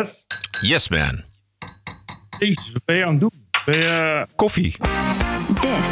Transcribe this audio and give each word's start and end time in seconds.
S. 0.00 0.26
Yes, 0.60 0.88
man. 0.88 1.24
Jezus, 2.38 2.72
wat 2.72 2.84
ben 2.84 2.96
je 2.96 3.04
aan 3.04 3.10
het 3.10 3.20
doen? 3.20 3.41
Je... 3.66 4.26
Koffie. 4.36 4.74
This 5.60 5.88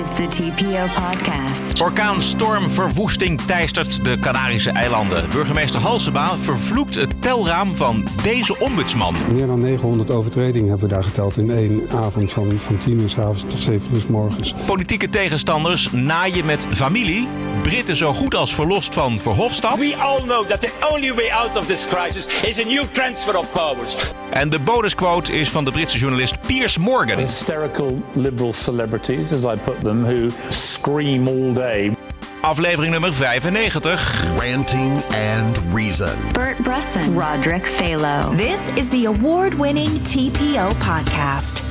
is 0.00 0.08
the 0.14 0.26
TPO 0.28 1.02
podcast. 1.02 1.80
Orkaanstormverwoesting 1.80 3.40
teistert 3.40 4.04
de 4.04 4.18
Canarische 4.20 4.70
eilanden. 4.70 5.28
Burgemeester 5.28 5.80
Halsema 5.80 6.36
vervloekt 6.36 6.94
het 6.94 7.22
telraam 7.22 7.72
van 7.72 8.06
deze 8.22 8.58
ombudsman. 8.58 9.14
Meer 9.32 9.46
dan 9.46 9.60
900 9.60 10.10
overtredingen 10.10 10.68
hebben 10.68 10.88
we 10.88 10.94
daar 10.94 11.04
geteld 11.04 11.36
in 11.36 11.50
één 11.50 11.90
avond 11.90 12.32
van, 12.32 12.60
van 12.60 12.78
10 12.78 13.00
uur 13.00 13.08
s 13.08 13.18
avonds 13.18 13.42
tot 13.42 13.58
7 13.58 13.94
uur 13.94 14.00
s 14.00 14.06
morgens. 14.06 14.54
Politieke 14.66 15.08
tegenstanders 15.08 15.92
naaien 15.92 16.44
met 16.44 16.66
familie. 16.70 17.28
Britten 17.62 17.96
zo 17.96 18.14
goed 18.14 18.34
als 18.34 18.54
verlost 18.54 18.94
van 18.94 19.18
Verhofstadt. 19.18 19.78
We 19.78 19.96
all 19.96 20.20
know 20.20 20.46
that 20.46 20.60
the 20.60 20.72
only 20.92 21.14
way 21.14 21.30
out 21.30 21.56
of 21.56 21.66
this 21.66 21.86
crisis 21.88 22.26
is 22.26 22.60
a 22.60 22.68
new 22.68 22.84
transfer 22.92 23.38
of 23.38 23.52
powers. 23.52 23.96
En 24.30 24.48
de 24.48 24.58
bonusquote 24.58 25.32
is 25.32 25.48
van 25.48 25.64
de 25.64 25.70
Britse 25.70 25.98
journalist 25.98 26.40
Piers 26.40 26.78
Morgan. 26.78 27.18
hysterical 27.18 27.98
liberal 28.12 28.52
celebrities, 28.52 29.32
as 29.32 29.44
I 29.44 29.56
put 29.64 29.80
them, 29.80 30.04
who 30.04 30.30
scream 30.48 31.26
all 31.26 31.52
day. 31.52 31.92
Aflevering 32.40 32.92
nummer 32.92 33.12
95. 33.14 34.38
Ranting 34.38 35.02
and 35.14 35.58
Reason. 35.74 36.16
Bert 36.32 36.62
Bresson, 36.62 37.14
Roderick 37.14 37.64
Phalo. 37.64 38.36
This 38.36 38.60
is 38.74 38.88
the 38.88 39.06
award 39.06 39.54
winning 39.54 40.02
TPO 40.02 40.68
podcast. 40.78 41.62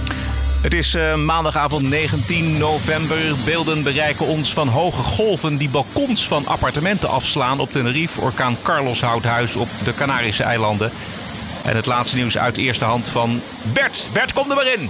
Het 0.62 0.74
is 0.74 0.94
eh, 0.94 1.16
maandagavond 1.16 1.90
19 1.90 2.58
november. 2.58 3.18
Beelden 3.46 3.84
bereiken 3.84 4.26
ons 4.26 4.54
van 4.54 4.68
hoge 4.68 5.02
golven 5.02 5.58
die 5.58 5.70
balkons 5.70 6.28
van 6.28 6.48
appartementen 6.48 7.10
afslaan 7.10 7.60
op 7.60 7.72
Tenerife. 7.72 8.22
Orkaan 8.22 8.58
Carlos 8.64 9.02
houdt 9.02 9.26
huis 9.26 9.56
op 9.56 9.68
de 9.84 9.94
Canarische 9.94 10.44
eilanden. 10.44 10.92
En 11.68 11.76
het 11.76 11.86
laatste 11.86 12.16
nieuws 12.16 12.38
uit 12.38 12.58
eerste 12.58 12.86
hand 12.86 13.08
van 13.08 13.42
Bert. 13.74 14.08
Bert, 14.14 14.34
kom 14.34 14.50
er 14.50 14.56
maar 14.56 14.74
in. 14.74 14.90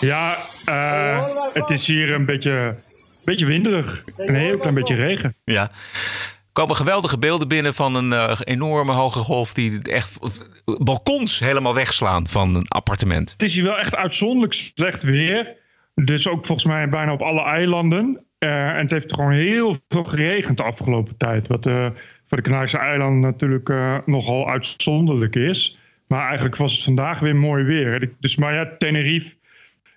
Ja, 0.00 0.36
eh, 0.64 1.26
het 1.52 1.70
is 1.70 1.86
hier 1.86 2.14
een 2.14 2.24
beetje, 2.24 2.76
beetje 3.24 3.46
winderig. 3.46 4.04
Een 4.16 4.34
heel 4.34 4.58
klein 4.58 4.74
beetje 4.74 4.94
regen. 4.94 5.36
Ja. 5.44 5.62
Er 5.62 6.62
komen 6.62 6.76
geweldige 6.76 7.18
beelden 7.18 7.48
binnen 7.48 7.74
van 7.74 7.94
een 7.94 8.12
eh, 8.12 8.38
enorme 8.44 8.92
hoge 8.92 9.18
golf 9.18 9.54
die 9.54 9.82
echt 9.82 10.18
balkons 10.64 11.38
helemaal 11.38 11.74
wegslaan 11.74 12.26
van 12.28 12.54
een 12.54 12.68
appartement. 12.68 13.30
Het 13.30 13.42
is 13.42 13.54
hier 13.54 13.64
wel 13.64 13.78
echt 13.78 13.96
uitzonderlijk 13.96 14.52
slecht 14.52 15.02
weer. 15.02 15.56
Dus 15.94 16.28
ook 16.28 16.46
volgens 16.46 16.66
mij 16.66 16.88
bijna 16.88 17.12
op 17.12 17.22
alle 17.22 17.42
eilanden. 17.42 18.25
Eh, 18.38 18.68
en 18.68 18.76
het 18.76 18.90
heeft 18.90 19.14
gewoon 19.14 19.32
heel 19.32 19.76
veel 19.88 20.04
geregend 20.04 20.56
de 20.56 20.62
afgelopen 20.62 21.16
tijd. 21.16 21.46
Wat 21.46 21.66
eh, 21.66 21.86
voor 22.26 22.36
de 22.36 22.42
Canarische 22.42 22.78
eilanden 22.78 23.20
natuurlijk 23.20 23.68
eh, 23.68 23.98
nogal 24.04 24.48
uitzonderlijk 24.50 25.36
is. 25.36 25.78
Maar 26.08 26.26
eigenlijk 26.26 26.56
was 26.56 26.72
het 26.72 26.82
vandaag 26.82 27.18
weer 27.18 27.36
mooi 27.36 27.64
weer. 27.64 28.12
Dus, 28.20 28.36
maar 28.36 28.54
ja, 28.54 28.76
Tenerife 28.78 29.36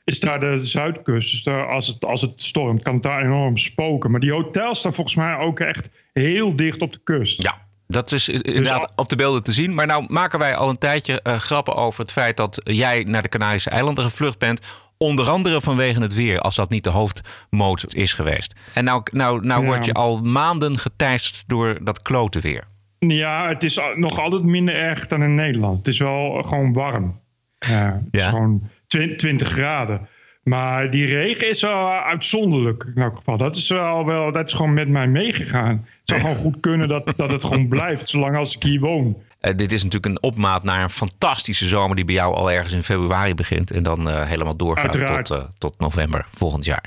is 0.04 0.20
daar 0.20 0.40
de 0.40 0.66
zuidkust. 0.66 1.32
Dus 1.32 1.44
daar, 1.44 1.68
als, 1.68 1.88
het, 1.88 2.06
als 2.06 2.22
het 2.22 2.42
stormt, 2.42 2.84
kan 2.84 2.94
het 2.94 3.04
daar 3.04 3.22
enorm 3.24 3.58
spoken. 3.58 4.12
Maar 4.12 4.20
die 4.20 4.32
hotels 4.32 4.80
staan 4.80 4.94
volgens 4.94 5.16
mij 5.16 5.38
ook 5.38 5.60
echt 5.60 5.90
heel 6.14 6.56
dicht 6.56 6.82
op 6.82 6.94
de 6.94 7.00
kust. 7.04 7.42
Ja. 7.42 7.68
Dat 7.88 8.12
is 8.12 8.30
inderdaad 8.30 8.82
al- 8.82 8.92
op 8.96 9.10
de 9.10 9.16
beelden 9.16 9.44
te 9.44 9.52
zien. 9.52 9.74
Maar 9.74 9.86
nou 9.88 10.06
maken 10.08 10.40
wij 10.40 10.56
al 10.56 10.70
een 10.70 10.78
tijdje 10.78 11.20
grappen 11.24 11.76
over 11.76 12.02
het 12.02 12.12
feit 12.12 12.38
dat 12.38 12.62
jij 12.64 13.04
naar 13.08 13.22
de 13.22 13.30
Canarische 13.30 13.70
eilanden 13.70 14.04
gevlucht 14.04 14.38
bent. 14.38 14.62
Onder 15.02 15.30
andere 15.30 15.62
vanwege 15.62 16.02
het 16.02 16.14
weer, 16.16 16.40
als 16.40 16.56
dat 16.56 16.70
niet 16.70 16.84
de 16.84 16.90
hoofdmoot 16.90 17.94
is 17.94 18.14
geweest. 18.14 18.54
En 18.74 18.84
nou, 18.84 19.04
nou, 19.12 19.46
nou 19.46 19.62
Ja. 19.62 19.68
word 19.68 19.86
je 19.86 19.94
al 19.94 20.22
maanden 20.22 20.78
geteisterd 20.78 21.44
door 21.48 21.78
dat 21.84 22.02
klote 22.02 22.40
weer. 22.40 22.64
Ja, 23.00 23.48
het 23.48 23.64
is 23.64 23.80
nog 23.96 24.20
altijd 24.20 24.44
minder 24.44 24.76
erg 24.76 25.08
dan 25.08 25.24
in 25.24 25.36
Nederland. 25.36 25.78
Het 25.78 25.88
is 25.88 26.00
wel 26.00 26.44
gewoon 26.44 26.74
warm. 26.74 27.20
Ja, 27.60 28.02
het 28.12 28.22
is 28.22 28.26
gewoon 28.26 28.64
twi- 28.88 29.16
20 29.16 29.48
graden. 29.48 30.08
Maar 30.44 30.92
die 30.92 31.06
regen 31.06 31.50
is 31.50 31.62
wel 31.62 31.90
uitzonderlijk 31.92 32.92
in 32.96 33.02
elk 33.02 33.16
geval. 33.16 33.38
Dat 33.38 33.56
is 33.56 33.70
wel, 33.70 34.06
wel 34.06 34.32
dat 34.32 34.48
is 34.48 34.54
gewoon 34.54 34.74
met 34.74 34.90
mij 34.90 35.08
meegegaan. 35.08 35.86
Het 35.86 36.02
zou 36.04 36.20
gewoon 36.22 36.36
goed 36.36 36.60
kunnen 36.60 36.88
dat, 36.88 37.14
dat 37.16 37.32
het 37.32 37.44
gewoon 37.46 37.68
blijft, 37.68 38.10
zolang 38.10 38.36
als 38.38 38.56
ik 38.56 38.64
hier 38.64 38.80
woon. 38.80 39.18
Eh, 39.40 39.56
dit 39.56 39.72
is 39.72 39.84
natuurlijk 39.84 40.16
een 40.16 40.30
opmaat 40.30 40.64
naar 40.64 40.84
een 40.84 40.90
fantastische 40.90 41.68
zomer 41.68 41.96
die 41.96 42.06
bij 42.06 42.16
jou 42.16 42.36
al 42.36 42.52
ergens 42.52 42.74
in 42.74 42.84
februari 42.84 43.36
begint. 43.36 43.72
En 43.72 43.84
dan 43.84 44.10
eh, 44.10 44.28
helemaal 44.28 44.56
doorgaat 44.56 44.92
tot, 44.92 45.32
eh, 45.32 45.44
tot 45.58 45.80
november 45.80 46.26
volgend 46.34 46.66
jaar. 46.66 46.86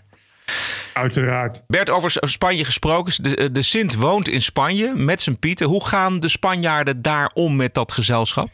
Uiteraard. 0.95 1.63
Bert, 1.67 1.91
over 1.91 2.11
Spanje 2.15 2.65
gesproken. 2.65 3.23
De, 3.23 3.53
de 3.53 3.63
Sint 3.63 3.95
woont 3.95 4.29
in 4.29 4.43
Spanje 4.43 4.95
met 4.95 5.21
zijn 5.21 5.39
Pieten. 5.39 5.67
Hoe 5.67 5.87
gaan 5.87 6.21
de 6.21 6.29
Spanjaarden 6.29 7.03
daar 7.03 7.31
om 7.35 7.57
met 7.57 7.75
dat 7.75 7.93
gezelschap? 7.93 8.49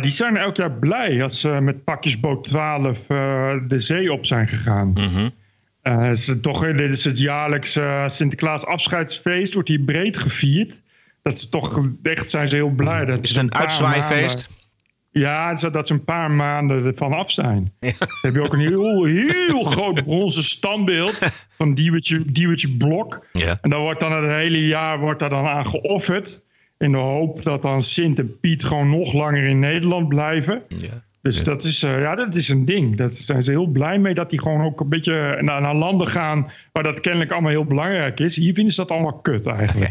Die 0.00 0.10
zijn 0.10 0.36
elk 0.36 0.56
jaar 0.56 0.72
blij 0.72 1.22
als 1.22 1.40
ze 1.40 1.48
met 1.48 1.84
pakjesboot 1.84 2.44
12 2.44 3.08
eh, 3.08 3.52
de 3.68 3.78
zee 3.78 4.12
op 4.12 4.26
zijn 4.26 4.48
gegaan. 4.48 4.94
Is 6.10 6.36
toch, 6.40 6.60
dit 6.60 6.92
is 6.92 7.04
het 7.04 7.18
jaarlijkse 7.18 8.04
Sinterklaas 8.06 8.66
afscheidsfeest. 8.66 9.54
Wordt 9.54 9.68
hier 9.68 9.80
breed 9.80 10.18
gevierd. 10.18 10.80
Dat 11.22 11.32
is 11.32 11.48
toch 11.48 11.88
echt 12.02 12.30
zijn 12.30 12.48
ze 12.48 12.54
heel 12.54 12.70
blij. 12.70 13.04
Dat 13.04 13.22
Is 13.22 13.28
ze 13.28 13.40
het 13.40 13.52
een 13.52 13.54
uitzwaaifeest? 13.54 14.48
Ja, 15.10 15.56
zodat 15.56 15.86
ze 15.86 15.92
een 15.92 16.04
paar 16.04 16.30
maanden 16.30 16.84
ervan 16.84 17.12
af 17.12 17.30
zijn. 17.30 17.72
Ze 17.80 17.94
hebben 18.20 18.42
ook 18.42 18.52
een 18.52 18.58
heel, 18.58 19.04
heel 19.04 19.62
groot 19.62 20.02
bronzen 20.02 20.42
standbeeld 20.42 21.18
van 21.58 21.74
Diewertje, 21.74 22.24
Diewertje 22.32 22.68
Blok. 22.68 23.26
Ja. 23.32 23.58
En 23.60 23.70
daar 23.70 23.80
wordt 23.80 24.00
dan 24.00 24.12
het 24.12 24.30
hele 24.30 24.66
jaar 24.66 24.98
wordt 24.98 25.18
daar 25.18 25.28
dan 25.28 25.46
aan 25.46 25.66
geofferd. 25.66 26.44
In 26.78 26.92
de 26.92 26.98
hoop 26.98 27.42
dat 27.42 27.62
dan 27.62 27.82
Sint 27.82 28.18
en 28.18 28.40
Piet 28.40 28.64
gewoon 28.64 28.90
nog 28.90 29.12
langer 29.12 29.44
in 29.44 29.58
Nederland 29.58 30.08
blijven. 30.08 30.62
Ja. 30.68 31.02
Dus 31.22 31.44
dat, 31.44 31.64
is, 31.64 31.82
eh, 31.82 32.00
ja, 32.00 32.14
dat 32.14 32.34
is 32.34 32.48
een 32.48 32.64
ding. 32.64 32.96
Daar 32.96 33.10
zijn 33.10 33.42
ze 33.42 33.50
heel 33.50 33.66
blij 33.66 33.98
mee 33.98 34.14
dat 34.14 34.30
die 34.30 34.42
gewoon 34.42 34.64
ook 34.64 34.80
een 34.80 34.88
beetje 34.88 35.38
naar, 35.40 35.60
naar 35.60 35.74
landen 35.74 36.08
gaan 36.08 36.50
waar 36.72 36.82
dat 36.82 37.00
kennelijk 37.00 37.30
allemaal 37.30 37.50
heel 37.50 37.64
belangrijk 37.64 38.20
is. 38.20 38.36
Hier 38.36 38.54
vinden 38.54 38.72
ze 38.74 38.80
dat 38.80 38.90
allemaal 38.90 39.12
kut 39.20 39.46
eigenlijk. 39.46 39.90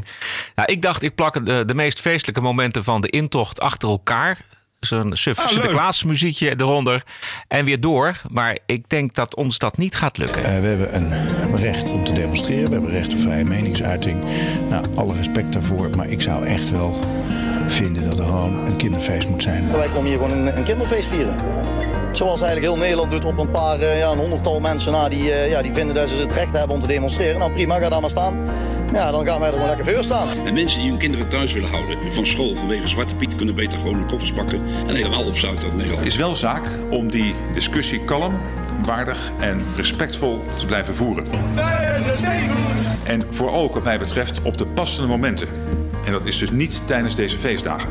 Nou, 0.55 0.71
ik 0.71 0.81
dacht, 0.81 1.03
ik 1.03 1.15
plak 1.15 1.45
de, 1.45 1.65
de 1.65 1.75
meest 1.75 1.99
feestelijke 1.99 2.41
momenten 2.41 2.83
van 2.83 3.01
de 3.01 3.09
intocht 3.09 3.59
achter 3.59 3.89
elkaar. 3.89 4.37
Zo'n 4.79 5.15
suf 5.15 5.37
Ah, 5.37 5.43
leuk. 5.43 5.53
Sinterklaas 5.53 6.03
muziekje 6.03 6.49
eronder. 6.59 7.03
En 7.47 7.65
weer 7.65 7.79
door. 7.81 8.21
Maar 8.31 8.57
ik 8.65 8.89
denk 8.89 9.13
dat 9.13 9.35
ons 9.35 9.57
dat 9.57 9.77
niet 9.77 9.95
gaat 9.95 10.17
lukken. 10.17 10.43
Eh, 10.43 10.59
we 10.59 10.67
hebben 10.67 10.95
een 10.95 11.55
recht 11.55 11.91
om 11.91 12.03
te 12.03 12.13
demonstreren. 12.13 12.65
We 12.65 12.73
hebben 12.73 12.91
recht 12.91 13.13
op 13.13 13.19
vrije 13.19 13.43
meningsuiting. 13.43 14.23
Nou, 14.69 14.83
alle 14.95 15.15
respect 15.15 15.53
daarvoor. 15.53 15.89
Maar 15.97 16.09
ik 16.09 16.21
zou 16.21 16.45
echt 16.45 16.69
wel 16.69 16.99
vinden 17.71 18.09
dat 18.09 18.19
er 18.19 18.25
gewoon 18.25 18.65
een 18.65 18.75
kinderfeest 18.75 19.29
moet 19.29 19.43
zijn. 19.43 19.71
Wij 19.71 19.87
komen 19.87 20.09
hier 20.09 20.19
gewoon 20.19 20.31
een, 20.31 20.57
een 20.57 20.63
kinderfeest 20.63 21.09
vieren. 21.09 21.35
Zoals 22.11 22.41
eigenlijk 22.41 22.73
heel 22.73 22.81
Nederland 22.81 23.11
doet 23.11 23.25
op 23.25 23.37
een 23.37 23.51
paar, 23.51 23.79
eh, 23.79 23.99
ja, 23.99 24.11
een 24.11 24.17
honderdtal 24.17 24.59
mensen 24.59 24.91
na 24.91 25.09
die, 25.09 25.31
eh, 25.31 25.49
ja, 25.49 25.61
die 25.61 25.71
vinden 25.71 25.95
dat 25.95 26.09
ze 26.09 26.15
het 26.15 26.31
recht 26.31 26.57
hebben 26.57 26.75
om 26.75 26.81
te 26.81 26.87
demonstreren. 26.87 27.39
Nou 27.39 27.51
prima, 27.51 27.79
ga 27.79 27.89
daar 27.89 28.01
maar 28.01 28.09
staan. 28.09 28.35
Ja, 28.93 29.11
dan 29.11 29.25
gaan 29.25 29.39
wij 29.39 29.47
er 29.47 29.53
gewoon 29.53 29.67
lekker 29.67 29.85
voor 29.85 30.03
staan. 30.03 30.27
En 30.45 30.53
mensen 30.53 30.79
die 30.79 30.89
hun 30.89 30.99
kinderen 30.99 31.29
thuis 31.29 31.53
willen 31.53 31.69
houden 31.69 31.97
van 32.13 32.25
school 32.25 32.55
vanwege 32.55 32.87
Zwarte 32.87 33.15
Piet 33.15 33.35
kunnen 33.35 33.55
beter 33.55 33.79
gewoon 33.79 33.93
hun 33.93 34.07
koffers 34.07 34.31
pakken 34.31 34.61
en 34.87 34.95
helemaal 34.95 35.25
opzouten 35.25 35.63
uit 35.63 35.73
Nederland. 35.73 35.99
Het 35.99 36.09
is 36.09 36.17
wel 36.17 36.35
zaak 36.35 36.63
om 36.89 37.11
die 37.11 37.35
discussie 37.53 37.99
kalm, 37.99 38.39
waardig 38.85 39.31
en 39.39 39.65
respectvol 39.75 40.43
te 40.59 40.65
blijven 40.65 40.95
voeren. 40.95 41.25
En 43.03 43.21
vooral 43.29 43.61
ook 43.61 43.73
wat 43.73 43.83
mij 43.83 43.97
betreft 43.97 44.41
op 44.41 44.57
de 44.57 44.65
passende 44.65 45.07
momenten. 45.07 45.47
En 46.05 46.11
dat 46.11 46.25
is 46.25 46.37
dus 46.37 46.51
niet 46.51 46.81
tijdens 46.85 47.15
deze 47.15 47.37
feestdagen. 47.37 47.89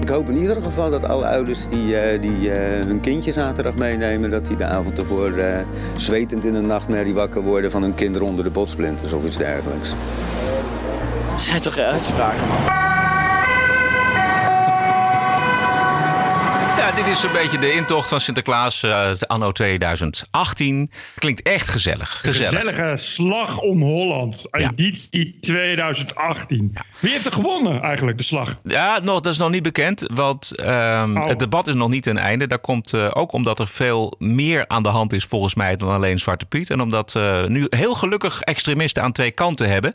Ik 0.00 0.08
hoop 0.08 0.28
in 0.28 0.36
ieder 0.36 0.62
geval 0.62 0.90
dat 0.90 1.04
alle 1.04 1.28
ouders 1.28 1.68
die, 1.68 1.96
eh, 1.96 2.20
die 2.20 2.52
eh, 2.52 2.84
hun 2.86 3.00
kindje 3.00 3.32
zaterdag 3.32 3.74
meenemen... 3.74 4.30
dat 4.30 4.46
die 4.46 4.56
de 4.56 4.64
avond 4.64 4.98
ervoor 4.98 5.38
eh, 5.38 5.58
zwetend 5.96 6.44
in 6.44 6.54
een 6.54 6.66
nachtmerrie 6.66 7.14
wakker 7.14 7.42
worden... 7.42 7.70
van 7.70 7.82
hun 7.82 7.94
kinderen 7.94 8.26
onder 8.26 8.44
de 8.44 8.50
botsplinters 8.50 9.12
of 9.12 9.24
iets 9.24 9.36
dergelijks. 9.36 9.94
Dat 11.30 11.40
zijn 11.40 11.60
toch 11.60 11.74
geen 11.74 11.84
uitspraken, 11.84 12.46
man. 12.46 12.99
Ja, 16.90 16.96
dit 16.96 17.06
is 17.06 17.22
een 17.22 17.32
beetje 17.32 17.58
de 17.58 17.72
intocht 17.72 18.08
van 18.08 18.20
Sinterklaas 18.20 18.82
eh, 18.82 19.10
anno 19.26 19.52
2018. 19.52 20.90
Klinkt 21.18 21.42
echt 21.42 21.68
gezellig. 21.68 22.20
Gezellige 22.22 22.90
slag 22.94 23.58
om 23.58 23.82
Holland. 23.82 24.46
Editie 24.50 25.38
2018. 25.40 26.72
Wie 26.98 27.10
heeft 27.10 27.26
er 27.26 27.32
gewonnen 27.32 27.82
eigenlijk, 27.82 28.18
de 28.18 28.24
slag? 28.24 28.58
Ja, 28.64 28.98
nog, 29.02 29.20
dat 29.20 29.32
is 29.32 29.38
nog 29.38 29.50
niet 29.50 29.62
bekend. 29.62 30.04
Want 30.14 30.50
ehm, 30.56 31.16
Oh. 31.16 31.28
het 31.28 31.38
debat 31.38 31.66
is 31.66 31.74
nog 31.74 31.88
niet 31.88 32.02
ten 32.02 32.18
einde. 32.18 32.46
Dat 32.46 32.60
komt 32.60 32.92
eh, 32.92 33.10
ook 33.12 33.32
omdat 33.32 33.58
er 33.58 33.68
veel 33.68 34.14
meer 34.18 34.64
aan 34.68 34.82
de 34.82 34.88
hand 34.88 35.12
is 35.12 35.24
volgens 35.24 35.54
mij 35.54 35.76
dan 35.76 35.88
alleen 35.90 36.18
Zwarte 36.18 36.46
Piet. 36.46 36.70
En 36.70 36.80
omdat 36.80 37.12
we 37.12 37.44
nu 37.48 37.66
heel 37.68 37.94
gelukkig 37.94 38.40
extremisten 38.40 39.02
aan 39.02 39.12
twee 39.12 39.30
kanten 39.30 39.68
hebben. 39.68 39.94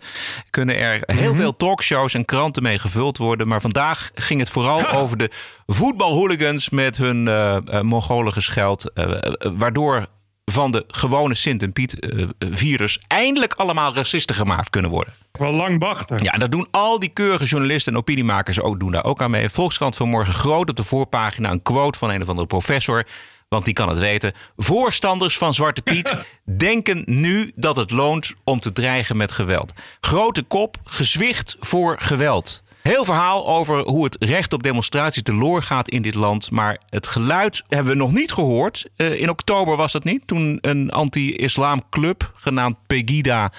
Kunnen 0.50 0.76
er 0.78 1.02
heel 1.06 1.32
Mhm. 1.32 1.40
veel 1.40 1.58
talkshows 1.58 2.14
en 2.14 2.26
kranten 2.26 2.64
mee 2.64 2.80
gevuld 2.80 3.18
worden. 3.18 3.48
Maar 3.48 3.62
vandaag 3.62 4.12
ging 4.16 4.40
het 4.40 4.50
vooral 4.50 4.90
over 4.90 5.18
de 5.18 5.30
voetbalhooligans 5.68 6.70
met 6.70 6.85
hun 6.94 7.28
eh 7.28 7.56
eh 7.56 7.82
Mongolen 7.82 8.34
gescheld. 8.34 8.92
eh, 8.94 9.18
waardoor 9.58 10.08
van 10.46 10.72
de 10.72 10.84
gewone 10.88 11.36
Sint 11.36 11.64
en 11.64 11.74
Piet 11.74 12.06
uh, 12.14 12.28
vierders 12.40 13.00
eindelijk 13.08 13.54
allemaal 13.54 13.96
racisten 13.96 14.36
gemaakt 14.36 14.70
kunnen 14.70 14.92
worden. 14.92 15.14
Wel 15.32 15.52
lang 15.54 15.80
wachten. 15.80 16.24
Ja, 16.24 16.32
en 16.32 16.40
dat 16.40 16.52
doen 16.52 16.68
al 16.72 17.00
die 17.00 17.10
keurige 17.10 17.46
journalisten 17.46 17.94
en 17.94 18.00
opiniemakers 18.00 18.62
ook, 18.62 18.80
doen 18.80 18.92
daar 18.92 19.04
ook 19.04 19.22
aan 19.22 19.32
mee. 19.32 19.50
Volkskrant 19.50 19.96
vanmorgen 19.96 20.34
groot 20.34 20.70
op 20.70 20.76
de 20.76 20.84
voorpagina 20.84 21.52
een 21.52 21.62
quote 21.62 21.98
van 21.98 22.10
een 22.10 22.22
of 22.22 22.30
andere 22.30 22.48
professor. 22.48 23.06
Want 23.50 23.66
die 23.66 23.74
kan 23.74 23.90
het 23.90 23.98
weten. 23.98 24.34
Voorstanders 24.58 25.38
van 25.38 25.54
Zwarte 25.54 25.82
Piet 25.82 26.16
denken 26.58 27.04
nu 27.06 27.52
dat 27.56 27.76
het 27.76 27.92
loont 27.92 28.34
om 28.44 28.60
te 28.60 28.72
dreigen 28.72 29.18
met 29.18 29.32
geweld. 29.32 29.74
Grote 30.00 30.44
kop, 30.44 30.78
gezwicht 30.84 31.56
voor 31.60 31.96
geweld. 32.00 32.64
Heel 32.88 33.06
verhaal 33.06 33.48
over 33.48 33.80
hoe 33.80 34.04
het 34.04 34.16
recht 34.20 34.54
op 34.54 34.64
demonstratie 34.64 35.24
teloor 35.24 35.64
gaat 35.64 35.90
in 35.90 36.02
dit 36.02 36.16
land. 36.16 36.52
Maar 36.52 36.80
het 36.90 37.08
geluid 37.08 37.64
hebben 37.68 37.92
we 37.92 37.98
nog 37.98 38.12
niet 38.12 38.32
gehoord. 38.32 38.86
Uh, 38.98 39.22
in 39.22 39.30
oktober 39.30 39.76
was 39.76 39.92
dat 39.92 40.04
niet. 40.04 40.28
Toen 40.28 40.58
een 40.62 40.92
anti-islam 40.92 41.82
club 41.90 42.32
genaamd 42.36 42.76
Pegida 42.88 43.52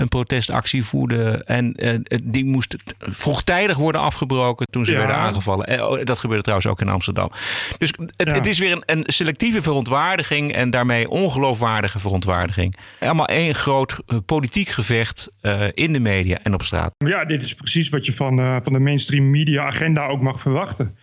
een 0.00 0.08
protestactie 0.08 0.84
voerde. 0.84 1.42
En 1.46 1.74
uh, 1.76 1.94
die 2.22 2.44
moest 2.44 2.76
vroegtijdig 2.98 3.76
worden 3.76 4.00
afgebroken 4.00 4.66
toen 4.70 4.84
ze 4.84 4.92
Ja. 4.92 4.98
werden 4.98 5.16
aangevallen. 5.16 5.66
Eh, 5.66 5.88
oh, 5.90 6.04
dat 6.04 6.18
gebeurde 6.18 6.42
trouwens 6.42 6.70
ook 6.70 6.80
in 6.80 6.88
Amsterdam. 6.88 7.30
Dus 7.78 7.92
het, 7.98 8.12
Ja. 8.28 8.34
het 8.34 8.46
is 8.46 8.58
weer 8.58 8.72
een, 8.72 8.82
een 8.86 9.04
selectieve 9.06 9.62
verontwaardiging 9.62 10.52
en 10.52 10.70
daarmee 10.70 11.08
ongeloofwaardige 11.08 11.98
verontwaardiging. 11.98 12.76
Allemaal 13.00 13.26
één 13.26 13.54
groot 13.54 14.02
eh, 14.06 14.16
politiek 14.26 14.68
gevecht 14.68 15.28
eh, 15.40 15.62
in 15.74 15.92
de 15.92 16.00
media 16.00 16.38
en 16.42 16.54
op 16.54 16.62
straat. 16.62 16.92
Ja, 16.98 17.24
dit 17.24 17.42
is 17.42 17.54
precies 17.54 17.88
wat 17.88 18.06
je 18.06 18.12
van, 18.12 18.38
eh, 18.40 18.56
van 18.62 18.72
de 18.72 18.78
mainstream 18.78 19.30
media 19.30 19.64
agenda 19.64 20.06
ook 20.06 20.20
mag 20.22 20.40
verwachten. 20.40 20.96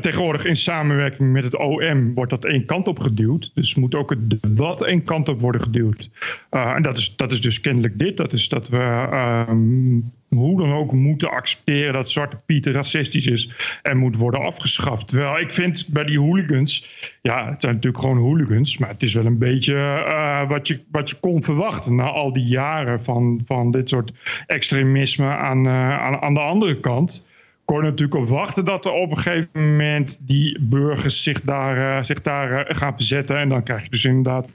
Tegenwoordig 0.00 0.44
in 0.44 0.56
samenwerking 0.56 1.32
met 1.32 1.44
het 1.44 1.56
OM 1.56 2.14
wordt 2.14 2.30
dat 2.30 2.44
één 2.44 2.64
kant 2.64 2.88
op 2.88 3.00
geduwd. 3.00 3.50
Dus 3.54 3.74
moet 3.74 3.94
ook 3.94 4.10
het 4.10 4.30
debat 4.30 4.82
één 4.82 5.04
kant 5.04 5.28
op 5.28 5.40
worden 5.40 5.60
geduwd. 5.60 6.10
Eh, 6.50 6.72
en 6.74 6.82
dat 6.82 6.98
is, 6.98 7.16
dat 7.16 7.32
is 7.32 7.40
dus 7.40 7.60
kennelijk 7.60 7.98
dit. 7.98 8.16
Dat 8.16 8.32
is 8.32 8.48
dat 8.48 8.68
we 8.68 8.78
ehm, 9.10 10.00
hoe 10.28 10.60
dan 10.60 10.72
ook 10.72 10.92
moeten 10.92 11.30
accepteren 11.30 11.92
dat 11.92 12.10
Zwarte 12.10 12.36
Piet 12.46 12.66
racistisch 12.66 13.26
is 13.26 13.78
en 13.82 13.96
moet 13.96 14.16
worden 14.16 14.40
afgeschaft. 14.40 15.08
Terwijl 15.08 15.38
ik 15.38 15.52
vind 15.52 15.86
bij 15.88 16.04
die 16.04 16.18
hooligans, 16.18 16.90
ja, 17.22 17.50
het 17.50 17.60
zijn 17.60 17.74
natuurlijk 17.74 18.02
gewoon 18.02 18.18
hooligans, 18.18 18.78
maar 18.78 18.88
het 18.88 19.02
is 19.02 19.14
wel 19.14 19.26
een 19.26 19.38
beetje 19.38 19.74
eh, 19.74 20.48
wat, 20.48 20.68
je, 20.68 20.80
wat 20.90 21.10
je 21.10 21.16
kon 21.20 21.42
verwachten 21.42 21.94
na 21.94 22.04
al 22.04 22.32
die 22.32 22.46
jaren 22.46 23.04
van, 23.04 23.40
van 23.44 23.70
dit 23.70 23.88
soort 23.88 24.12
extremisme 24.46 25.26
aan, 25.26 25.66
eh, 25.66 25.98
aan, 25.98 26.20
aan 26.20 26.34
de 26.34 26.40
andere 26.40 26.80
kant 26.80 27.28
kon 27.70 27.82
natuurlijk 27.82 28.14
op 28.14 28.28
wachten 28.28 28.64
dat 28.64 28.84
er 28.84 28.92
op 28.92 29.10
een 29.10 29.18
gegeven 29.18 29.48
moment 29.52 30.18
die 30.20 30.60
burgers 30.60 31.22
zich 31.22 31.40
daar, 31.40 31.96
eh, 31.96 32.02
zich 32.02 32.20
daar 32.20 32.52
eh, 32.52 32.76
gaan 32.76 32.96
verzetten. 32.96 33.36
En 33.36 33.48
dan 33.48 33.62
krijg 33.62 33.82
je 33.82 33.90
dus 33.90 34.04
inderdaad 34.04 34.48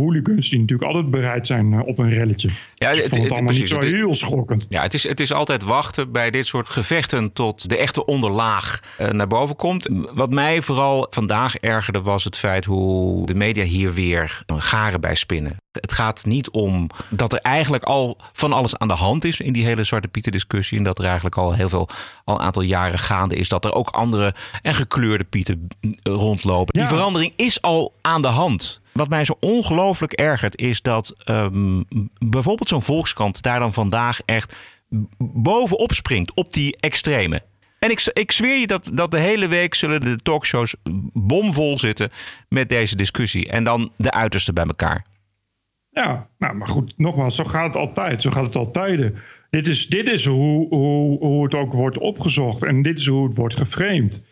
hooligans 0.00 0.50
die 0.50 0.60
natuurlijk 0.60 0.88
altijd 0.92 1.10
bereid 1.10 1.46
zijn 1.46 1.72
eh, 1.72 1.86
op 1.86 1.98
een 1.98 2.10
relletje. 2.10 2.48
Ja, 2.74 2.88
Dus 2.90 2.98
het- 3.02 3.10
het 3.10 3.20
het- 3.20 3.30
allemaal 3.30 3.44
precies. 3.44 3.70
niet 3.72 3.82
zo 3.82 3.88
heel 3.88 4.14
schokkend. 4.14 4.66
Ja, 4.68 4.82
het 4.82 4.94
is, 4.94 5.08
het 5.08 5.20
is 5.20 5.32
altijd 5.32 5.62
wachten 5.62 6.12
bij 6.12 6.30
dit 6.30 6.46
soort 6.46 6.68
gevechten 6.70 7.32
tot 7.32 7.68
de 7.68 7.76
echte 7.76 8.04
onderlaag 8.04 8.80
eh, 8.98 9.10
naar 9.10 9.26
boven 9.26 9.56
komt. 9.56 9.88
Wat 10.14 10.30
mij 10.30 10.62
vooral 10.62 11.06
vandaag 11.10 11.56
ergerde 11.56 12.02
was 12.02 12.24
het 12.24 12.36
feit 12.36 12.64
hoe 12.64 13.26
de 13.26 13.34
media 13.34 13.64
hier 13.64 13.94
weer 13.94 14.42
garen 14.46 15.00
bij 15.00 15.14
spinnen. 15.14 15.56
Het 15.70 15.92
gaat 15.92 16.24
niet 16.24 16.50
om 16.50 16.86
dat 17.08 17.32
er 17.32 17.38
eigenlijk 17.38 17.82
al 17.84 18.16
van 18.32 18.52
alles 18.52 18.76
aan 18.76 18.88
de 18.88 18.94
hand 18.94 19.24
is 19.24 19.40
in 19.40 19.52
die 19.52 19.64
hele 19.64 19.84
Zwarte 19.84 20.08
Pieten 20.08 20.32
discussie. 20.32 20.78
En 20.78 20.84
dat 20.84 20.98
er 20.98 21.04
eigenlijk 21.04 21.36
al 21.36 21.52
heel 21.54 21.68
veel, 21.68 21.88
al 22.24 22.34
een 22.34 22.40
aantal 22.40 22.62
jaren 22.62 22.98
gaande 22.98 23.34
is. 23.36 23.48
Dat 23.48 23.64
er 23.64 23.72
ook 23.74 23.88
andere 23.88 24.34
en 24.62 24.74
gekleurde 24.74 25.24
Pieten 25.24 25.68
mm, 25.80 25.94
rondlopen. 26.02 26.80
Die 26.80 26.88
verandering 26.88 27.32
is 27.36 27.62
al 27.62 27.92
aan 28.00 28.22
de 28.22 28.28
hand. 28.28 28.80
Wat 28.96 29.08
mij 29.08 29.24
zo 29.24 29.36
ongelooflijk 29.40 30.12
ergert 30.12 30.60
is 30.60 30.82
dat 30.82 31.14
ehm, 31.24 31.82
bijvoorbeeld 32.18 32.68
zo'n 32.68 32.82
Volkskrant 32.82 33.42
daar 33.42 33.60
dan 33.60 33.72
vandaag 33.72 34.20
echt 34.24 34.54
bovenop 35.18 35.92
springt 35.92 36.34
op 36.34 36.52
die 36.52 36.76
extreme. 36.80 37.42
En 37.78 37.90
ik, 37.90 38.10
ik 38.12 38.32
zweer 38.32 38.58
je 38.58 38.66
dat, 38.66 38.90
dat 38.94 39.10
de 39.10 39.18
hele 39.18 39.48
week 39.48 39.74
zullen 39.74 40.00
de 40.00 40.16
talkshows 40.16 40.74
bomvol 41.12 41.78
zitten 41.78 42.10
met 42.48 42.68
deze 42.68 42.96
discussie. 42.96 43.48
En 43.48 43.64
dan 43.64 43.92
de 43.96 44.10
uiterste 44.10 44.52
bij 44.52 44.64
elkaar. 44.64 45.04
Ja, 45.90 46.28
nou, 46.38 46.54
maar 46.54 46.68
goed, 46.68 46.94
nogmaals, 46.96 47.36
zo 47.36 47.44
gaat 47.44 47.66
het 47.66 47.76
altijd. 47.76 48.22
Zo 48.22 48.30
gaat 48.30 48.46
het 48.46 48.56
altijd. 48.56 49.12
Dit 49.50 49.68
is, 49.68 49.88
dit 49.88 50.08
is 50.08 50.24
hoe, 50.24 50.68
hoe, 50.68 51.18
hoe 51.18 51.44
het 51.44 51.54
ook 51.54 51.72
wordt 51.72 51.98
opgezocht 51.98 52.64
en 52.64 52.82
dit 52.82 52.98
is 52.98 53.06
hoe 53.06 53.26
het 53.28 53.36
wordt 53.36 53.56
geframed. 53.56 54.24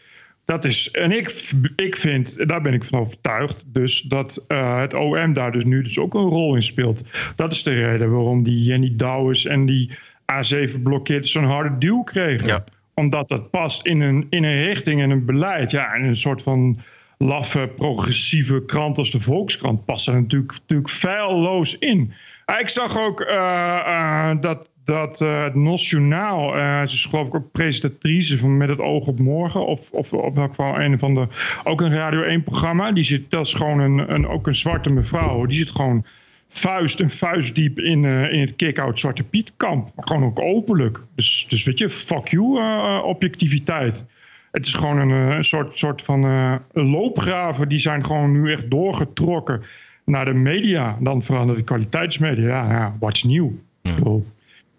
Dat 0.45 0.65
is, 0.65 0.91
en 0.91 1.13
ik, 1.13 1.53
ik 1.77 1.97
vind, 1.97 2.49
daar 2.49 2.61
ben 2.61 2.73
ik 2.75 2.85
van 2.85 2.99
overtuigd, 2.99 3.65
dus 3.69 4.01
dat 4.01 4.45
eh, 4.49 4.81
het 4.81 4.95
OM 4.95 5.33
daar 5.33 5.53
dus 5.53 5.65
nu 5.65 5.83
dus 5.83 5.99
ook 5.99 6.15
een 6.15 6.27
rol 6.27 6.55
in 6.55 6.63
speelt. 6.63 7.05
Dat 7.37 7.53
is 7.53 7.63
de 7.63 7.87
reden 7.87 8.11
waarom 8.11 8.43
die 8.43 8.63
Jenny 8.63 8.93
Douwes 8.97 9.47
en 9.47 9.67
die 9.67 9.91
A7 10.33 10.83
blokkeerd 10.83 11.29
zo'n 11.29 11.45
harde 11.45 11.79
duw 11.79 12.03
kregen. 12.03 12.65
Omdat 12.95 13.29
dat 13.29 13.51
past 13.51 13.87
in 13.87 14.01
een, 14.01 14.27
in 14.31 14.45
een 14.45 14.65
richting 14.65 15.01
en 15.01 15.11
een 15.11 15.25
beleid. 15.25 15.71
Ja, 15.71 15.95
en 15.95 16.03
een 16.03 16.17
soort 16.17 16.43
van 16.43 16.79
laffe, 17.19 17.71
progressieve 17.77 18.65
krant 18.65 18.99
als 18.99 19.11
de 19.11 19.21
Volkskrant 19.21 19.85
past 19.85 20.09
er 20.09 20.15
natuurlijk, 20.15 20.53
natuurlijk 20.53 20.91
feilloos 20.91 21.79
in. 21.79 22.13
Ah, 22.45 22.61
Ik 22.61 22.69
zag 22.69 22.99
ook 22.99 23.21
eh, 23.21 23.79
eh, 23.87 24.41
dat, 24.41 24.69
dat 24.85 25.21
eh, 25.21 25.43
het 25.43 25.55
NOS 25.55 25.91
Journaal, 25.91 26.57
eh, 26.57 26.79
ze 26.79 26.95
is 26.95 27.07
geloof 27.07 27.27
ik 27.27 27.35
ook 27.35 27.53
presentatrice 27.53 28.39
van 28.39 28.57
Met 28.57 28.69
het 28.69 28.79
oog 28.79 29.07
op 29.07 29.19
morgen, 29.19 29.67
of, 29.67 29.91
of 29.91 30.13
op 30.13 30.35
welk 30.35 30.49
geval 30.49 30.81
een 30.81 30.99
van 30.99 31.15
de, 31.15 31.27
ook 31.65 31.81
een 31.81 31.93
Radio 31.93 32.23
1 32.23 32.43
programma, 32.43 32.93
die 32.93 33.05
zit, 33.05 33.31
dat 33.31 33.47
is 33.47 33.55
gewoon 33.55 33.79
een, 33.79 34.15
een, 34.15 34.27
ook 34.29 34.47
een 34.47 34.55
zwarte 34.55 34.93
mevrouw, 34.93 35.47
die 35.47 35.57
zit 35.57 35.71
gewoon 35.71 36.05
vuist 36.49 37.01
en 37.01 37.11
vuistdiep 37.11 37.79
in, 37.79 38.05
eh, 38.05 38.33
in 38.33 38.41
het 38.41 38.57
kick-out 38.57 38.99
Zwarte 38.99 39.25
Piet 39.25 39.53
kamp. 39.57 39.89
Gewoon 39.97 40.25
ook 40.25 40.41
openlijk. 40.41 41.01
Dus, 41.15 41.47
dus 41.49 41.65
weet 41.65 41.79
je, 41.79 41.89
fuck 41.89 42.29
you 42.29 43.03
objectiviteit. 43.03 44.07
Het 44.51 44.67
is 44.67 44.75
gewoon 44.75 44.99
een, 44.99 45.11
een 45.11 45.45
soort, 45.45 45.79
soort 45.79 46.03
van 46.03 46.61
loopgraven. 46.73 47.69
Die 47.69 47.79
zijn 47.79 48.05
gewoon 48.05 48.33
nu 48.33 48.53
echt 48.53 48.71
doorgetrokken 48.71 49.63
naar 50.05 50.25
de 50.25 50.33
media. 50.33 50.97
Dan 51.01 51.23
verandert 51.23 51.59
de 51.59 51.65
kwaliteitsmedia. 51.65 52.47
Ja, 52.47 52.71
ja 52.71 52.97
what's 53.01 53.21
je- 53.23 53.51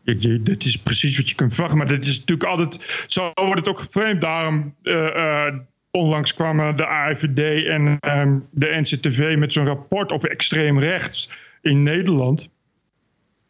Dit 0.05 0.65
is 0.65 0.77
precies 0.77 1.17
wat 1.17 1.29
je 1.29 1.35
kunt 1.35 1.53
verwachten. 1.53 1.77
Maar 1.77 1.87
dit 1.87 2.05
is 2.05 2.19
natuurlijk 2.19 2.49
altijd... 2.49 3.05
Zo 3.07 3.31
wordt 3.35 3.59
het 3.59 3.69
ook 3.69 3.79
geframed. 3.79 4.21
Daarom... 4.21 4.75
eh, 4.83 5.47
eh, 5.47 5.53
Onlangs 5.95 6.33
kwamen 6.33 6.75
de 6.75 6.85
AIVD 6.85 7.65
en 7.65 7.97
ehm, 7.99 8.37
de 8.51 8.77
NCTV 8.81 9.35
met 9.37 9.53
zo'n 9.53 9.65
rapport 9.65 10.11
over 10.11 10.29
extreem 10.29 10.79
rechts 10.79 11.29
in 11.61 11.83
Nederland. 11.83 12.49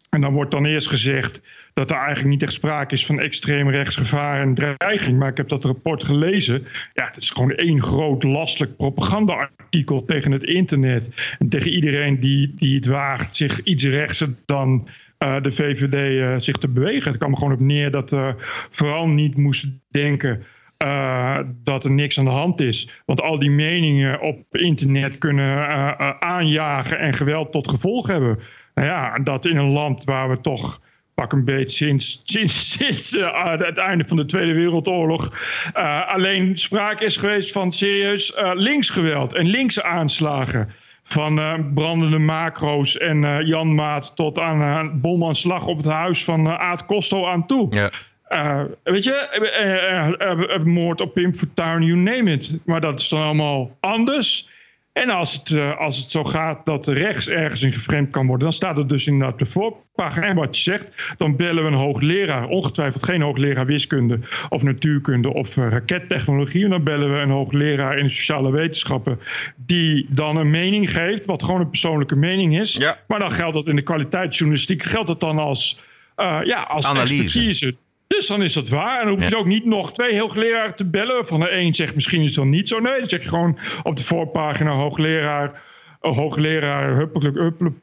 En 0.09 0.21
dan 0.21 0.33
wordt 0.33 0.51
dan 0.51 0.65
eerst 0.65 0.87
gezegd 0.87 1.41
dat 1.73 1.91
er 1.91 1.97
eigenlijk 1.97 2.27
niet 2.27 2.43
echt 2.43 2.53
sprake 2.53 2.93
is 2.93 3.05
van 3.05 3.19
extreem 3.19 3.69
rechtsgevaar 3.69 4.41
en 4.41 4.53
dreiging. 4.53 5.19
Maar 5.19 5.29
ik 5.29 5.37
heb 5.37 5.49
dat 5.49 5.65
rapport 5.65 6.03
gelezen. 6.03 6.63
Ja, 6.93 7.05
het 7.05 7.17
is 7.17 7.29
gewoon 7.29 7.51
één 7.51 7.83
groot 7.83 8.23
lastelijk 8.23 8.77
propaganda-artikel 8.77 10.05
tegen 10.05 10.31
het 10.31 10.43
internet. 10.43 11.35
En 11.39 11.49
tegen 11.49 11.71
iedereen 11.71 12.19
die, 12.19 12.53
die 12.55 12.75
het 12.75 12.85
waagt 12.85 13.35
zich 13.35 13.59
iets 13.63 13.85
rechtser 13.85 14.35
dan 14.45 14.87
eh, 15.25 15.41
de 15.41 15.51
VVD 15.51 16.21
eh, 16.21 16.33
zich 16.37 16.57
te 16.57 16.67
bewegen. 16.67 17.09
Het 17.09 17.17
kwam 17.17 17.31
er 17.31 17.37
gewoon 17.37 17.53
op 17.53 17.59
neer 17.59 17.91
dat 17.91 18.11
we 18.11 18.33
vooral 18.69 19.07
niet 19.07 19.37
moesten 19.37 19.81
denken 19.89 20.43
eh, 20.77 21.39
dat 21.63 21.85
er 21.85 21.91
niks 21.91 22.19
aan 22.19 22.25
de 22.25 22.31
hand 22.31 22.61
is. 22.61 23.01
Want 23.05 23.21
al 23.21 23.39
die 23.39 23.49
meningen 23.49 24.21
op 24.21 24.37
internet 24.51 25.17
kunnen 25.17 25.67
eh, 25.67 25.87
eh, 25.87 26.09
aanjagen 26.19 26.99
en 26.99 27.13
geweld 27.13 27.51
tot 27.51 27.69
gevolg 27.69 28.07
hebben. 28.07 28.39
Nou 28.73 28.87
ja, 28.87 29.19
dat 29.19 29.45
in 29.45 29.57
een 29.57 29.71
land 29.71 30.03
waar 30.03 30.29
we 30.29 30.41
toch 30.41 30.79
pak 31.15 31.31
een 31.31 31.45
beetje 31.45 31.75
sinds, 31.75 32.21
sinds, 32.33 32.71
sinds 32.71 33.17
eh, 33.17 33.51
het 33.57 33.77
einde 33.77 34.05
van 34.05 34.17
de 34.17 34.25
Tweede 34.25 34.53
Wereldoorlog 34.53 35.33
eh, 35.73 36.07
alleen 36.13 36.57
sprake 36.57 37.05
is 37.05 37.17
geweest 37.17 37.51
van 37.51 37.71
serieus 37.71 38.33
eh, 38.33 38.51
linksgeweld 38.53 39.33
en 39.33 39.45
linkse 39.45 39.83
aanslagen. 39.83 40.69
Van 41.07 41.39
eh, 41.39 41.53
brandende 41.73 42.17
macro's 42.17 42.97
en 42.97 43.23
eh, 43.23 43.47
Jan 43.47 43.75
Maat 43.75 44.15
tot 44.15 44.39
aan 44.39 44.61
een 44.61 45.01
bomaanslag 45.01 45.65
op 45.65 45.77
het 45.77 45.85
huis 45.85 46.23
van 46.23 46.47
eh, 46.47 46.59
Aad 46.59 46.85
Costo 46.85 47.25
aan 47.25 47.45
toe. 47.45 47.67
Ja. 47.69 47.89
Eh, 48.27 48.61
weet 48.83 49.03
je, 49.03 49.11
eh, 49.11 49.73
eh, 49.73 50.07
eh, 50.19 50.55
eh, 50.55 50.63
moord 50.63 51.01
op 51.01 51.13
Pim 51.13 51.35
Fortuyn, 51.35 51.81
you 51.81 51.97
name 51.97 52.31
it. 52.31 52.59
Maar 52.65 52.81
dat 52.81 52.99
is 52.99 53.09
dan 53.09 53.21
allemaal 53.23 53.77
anders. 53.79 54.49
En 54.95 55.09
als 55.09 55.33
het, 55.33 55.51
eh, 55.51 55.77
als 55.77 55.97
het 55.97 56.11
zo 56.11 56.23
gaat 56.23 56.65
dat 56.65 56.87
rechts 56.87 57.29
ergens 57.29 57.63
in 57.63 57.73
geframed 57.73 58.11
kan 58.11 58.25
worden, 58.25 58.43
dan 58.43 58.53
staat 58.53 58.77
het 58.77 58.89
dus 58.89 59.07
inderdaad 59.07 59.33
op 59.33 59.39
de 59.39 59.45
voorpagina. 59.45 60.25
En 60.25 60.35
wat 60.35 60.57
je 60.57 60.61
zegt, 60.61 61.13
dan 61.17 61.35
bellen 61.35 61.63
we 61.63 61.69
een 61.69 61.75
hoogleraar, 61.75 62.47
ongetwijfeld 62.47 63.03
geen 63.03 63.21
hoogleraar 63.21 63.65
wiskunde 63.65 64.19
of 64.49 64.63
natuurkunde 64.63 65.33
of 65.33 65.57
eh, 65.57 65.69
rakettechnologie. 65.69 66.63
En 66.63 66.69
dan 66.69 66.83
bellen 66.83 67.13
we 67.13 67.19
een 67.19 67.29
hoogleraar 67.29 67.97
in 67.97 68.03
de 68.03 68.11
sociale 68.11 68.51
wetenschappen, 68.51 69.19
die 69.55 70.07
dan 70.09 70.37
een 70.37 70.49
mening 70.49 70.91
geeft, 70.91 71.25
wat 71.25 71.43
gewoon 71.43 71.61
een 71.61 71.69
persoonlijke 71.69 72.15
mening 72.15 72.59
is. 72.59 72.79
Maar 73.07 73.19
dan 73.19 73.31
geldt 73.31 73.53
dat 73.53 73.67
in 73.67 73.75
de 73.75 73.81
kwaliteitsjournalistiek, 73.81 74.83
geldt 74.83 75.07
dat 75.07 75.19
dan 75.19 75.39
als, 75.39 75.77
eh, 76.15 76.39
ja, 76.43 76.61
als 76.61 76.85
Analyse. 76.85 77.21
expertise. 77.21 77.75
Dus 78.07 78.27
dan 78.27 78.43
is 78.43 78.53
dat 78.53 78.69
waar. 78.69 78.99
En 78.99 79.05
dan 79.05 79.19
hoef 79.19 79.29
je 79.29 79.37
ook 79.37 79.45
niet 79.45 79.65
nog 79.65 79.91
twee 79.91 80.19
hoogleraren 80.19 80.75
te 80.75 80.85
bellen. 80.85 81.25
Van 81.25 81.39
de 81.39 81.51
een 81.51 81.73
zegt 81.73 81.95
misschien 81.95 82.21
is 82.21 82.27
het 82.27 82.35
dan 82.35 82.49
niet 82.49 82.67
zo. 82.67 82.79
Nee, 82.79 82.97
dan 82.99 83.09
zeg 83.09 83.23
je 83.23 83.29
gewoon 83.29 83.57
op 83.83 83.97
de 83.97 84.03
voorpagina 84.03 84.71
hoogleraar 84.71 85.61
een 86.05 86.13
hoogleraar 86.13 86.95
huppelijk, 86.95 87.35
huppelijk, 87.35 87.75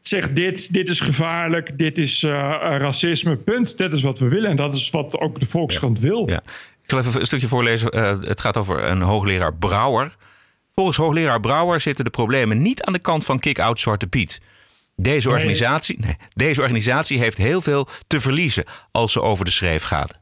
zegt 0.00 0.36
dit, 0.36 0.72
dit 0.72 0.88
is 0.88 1.00
gevaarlijk, 1.00 1.78
dit 1.78 1.98
is 1.98 2.22
uh, 2.22 2.32
racisme, 2.78 3.36
punt. 3.36 3.76
Dat 3.78 3.92
is 3.92 4.02
wat 4.02 4.18
we 4.18 4.28
willen 4.28 4.50
en 4.50 4.56
dat 4.56 4.74
is 4.74 4.90
wat 4.90 5.18
ook 5.18 5.40
de 5.40 5.46
Volkskrant 5.46 6.00
wil. 6.00 6.28
Ja. 6.28 6.42
Ik 6.82 6.90
zal 6.90 6.98
even 6.98 7.20
een 7.20 7.26
stukje 7.26 7.48
voorlezen. 7.48 7.96
Uh, 7.96 8.16
het 8.20 8.40
gaat 8.40 8.56
over 8.56 8.84
een 8.84 9.00
hoogleraar 9.00 9.54
Brouwer. 9.54 10.16
Volgens 10.74 10.96
hoogleraar 10.96 11.40
Brouwer 11.40 11.80
zitten 11.80 12.04
de 12.04 12.10
problemen 12.10 12.62
niet 12.62 12.82
aan 12.82 12.92
de 12.92 12.98
kant 12.98 13.24
van 13.24 13.38
kick-out 13.38 13.80
Zwarte 13.80 14.06
Piet. 14.06 14.40
Deze 14.96 15.28
organisatie, 15.28 15.96
nee, 16.00 16.16
deze 16.34 16.60
organisatie 16.60 17.18
heeft 17.18 17.36
heel 17.36 17.60
veel 17.60 17.88
te 18.06 18.20
verliezen 18.20 18.64
als 18.90 19.12
ze 19.12 19.20
over 19.20 19.44
de 19.44 19.50
schreef 19.50 19.82
gaat. 19.82 20.18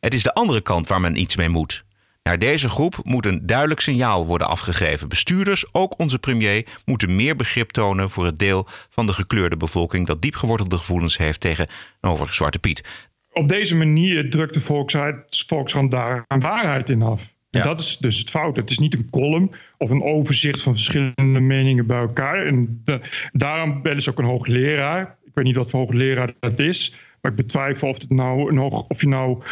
Het 0.00 0.14
is 0.14 0.22
de 0.22 0.34
andere 0.34 0.60
kant 0.60 0.86
waar 0.86 1.00
men 1.00 1.20
iets 1.20 1.36
mee 1.36 1.48
moet. 1.48 1.84
Naar 2.22 2.38
deze 2.38 2.68
groep 2.68 3.00
moet 3.02 3.26
een 3.26 3.46
duidelijk 3.46 3.80
signaal 3.80 4.26
worden 4.26 4.48
afgegeven. 4.48 5.08
Bestuurders, 5.08 5.64
ook 5.72 5.98
onze 5.98 6.18
premier, 6.18 6.66
moeten 6.84 7.16
meer 7.16 7.36
begrip 7.36 7.70
tonen 7.70 8.10
voor 8.10 8.24
het 8.24 8.38
deel 8.38 8.66
van 8.90 9.06
de 9.06 9.12
gekleurde 9.12 9.56
bevolking 9.56 10.06
dat 10.06 10.22
diep 10.22 10.34
gewortelde 10.34 10.78
gevoelens 10.78 11.16
heeft 11.16 11.40
tegenover 11.40 12.34
Zwarte 12.34 12.58
Piet. 12.58 13.08
Op 13.32 13.48
deze 13.48 13.76
manier 13.76 14.30
drukt 14.30 14.54
de 14.54 14.60
Volkskrant 14.60 15.90
daar 15.90 16.24
een 16.26 16.40
waarheid 16.40 16.90
in 16.90 17.02
af. 17.02 17.32
Dat 17.50 17.80
is 17.80 17.96
dus 17.96 18.18
het 18.18 18.30
fout. 18.30 18.56
Het 18.56 18.70
is 18.70 18.78
niet 18.78 18.94
een 18.94 19.10
column 19.10 19.50
of 19.78 19.90
een 19.90 20.02
overzicht 20.02 20.62
van 20.62 20.72
verschillende 20.72 21.40
meningen 21.40 21.86
bij 21.86 21.98
elkaar. 21.98 22.46
En 22.46 22.84
daarom 23.32 23.82
bellen 23.82 24.02
ze 24.02 24.10
ook 24.10 24.18
een 24.18 24.24
hoogleraar. 24.24 25.16
Ik 25.24 25.30
weet 25.34 25.44
niet 25.44 25.56
wat 25.56 25.70
voor 25.70 25.80
hoogleraar 25.80 26.32
dat 26.40 26.58
is. 26.58 26.94
Maar 27.20 27.30
ik 27.30 27.36
betwijfel 27.36 27.88
of, 27.88 27.98
het 27.98 28.10
nou 28.10 28.50
een 28.50 28.56
hoog, 28.56 28.82
of 28.82 29.00
je 29.00 29.08
nou 29.08 29.42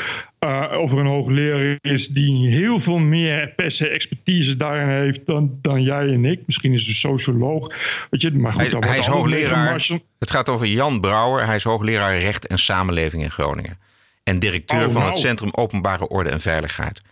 uh, 0.40 0.72
over 0.72 0.98
een 0.98 1.06
hoogleraar 1.06 1.78
is 1.80 2.08
die 2.08 2.50
heel 2.50 2.80
veel 2.80 2.98
meer 2.98 3.52
per 3.56 3.70
se 3.70 3.88
expertise 3.88 4.56
daarin 4.56 4.88
heeft 4.88 5.26
dan, 5.26 5.58
dan 5.62 5.82
jij 5.82 6.12
en 6.12 6.24
ik. 6.24 6.40
Misschien 6.46 6.72
is 6.72 6.80
het 6.80 6.88
een 6.88 6.94
socioloog. 6.94 7.68
Weet 8.10 8.22
je, 8.22 8.30
maar 8.30 8.52
goed, 8.52 8.72
hij, 8.72 8.88
hij 8.88 8.98
is 8.98 9.06
hoogleraar. 9.06 9.86
Het 10.18 10.30
gaat 10.30 10.48
over 10.48 10.66
Jan 10.66 11.00
Brouwer. 11.00 11.46
Hij 11.46 11.56
is 11.56 11.64
hoogleraar 11.64 12.18
recht 12.18 12.46
en 12.46 12.58
samenleving 12.58 13.22
in 13.22 13.30
Groningen. 13.30 13.78
En 14.24 14.38
directeur 14.38 14.86
oh, 14.86 14.92
van 14.92 15.02
het. 15.02 15.18
Centrum 15.18 15.50
Openbare 15.52 16.08
Orde 16.08 16.30
en 16.30 16.40
Veiligheid. 16.40 17.02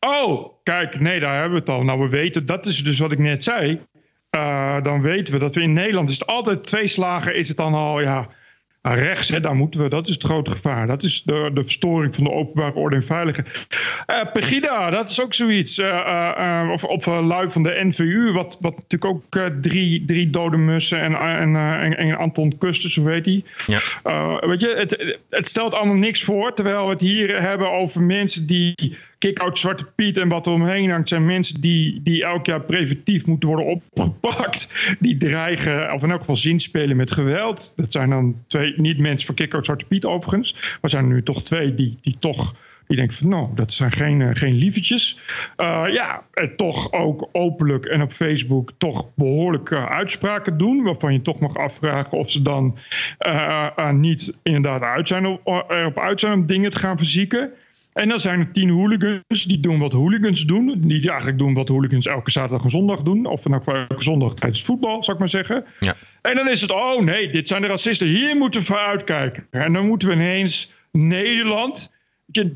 Oh, 0.00 0.52
kijk, 0.62 1.00
nee, 1.00 1.20
daar 1.20 1.34
hebben 1.34 1.52
we 1.52 1.58
het 1.58 1.68
al. 1.68 1.82
Nou, 1.82 2.00
we 2.00 2.08
weten, 2.08 2.46
dat 2.46 2.66
is 2.66 2.84
dus 2.84 2.98
wat 2.98 3.12
ik 3.12 3.18
net 3.18 3.44
zei. 3.44 3.80
Uh, 4.36 4.82
dan 4.82 5.00
weten 5.00 5.32
we 5.32 5.38
dat 5.40 5.54
we 5.54 5.62
in 5.62 5.72
Nederland 5.72 6.10
is 6.10 6.18
het 6.18 6.28
altijd 6.28 6.66
twee 6.66 6.86
slagen, 6.86 7.34
is 7.34 7.48
het 7.48 7.56
dan 7.56 7.74
al, 7.74 8.00
ja, 8.00 8.28
rechts, 8.82 9.28
hè, 9.28 9.40
daar 9.40 9.54
moeten 9.54 9.80
we, 9.80 9.88
dat 9.88 10.06
is 10.06 10.14
het 10.14 10.24
grote 10.24 10.50
gevaar. 10.50 10.86
Dat 10.86 11.02
is 11.02 11.22
de, 11.22 11.50
de 11.54 11.62
verstoring 11.62 12.14
van 12.14 12.24
de 12.24 12.30
openbare 12.30 12.74
orde 12.74 12.96
en 12.96 13.04
veiligheid. 13.04 13.66
Uh, 14.10 14.32
Pegida, 14.32 14.90
dat 14.90 15.10
is 15.10 15.22
ook 15.22 15.34
zoiets. 15.34 15.78
Uh, 15.78 16.68
of 16.72 16.84
op 16.84 17.06
lui 17.06 17.50
van 17.50 17.62
de 17.62 17.80
NVU, 17.82 18.32
wat, 18.32 18.58
wat 18.60 18.76
natuurlijk 18.76 19.04
ook 19.04 19.40
drie, 19.60 20.04
drie 20.04 20.30
dode 20.30 20.56
mussen 20.56 21.00
en, 21.00 21.14
en, 21.14 21.56
en, 21.56 21.96
en 21.96 22.16
Anton 22.16 22.58
Kusten, 22.58 22.90
zo 22.90 23.02
weet 23.02 23.24
hij. 23.24 23.42
Ja. 23.66 24.38
weet 24.46 24.60
je, 24.60 24.74
het, 24.76 25.18
het 25.28 25.48
stelt 25.48 25.74
allemaal 25.74 25.96
niks 25.96 26.22
voor, 26.22 26.54
terwijl 26.54 26.84
we 26.84 26.92
het 26.92 27.00
hier 27.00 27.40
hebben 27.40 27.70
over 27.72 28.02
mensen 28.02 28.46
die 28.46 28.96
kick-out 29.18 29.58
Zwarte 29.58 29.84
Piet 29.84 30.16
en 30.16 30.28
wat 30.28 30.46
er 30.46 30.52
omheen 30.52 30.90
hangt, 30.90 31.08
zijn 31.08 31.26
mensen 31.26 31.60
die, 31.60 32.00
die 32.02 32.24
elk 32.24 32.46
jaar 32.46 32.60
preventief 32.60 33.26
moeten 33.26 33.48
worden 33.48 33.66
opgepakt. 33.66 34.96
Die 35.00 35.16
dreigen, 35.16 35.92
of 35.92 36.02
in 36.02 36.10
elk 36.10 36.20
geval 36.20 36.36
zinspelen 36.36 36.96
met 36.96 37.10
geweld. 37.10 37.72
Dat 37.76 37.92
zijn 37.92 38.10
dan 38.10 38.36
twee, 38.46 38.74
niet 38.76 38.98
mensen 38.98 39.26
van 39.26 39.34
kick-out 39.34 39.64
Zwarte 39.64 39.84
Piet 39.84 40.04
overigens. 40.04 40.78
Maar 40.80 40.90
zijn 40.90 41.04
er 41.04 41.10
nu 41.10 41.22
toch 41.22 41.42
twee 41.42 41.74
die, 41.74 41.96
die 42.00 42.16
toch 42.18 42.54
die 42.88 42.96
denken 42.96 43.16
van 43.16 43.28
nou, 43.28 43.48
dat 43.54 43.72
zijn 43.72 43.92
geen, 43.92 44.20
uh, 44.20 44.28
geen 44.32 44.54
lievertjes. 44.54 45.18
Uh, 45.56 45.84
ja, 45.92 46.22
toch 46.56 46.92
ook 46.92 47.28
openlijk 47.32 47.86
en 47.86 48.02
op 48.02 48.12
Facebook 48.12 48.72
toch 48.78 49.06
behoorlijke 49.14 49.88
uitspraken 49.88 50.58
doen. 50.58 50.82
Waarvan 50.82 51.12
je 51.12 51.22
toch 51.22 51.38
mag 51.38 51.56
afvragen 51.56 52.18
of 52.18 52.30
ze 52.30 52.42
dan 52.42 52.76
uh, 53.26 53.90
niet 53.90 54.32
inderdaad 54.42 54.82
uit 54.82 55.08
zijn 55.08 55.26
op, 55.26 55.46
op 55.86 55.98
uit 55.98 56.20
zijn 56.20 56.32
om 56.32 56.46
dingen 56.46 56.70
te 56.70 56.78
gaan 56.78 56.96
verzieken. 56.96 57.52
En 57.98 58.08
dan 58.08 58.18
zijn 58.18 58.40
er 58.40 58.50
tien 58.52 58.70
hooligans 58.70 59.44
die 59.44 59.60
doen 59.60 59.78
wat 59.78 59.92
hooligans 59.92 60.44
doen. 60.44 60.80
Die 60.80 61.08
eigenlijk 61.08 61.38
doen 61.38 61.54
wat 61.54 61.68
hooligans 61.68 62.06
elke 62.06 62.30
zaterdag 62.30 62.64
en 62.64 62.70
zondag 62.70 63.02
doen. 63.02 63.26
Of 63.26 63.42
dan 63.42 63.52
elke 63.52 64.02
zondag 64.02 64.34
tijdens 64.34 64.64
voetbal, 64.64 65.02
zou 65.02 65.12
ik 65.12 65.18
maar 65.18 65.28
zeggen. 65.28 65.64
Ja. 65.80 65.94
En 66.22 66.34
dan 66.34 66.48
is 66.48 66.60
het, 66.60 66.70
oh 66.70 67.02
nee, 67.02 67.30
dit 67.30 67.48
zijn 67.48 67.62
de 67.62 67.68
racisten. 67.68 68.06
Hier 68.06 68.36
moeten 68.36 68.60
we 68.60 68.66
voor 68.66 68.78
uitkijken. 68.78 69.46
En 69.50 69.72
dan 69.72 69.86
moeten 69.86 70.08
we 70.08 70.14
ineens 70.14 70.72
Nederland... 70.92 71.96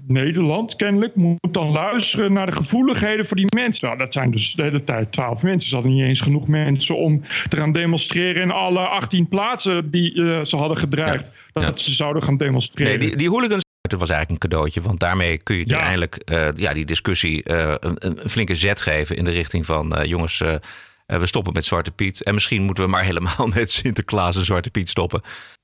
Nederland 0.06 0.76
kennelijk 0.76 1.14
moet 1.14 1.38
dan 1.50 1.70
luisteren 1.70 2.32
naar 2.32 2.46
de 2.46 2.52
gevoeligheden 2.52 3.26
voor 3.26 3.36
die 3.36 3.54
mensen. 3.56 3.86
Nou, 3.86 3.98
dat 3.98 4.12
zijn 4.12 4.30
dus 4.30 4.54
de 4.54 4.62
hele 4.62 4.84
tijd 4.84 5.12
twaalf 5.12 5.42
mensen. 5.42 5.68
Ze 5.68 5.74
hadden 5.74 5.94
niet 5.94 6.02
eens 6.02 6.20
genoeg 6.20 6.48
mensen 6.48 6.96
om 6.96 7.20
te 7.48 7.56
gaan 7.56 7.72
demonstreren 7.72 8.42
in 8.42 8.50
alle 8.50 8.80
18 8.80 9.28
plaatsen 9.28 9.90
die 9.90 10.14
uh, 10.14 10.44
ze 10.44 10.56
hadden 10.56 10.76
gedreigd. 10.76 11.32
Dat 11.52 11.80
ze 11.80 11.92
zouden 11.92 12.22
gaan 12.22 12.36
demonstreren. 12.36 12.98
Nee, 12.98 13.08
die, 13.08 13.16
die 13.16 13.28
hooligans 13.28 13.62
het 13.92 14.08
was 14.08 14.10
eigenlijk 14.10 14.44
een 14.44 14.50
cadeautje. 14.50 14.80
Want 14.80 15.00
daarmee 15.00 15.38
kun 15.38 15.56
je 15.56 15.66
uiteindelijk 15.66 16.22
uh, 16.30 16.48
ja, 16.54 16.72
die 16.72 16.84
discussie 16.84 17.50
uh, 17.50 17.74
een, 17.80 17.96
een, 17.98 18.30
flinke 18.30 18.56
zet 18.56 18.80
geven 18.80 19.16
in 19.16 19.24
de 19.24 19.30
richting 19.30 19.66
van 19.66 19.98
uh, 19.98 20.04
jongens, 20.04 20.38
we 21.06 21.26
stoppen 21.26 21.52
met 21.52 21.64
Zwarte 21.64 21.90
Piet. 21.90 22.22
En 22.22 22.34
misschien 22.34 22.62
moeten 22.62 22.84
we 22.84 22.90
maar 22.90 23.04
helemaal 23.04 23.46
met 23.54 23.70
Sinterklaas 23.70 24.36
en 24.36 24.44
Zwarte 24.44 24.70
Piet 24.70 24.88
stoppen. 24.88 25.22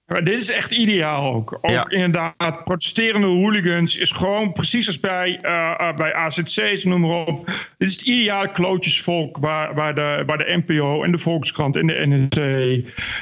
Maar 0.08 0.24
dit 0.24 0.42
is 0.42 0.50
echt 0.50 0.70
ideaal 0.70 1.34
ook. 1.34 1.58
Ook 1.60 1.90
inderdaad, 1.90 2.64
protesterende 2.64 3.26
hooligans 3.26 3.96
is 3.96 4.10
gewoon 4.10 4.52
precies 4.52 4.86
als 4.86 5.00
bij, 5.00 5.38
uh, 5.42 5.94
bij 5.94 6.14
AZC's, 6.14 6.84
noem 6.84 7.00
maar 7.00 7.26
op. 7.26 7.46
Dit 7.78 7.88
is 7.88 7.92
het 7.92 8.02
ideale 8.02 8.50
klootjesvolk 8.50 9.36
waar, 9.36 9.74
waar, 9.74 9.94
de, 9.94 10.22
waar 10.26 10.38
de 10.38 10.62
NPO 10.66 11.02
en 11.02 11.12
de 11.12 11.18
Volkskrant 11.18 11.76
en 11.76 11.86
de 11.86 12.06
NRC 12.06 12.36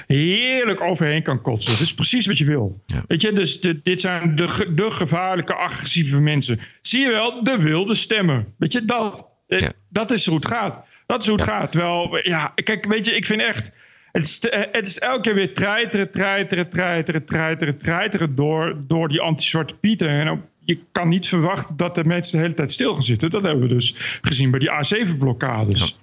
heerlijk 0.06 0.80
overheen 0.80 1.22
kan 1.22 1.40
kotsen. 1.40 1.72
Dat 1.72 1.80
is 1.80 1.94
precies 1.94 2.26
wat 2.26 2.38
je 2.38 2.44
wil. 2.44 2.82
Weet 3.06 3.22
je, 3.22 3.32
dus 3.32 3.60
dit 3.60 4.00
zijn 4.00 4.34
de, 4.34 4.72
de 4.74 4.90
gevaarlijke, 4.90 5.54
agressieve 5.54 6.20
mensen. 6.20 6.60
Zie 6.80 7.00
je 7.00 7.10
wel, 7.10 7.44
de 7.44 7.58
wilde 7.58 7.94
stemmen. 7.94 8.54
Weet 8.58 8.72
je, 8.72 8.84
dat, 8.84 9.28
ja. 9.46 9.72
dat 9.88 10.10
is 10.10 10.26
hoe 10.26 10.36
het 10.36 10.48
gaat. 10.48 10.80
Dat 11.06 11.20
is 11.20 11.28
hoe 11.28 11.36
het 11.36 11.48
gaat. 11.48 11.74
Wel, 11.74 12.18
ja, 12.22 12.52
kijk, 12.54 12.86
weet 12.86 13.06
je, 13.06 13.16
ik 13.16 13.26
vind 13.26 13.40
echt 13.40 13.70
het 14.16 14.25
is, 14.25 14.40
het 14.73 14.88
is 14.88 14.99
elke 14.99 15.20
keer 15.20 15.35
weer 15.35 15.54
treiteren, 15.54 16.11
treiteren, 16.11 16.68
treiteren, 16.68 17.25
treiteren, 17.25 17.78
treiteren 17.78 18.35
door, 18.35 18.76
door 18.87 19.08
die 19.08 19.20
anti-zwarte 19.20 19.75
pieten. 19.75 20.08
En 20.08 20.44
je 20.61 20.78
kan 20.92 21.08
niet 21.08 21.28
verwachten 21.28 21.76
dat 21.76 21.94
de 21.94 22.04
mensen 22.04 22.37
de 22.37 22.42
hele 22.42 22.54
tijd 22.54 22.73
stil 22.73 22.92
gaan 22.92 23.02
zitten. 23.02 23.30
Dat 23.30 23.42
hebben 23.42 23.68
we 23.68 23.75
dus 23.75 24.18
gezien 24.23 24.50
bij 24.50 24.61
die 24.61 24.70
A7-blokkades. 24.70 25.96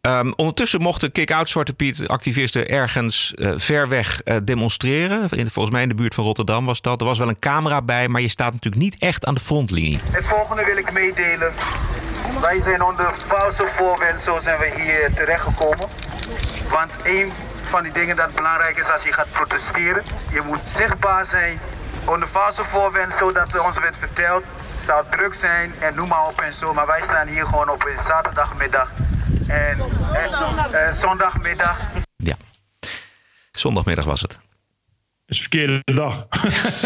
Um, 0.00 0.32
ondertussen 0.36 0.80
mochten 0.80 1.12
kick-out 1.12 1.48
Zwarte 1.48 1.74
Piet 1.74 2.08
activisten 2.08 2.68
ergens 2.68 3.32
uh, 3.36 3.52
ver 3.56 3.88
weg 3.88 4.20
uh, 4.24 4.36
demonstreren. 4.44 5.28
In, 5.30 5.50
volgens 5.50 5.74
mij 5.74 5.82
in 5.82 5.88
de 5.88 5.94
buurt 5.94 6.14
van 6.14 6.24
Rotterdam 6.24 6.66
was 6.66 6.80
dat. 6.80 7.00
Er 7.00 7.06
was 7.06 7.18
wel 7.18 7.28
een 7.28 7.38
camera 7.38 7.82
bij, 7.82 8.08
maar 8.08 8.20
je 8.20 8.28
staat 8.28 8.52
natuurlijk 8.52 8.82
niet 8.82 8.96
echt 8.98 9.26
aan 9.26 9.34
de 9.34 9.40
frontlinie. 9.40 9.98
Het 10.10 10.26
volgende 10.26 10.64
wil 10.64 10.76
ik 10.76 10.92
meedelen. 10.92 11.52
Wij 12.40 12.60
zijn 12.60 12.82
onder 12.82 13.14
valse 13.26 13.66
voorwendsel 13.76 14.40
zijn 14.40 14.58
we 14.58 14.72
hier 14.76 15.14
terechtgekomen. 15.14 15.88
Want 16.70 16.90
één 17.02 17.30
van 17.66 17.82
die 17.82 17.92
dingen 17.92 18.16
dat 18.16 18.34
belangrijk 18.34 18.76
is 18.76 18.90
als 18.90 19.02
je 19.02 19.12
gaat 19.12 19.30
protesteren, 19.32 20.02
je 20.30 20.40
moet 20.40 20.60
zichtbaar 20.64 21.24
zijn 21.24 21.58
onder 22.04 22.28
valse 22.28 22.64
voorwendsel 22.64 23.32
dat 23.32 23.58
ons 23.58 23.78
werd 23.78 23.96
verteld. 23.96 24.50
Het 24.74 24.84
zou 24.84 25.04
druk 25.10 25.34
zijn 25.34 25.72
en 25.78 25.94
noem 25.94 26.08
maar 26.08 26.26
op 26.26 26.40
en 26.40 26.52
zo. 26.52 26.74
Maar 26.74 26.86
wij 26.86 27.02
staan 27.02 27.28
hier 27.28 27.46
gewoon 27.46 27.70
op 27.70 27.84
een 27.84 28.04
zaterdagmiddag 28.04 28.92
en, 29.46 29.78
en 30.12 30.30
uh, 30.72 30.92
zondagmiddag. 30.92 31.78
Ja, 32.16 32.36
zondagmiddag 33.50 34.04
was 34.04 34.20
het 34.20 34.38
is 35.26 35.40
verkeerde 35.40 35.80
dag. 35.84 36.28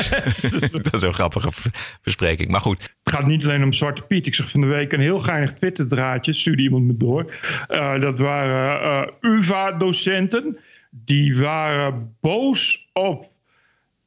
dat 0.83 0.93
is 0.93 1.03
een 1.03 1.15
grappige 1.15 1.51
verspreking. 2.03 2.51
Maar 2.51 2.61
goed. 2.61 2.95
Het 3.03 3.15
gaat 3.15 3.27
niet 3.27 3.45
alleen 3.45 3.63
om 3.63 3.73
Zwarte 3.73 4.03
Piet. 4.03 4.27
Ik 4.27 4.35
zag 4.35 4.51
van 4.51 4.61
de 4.61 4.67
week 4.67 4.93
een 4.93 5.01
heel 5.01 5.19
geinig 5.19 5.53
Twitter-draadje. 5.53 6.33
Stuurde 6.33 6.63
iemand 6.63 6.85
me 6.85 6.97
door. 6.97 7.33
Uh, 7.69 8.01
dat 8.01 8.19
waren 8.19 8.83
uh, 9.23 9.33
UvA-docenten. 9.33 10.59
Die 10.91 11.37
waren 11.37 12.17
boos 12.21 12.89
op 12.93 13.25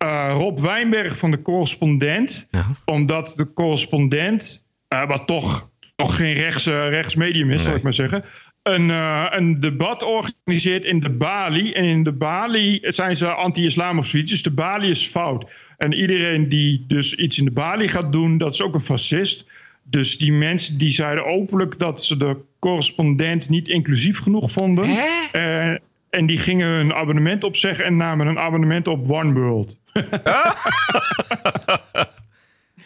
uh, 0.03 0.29
Rob 0.31 0.59
Wijnberg 0.59 1.17
van 1.17 1.31
de 1.31 1.41
correspondent. 1.41 2.47
Ja. 2.49 2.65
Omdat 2.85 3.33
de 3.35 3.53
correspondent, 3.53 4.65
wat 4.87 5.27
toch, 5.27 5.69
toch 5.95 6.15
geen 6.15 6.33
rechts, 6.33 6.65
rechtsmedium 6.65 7.51
is, 7.51 7.55
nee. 7.55 7.65
zal 7.65 7.75
ik 7.75 7.83
maar 7.83 7.93
zeggen 7.93 8.23
een, 8.63 8.89
een 9.37 9.59
debat 9.59 10.03
organiseert 10.03 10.85
in 10.85 10.99
de 10.99 11.09
Bali. 11.09 11.71
En 11.71 11.83
in 11.83 12.03
de 12.03 12.11
Bali 12.11 12.79
zijn 12.81 13.15
ze 13.15 13.27
anti-islam 13.27 13.97
of 13.97 14.05
zoiets. 14.05 14.31
Dus 14.31 14.43
de 14.43 14.51
Bali 14.51 14.89
is 14.89 15.07
fout. 15.07 15.51
En 15.77 15.93
iedereen 15.93 16.49
die 16.49 16.85
dus 16.87 17.13
iets 17.13 17.37
in 17.37 17.45
de 17.45 17.51
Bali 17.51 17.87
gaat 17.87 18.11
doen, 18.11 18.37
dat 18.37 18.53
is 18.53 18.61
ook 18.61 18.73
een 18.73 18.81
fascist. 18.81 19.45
Dus 19.83 20.17
die 20.17 20.31
mensen 20.31 20.77
die 20.77 20.89
zeiden 20.89 21.25
openlijk 21.25 21.79
dat 21.79 22.03
ze 22.03 22.17
de 22.17 22.37
correspondent 22.59 23.49
niet 23.49 23.67
inclusief 23.67 24.19
genoeg 24.19 24.51
vonden. 24.51 24.97
En 26.13 26.25
die 26.25 26.38
gingen 26.38 26.67
hun 26.67 26.93
abonnement 26.93 27.43
opzeggen 27.43 27.86
en 27.86 27.98
namen 27.98 28.27
een 28.27 28.39
abonnement 28.39 28.88
op 28.88 29.12
One 29.12 29.34
World. 29.34 29.79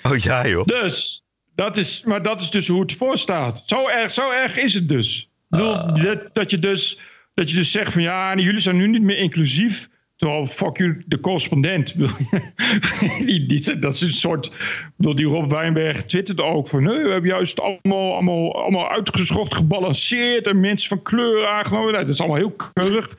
oh 0.07 0.17
ja, 0.17 0.47
joh. 0.47 0.65
Dus, 0.65 1.23
dat 1.55 1.77
is, 1.77 2.03
maar 2.03 2.21
dat 2.21 2.41
is 2.41 2.49
dus 2.49 2.67
hoe 2.67 2.81
het 2.81 2.93
voor 2.93 3.17
staat. 3.17 3.63
Zo 3.65 3.87
erg, 3.87 4.11
zo 4.11 4.31
erg 4.31 4.57
is 4.57 4.73
het 4.73 4.89
dus. 4.89 5.29
Uh. 5.49 5.87
Dat, 5.87 6.29
dat 6.33 6.51
je 6.51 6.59
dus 6.59 6.99
Dat 7.33 7.49
je 7.49 7.55
dus 7.55 7.71
zegt 7.71 7.93
van 7.93 8.01
ja, 8.01 8.35
jullie 8.35 8.59
zijn 8.59 8.77
nu 8.77 8.87
niet 8.87 9.01
meer 9.01 9.17
inclusief. 9.17 9.89
Terwijl, 10.17 10.45
fuck 10.45 10.77
you, 10.77 11.03
de 11.05 11.19
correspondent. 11.19 11.95
die, 13.25 13.45
die, 13.45 13.79
dat 13.79 13.93
is 13.93 14.01
een 14.01 14.13
soort. 14.13 14.51
Bedoel, 14.95 15.15
die 15.15 15.25
Rob 15.25 15.51
Wijnberg 15.51 16.05
twittert 16.05 16.41
ook 16.41 16.67
van. 16.67 16.83
Nee, 16.83 17.03
we 17.03 17.09
hebben 17.09 17.29
juist 17.29 17.61
allemaal, 17.61 18.13
allemaal, 18.13 18.63
allemaal 18.63 19.01
gebalanceerd. 19.33 20.47
En 20.47 20.59
mensen 20.59 20.89
van 20.89 21.01
kleur 21.01 21.47
aangenomen. 21.47 21.93
Dat 21.93 22.09
is 22.09 22.19
allemaal 22.19 22.37
heel 22.37 22.55
keurig. 22.73 23.17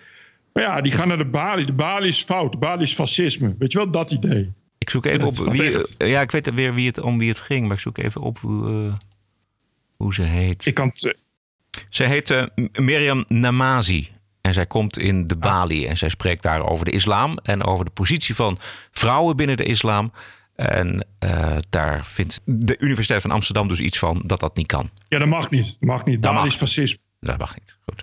Maar 0.52 0.62
ja, 0.62 0.81
die 0.81 0.93
gaan 0.93 1.09
naar 1.09 1.19
de 1.19 1.25
balie. 1.25 1.67
De 1.67 1.73
balie 1.73 2.09
is 2.09 2.23
fout. 2.23 2.52
De 2.52 2.59
balie 2.59 2.83
is 2.83 2.95
fascisme. 2.95 3.55
Weet 3.59 3.73
je 3.73 3.78
wel, 3.78 3.90
dat 3.90 4.11
idee. 4.11 4.52
Ik 4.78 4.90
zoek 4.90 5.07
even 5.07 5.26
op 5.26 5.35
wie. 5.35 6.09
Ja, 6.09 6.21
ik 6.21 6.31
weet 6.31 6.55
weer 6.55 6.75
wie 6.75 6.87
het, 6.87 7.00
om 7.00 7.19
wie 7.19 7.28
het 7.28 7.40
ging. 7.40 7.67
Maar 7.67 7.76
ik 7.76 7.83
zoek 7.83 7.99
even 7.99 8.21
op 8.21 8.38
hoe, 8.38 8.69
uh, 8.69 8.95
hoe 9.97 10.14
ze 10.14 10.23
heet. 10.23 10.67
Ik 10.67 10.75
kan 10.75 10.88
het. 10.88 11.17
Ze 11.88 12.05
heet 12.05 12.31
uh, 12.31 12.45
Miriam 12.73 13.25
Namazi. 13.28 14.09
En 14.40 14.54
zij 14.54 14.66
komt 14.66 14.99
in 14.99 15.26
de 15.26 15.37
Bali 15.37 15.87
en 15.87 15.97
zij 15.97 16.09
spreekt 16.09 16.42
daar 16.42 16.66
over 16.66 16.85
de 16.85 16.90
islam 16.90 17.38
en 17.42 17.64
over 17.64 17.85
de 17.85 17.90
positie 17.90 18.35
van 18.35 18.59
vrouwen 18.90 19.37
binnen 19.37 19.57
de 19.57 19.64
islam. 19.64 20.12
En 20.54 21.07
uh, 21.25 21.57
daar 21.71 22.04
vindt 22.04 22.40
de 22.45 22.76
Universiteit 22.78 23.23
van 23.23 23.30
Amsterdam 23.30 23.68
dus 23.68 23.80
iets 23.80 23.99
van 23.99 24.23
dat 24.25 24.40
dat 24.40 24.57
niet 24.57 24.66
kan. 24.66 24.90
Ja, 25.09 25.18
dat 25.18 25.28
mag 25.28 25.50
niet. 25.50 25.66
Dat 25.66 25.88
mag 25.88 26.04
niet. 26.04 26.23
Dat 26.23 26.35
Bali 26.35 26.49
is 26.49 26.54
fascisme. 26.54 26.99
Dat 27.21 27.38
mag 27.38 27.54
niet. 27.54 27.76
Goed. 27.85 28.02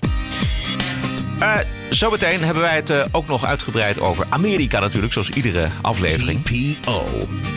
Uh, 1.39 1.57
zometeen 1.89 2.43
hebben 2.43 2.63
wij 2.63 2.75
het 2.75 2.89
uh, 2.89 3.05
ook 3.11 3.27
nog 3.27 3.45
uitgebreid 3.45 3.99
over 3.99 4.25
Amerika 4.29 4.79
natuurlijk, 4.79 5.13
zoals 5.13 5.29
iedere 5.29 5.67
aflevering. 5.81 6.43
TPO 6.43 7.07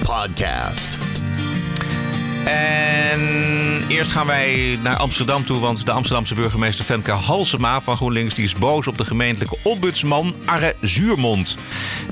Podcast. 0.02 0.98
En 2.48 3.84
eerst 3.88 4.12
gaan 4.12 4.26
wij 4.26 4.78
naar 4.82 4.96
Amsterdam 4.96 5.44
toe, 5.44 5.60
want 5.60 5.86
de 5.86 5.92
Amsterdamse 5.92 6.34
burgemeester 6.34 6.84
Femke 6.84 7.10
Halsema 7.10 7.80
van 7.80 7.96
GroenLinks 7.96 8.34
die 8.34 8.44
is 8.44 8.54
boos 8.54 8.86
op 8.86 8.98
de 8.98 9.04
gemeentelijke 9.04 9.56
ombudsman 9.62 10.34
Arre 10.44 10.74
Zuurmond. 10.80 11.56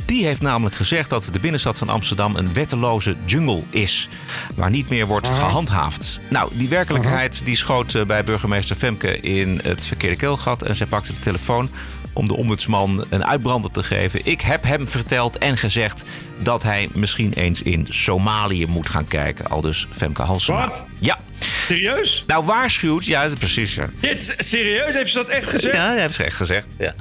Die 0.07 0.27
heeft 0.27 0.41
namelijk 0.41 0.77
gezegd 0.77 1.11
dat 1.11 1.29
de 1.33 1.41
binnenstad 1.41 1.79
van 1.79 1.89
Amsterdam 1.89 2.37
een 2.37 2.53
wetteloze 2.53 3.17
jungle 3.25 3.63
is, 3.71 4.09
waar 4.55 4.71
niet 4.71 4.89
meer 4.89 5.07
wordt 5.07 5.29
gehandhaafd. 5.29 6.21
Nou, 6.31 6.51
die 6.55 6.69
werkelijkheid 6.69 7.41
die 7.45 7.57
schoot 7.57 7.95
eh, 7.95 8.05
bij 8.05 8.25
burgemeester 8.25 8.77
Femke 8.77 9.21
in 9.21 9.61
het 9.63 9.87
verkeerde 9.87 10.17
keelgat 10.17 10.63
en 10.63 10.77
zij 10.77 10.87
pakte 10.87 11.13
de 11.13 11.19
telefoon 11.19 11.71
om 12.17 12.29
de 12.29 12.37
ombudsman 12.37 13.07
een 13.11 13.25
uitbrander 13.25 13.71
te 13.71 13.83
geven. 13.83 14.21
Ik 14.25 14.41
heb 14.41 14.63
hem 14.65 14.89
verteld 14.89 15.39
en 15.39 15.57
gezegd 15.57 16.05
dat 16.39 16.63
hij 16.63 16.89
misschien 16.93 17.33
eens 17.33 17.63
in 17.63 17.87
Somalië 17.91 18.67
moet 18.67 18.89
gaan 18.89 19.09
kijken. 19.09 19.47
Al 19.47 19.61
dus 19.61 19.87
Femke 19.91 20.23
Halsema. 20.23 20.67
Wat? 20.69 20.87
Ja. 20.99 21.19
Serieus? 21.67 22.25
Nou, 22.27 22.45
waarschuwt. 22.45 23.05
Ja, 23.07 23.29
precies. 23.39 23.75
Ja. 23.75 23.89
Dit, 24.01 24.35
serieus? 24.39 24.95
Heeft 24.95 25.11
ze 25.11 25.19
dat 25.19 25.29
echt 25.29 25.49
gezegd? 25.51 25.77
Ja, 25.77 25.89
dat 25.91 25.99
heeft 25.99 26.15
ze 26.15 26.25
echt 26.25 26.37
gezegd. 26.37 26.67
Ja. 26.79 26.95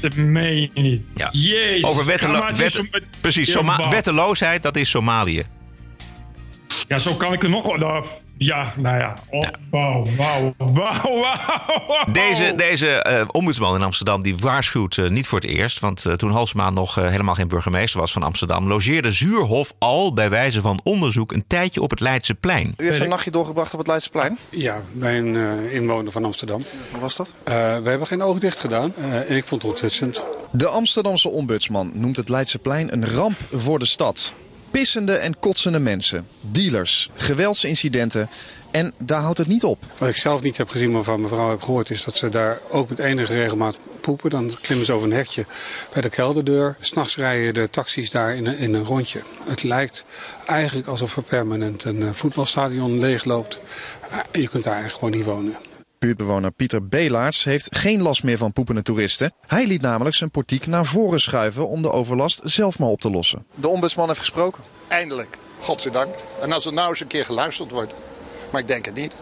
Dat 0.00 0.14
meen 0.14 0.60
je 0.60 0.80
niet. 0.80 1.12
Ja. 1.16 1.28
Jezus. 1.32 1.84
Over 1.84 2.06
wettelo 2.06 2.46
wet- 2.56 2.82
precies, 3.20 3.50
Soma- 3.50 3.88
wetteloosheid, 3.90 4.62
dat 4.62 4.76
is 4.76 4.90
Somalië. 4.90 5.44
Ja, 6.88 6.98
zo 6.98 7.14
kan 7.14 7.32
ik 7.32 7.42
er 7.42 7.48
nog 7.48 7.76
nou, 7.76 8.04
Ja, 8.36 8.72
nou 8.76 8.98
ja. 8.98 9.18
Oh, 9.30 9.48
Wauw, 9.70 10.04
wauw, 10.16 10.54
wauw, 10.58 11.20
wauw. 11.20 12.12
Deze, 12.12 12.52
deze 12.56 12.88
eh, 12.88 13.24
ombudsman 13.32 13.74
in 13.74 13.82
Amsterdam 13.82 14.22
die 14.22 14.36
waarschuwt 14.36 14.98
eh, 14.98 15.08
niet 15.08 15.26
voor 15.26 15.40
het 15.40 15.48
eerst. 15.48 15.80
Want 15.80 16.04
eh, 16.04 16.12
toen 16.12 16.30
Halsema 16.30 16.70
nog 16.70 16.94
helemaal 16.94 17.34
geen 17.34 17.48
burgemeester 17.48 18.00
was 18.00 18.12
van 18.12 18.22
Amsterdam... 18.22 18.68
logeerde 18.68 19.10
Zuurhof 19.10 19.72
al 19.78 20.12
bij 20.12 20.30
wijze 20.30 20.60
van 20.60 20.80
onderzoek 20.84 21.32
een 21.32 21.44
tijdje 21.46 21.80
op 21.80 21.90
het 21.90 22.00
Leidseplein. 22.00 22.74
U 22.76 22.86
heeft 22.86 23.00
een 23.00 23.08
nachtje 23.08 23.30
doorgebracht 23.30 23.72
op 23.72 23.78
het 23.78 23.88
Leidseplein? 23.88 24.38
Ja, 24.50 24.82
bij 24.92 25.18
een 25.18 25.36
eh, 25.36 25.74
inwoner 25.74 26.12
van 26.12 26.24
Amsterdam. 26.24 26.62
Hoe 26.90 27.00
was 27.00 27.16
dat? 27.16 27.34
Eh, 27.44 27.54
we 27.54 27.88
hebben 27.88 28.06
geen 28.06 28.22
oog 28.22 28.38
dicht 28.38 28.60
gedaan 28.60 28.92
eh, 28.96 29.30
en 29.30 29.36
ik 29.36 29.44
vond 29.44 29.62
het 29.62 29.70
onthutsend. 29.70 30.24
De 30.50 30.66
Amsterdamse 30.66 31.28
ombudsman 31.28 31.90
noemt 31.94 32.16
het 32.16 32.28
Leidseplein 32.28 32.92
een 32.92 33.06
ramp 33.06 33.36
voor 33.52 33.78
de 33.78 33.84
stad. 33.84 34.34
Pissende 34.70 35.16
en 35.16 35.38
kotsende 35.38 35.78
mensen, 35.78 36.26
dealers, 36.50 37.10
geweldsincidenten 37.14 38.30
en 38.70 38.92
daar 38.98 39.20
houdt 39.20 39.38
het 39.38 39.46
niet 39.46 39.64
op. 39.64 39.84
Wat 39.98 40.08
ik 40.08 40.16
zelf 40.16 40.42
niet 40.42 40.56
heb 40.56 40.68
gezien, 40.68 40.90
maar 40.90 41.02
van 41.02 41.20
mevrouw 41.20 41.50
heb 41.50 41.62
gehoord, 41.62 41.90
is 41.90 42.04
dat 42.04 42.16
ze 42.16 42.28
daar 42.28 42.58
ook 42.70 42.88
met 42.88 42.98
enige 42.98 43.34
regelmaat 43.34 43.78
poepen. 44.00 44.30
Dan 44.30 44.52
klimmen 44.60 44.86
ze 44.86 44.92
over 44.92 45.08
een 45.08 45.16
hekje 45.16 45.46
bij 45.92 46.02
de 46.02 46.08
kelderdeur. 46.08 46.76
S'nachts 46.80 47.16
rijden 47.16 47.54
de 47.54 47.70
taxis 47.70 48.10
daar 48.10 48.34
in 48.34 48.46
een, 48.46 48.74
een 48.74 48.84
rondje. 48.84 49.22
Het 49.46 49.62
lijkt 49.62 50.04
eigenlijk 50.46 50.88
alsof 50.88 51.16
er 51.16 51.22
permanent 51.22 51.84
een 51.84 52.02
eh, 52.02 52.08
voetbalstadion 52.12 52.98
leegloopt. 52.98 53.60
Eh, 54.10 54.18
je 54.42 54.48
kunt 54.48 54.64
daar 54.64 54.74
eigenlijk 54.74 55.04
gewoon 55.04 55.18
niet 55.18 55.24
wonen. 55.24 55.67
Buurtbewoner 55.98 56.50
Pieter 56.50 56.88
Belaerts 56.88 57.44
heeft 57.44 57.76
geen 57.76 58.02
last 58.02 58.22
meer 58.22 58.38
van 58.38 58.52
poepende 58.52 58.82
toeristen. 58.82 59.32
Hij 59.46 59.66
liet 59.66 59.82
namelijk 59.82 60.16
zijn 60.16 60.30
portiek 60.30 60.66
naar 60.66 60.86
voren 60.86 61.20
schuiven 61.20 61.68
om 61.68 61.82
de 61.82 61.90
overlast 61.90 62.40
zelf 62.44 62.78
maar 62.78 62.88
op 62.88 63.00
te 63.00 63.10
lossen. 63.10 63.46
De 63.54 63.68
ombudsman 63.68 64.06
heeft 64.06 64.18
gesproken. 64.18 64.62
Eindelijk, 64.88 65.38
godzijdank. 65.60 66.14
En 66.40 66.52
als 66.52 66.66
er 66.66 66.72
nou 66.72 66.88
eens 66.88 67.00
een 67.00 67.06
keer 67.06 67.24
geluisterd 67.24 67.70
wordt. 67.70 67.92
Maar 68.50 68.60
ik 68.60 68.68
denk 68.68 68.84
het 68.84 68.94
niet. 68.94 69.14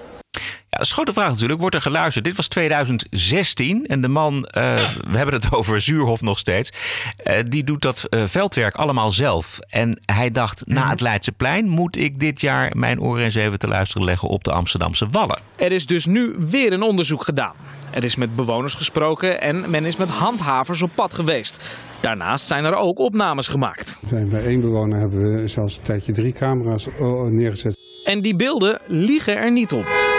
Ja, 0.77 0.83
dat 0.83 0.91
is 0.91 0.97
een 0.97 1.05
grote 1.05 1.21
vraag 1.21 1.31
natuurlijk. 1.31 1.61
Wordt 1.61 1.75
er 1.75 1.83
geluisterd? 1.83 2.25
Dit 2.25 2.37
was 2.37 2.49
2016 2.49 3.87
en 3.87 4.01
de 4.01 4.09
man, 4.09 4.45
eh, 4.45 4.62
we 5.11 5.17
hebben 5.17 5.35
het 5.35 5.53
over 5.57 5.81
Zuurhof 5.81 6.21
nog 6.21 6.39
steeds, 6.39 6.73
eh, 7.17 7.39
die 7.49 7.65
doet 7.65 7.83
dat 7.83 8.05
eh, 8.05 8.23
veldwerk 8.25 8.75
allemaal 8.75 9.12
zelf. 9.12 9.59
En 9.69 10.01
hij 10.07 10.31
dacht, 10.31 10.67
na 10.67 10.91
het 10.91 11.01
Leidseplein 11.01 11.69
moet 11.69 11.97
ik 11.97 12.19
dit 12.19 12.41
jaar 12.41 12.73
mijn 12.77 13.01
oren 13.01 13.25
eens 13.25 13.35
even 13.35 13.59
te 13.59 13.69
luisteren 13.69 14.05
leggen 14.07 14.29
op 14.29 14.45
de 14.45 14.53
Amsterdamse 14.53 15.09
Wallen. 15.11 15.39
Er 15.57 15.73
is 15.73 15.87
dus 15.87 16.07
nu 16.07 16.35
weer 16.39 16.73
een 16.73 16.83
onderzoek 16.83 17.25
gedaan. 17.25 17.55
Er 17.91 18.05
is 18.05 18.17
met 18.17 18.37
bewoners 18.37 18.75
gesproken 18.75 19.41
en 19.41 19.71
men 19.71 19.85
is 19.85 19.97
met 19.97 20.09
handhavers 20.09 20.83
op 20.83 20.91
pad 20.95 21.15
geweest. 21.15 21.79
Daarnaast 22.01 22.47
zijn 22.47 22.65
er 22.65 22.75
ook 22.75 22.99
opnames 22.99 23.49
gemaakt. 23.49 23.99
Bij 24.11 24.45
één 24.45 24.61
bewoner 24.61 24.99
hebben 24.99 25.35
we 25.35 25.49
zelfs 25.49 25.77
een 25.77 25.83
tijdje 25.83 26.12
drie 26.12 26.33
camera's 26.33 26.89
neergezet. 27.31 27.77
En 28.05 28.21
die 28.21 28.37
beelden 28.37 28.81
liegen 28.87 29.37
er 29.37 29.53
niet 29.53 29.73
op. 29.73 30.15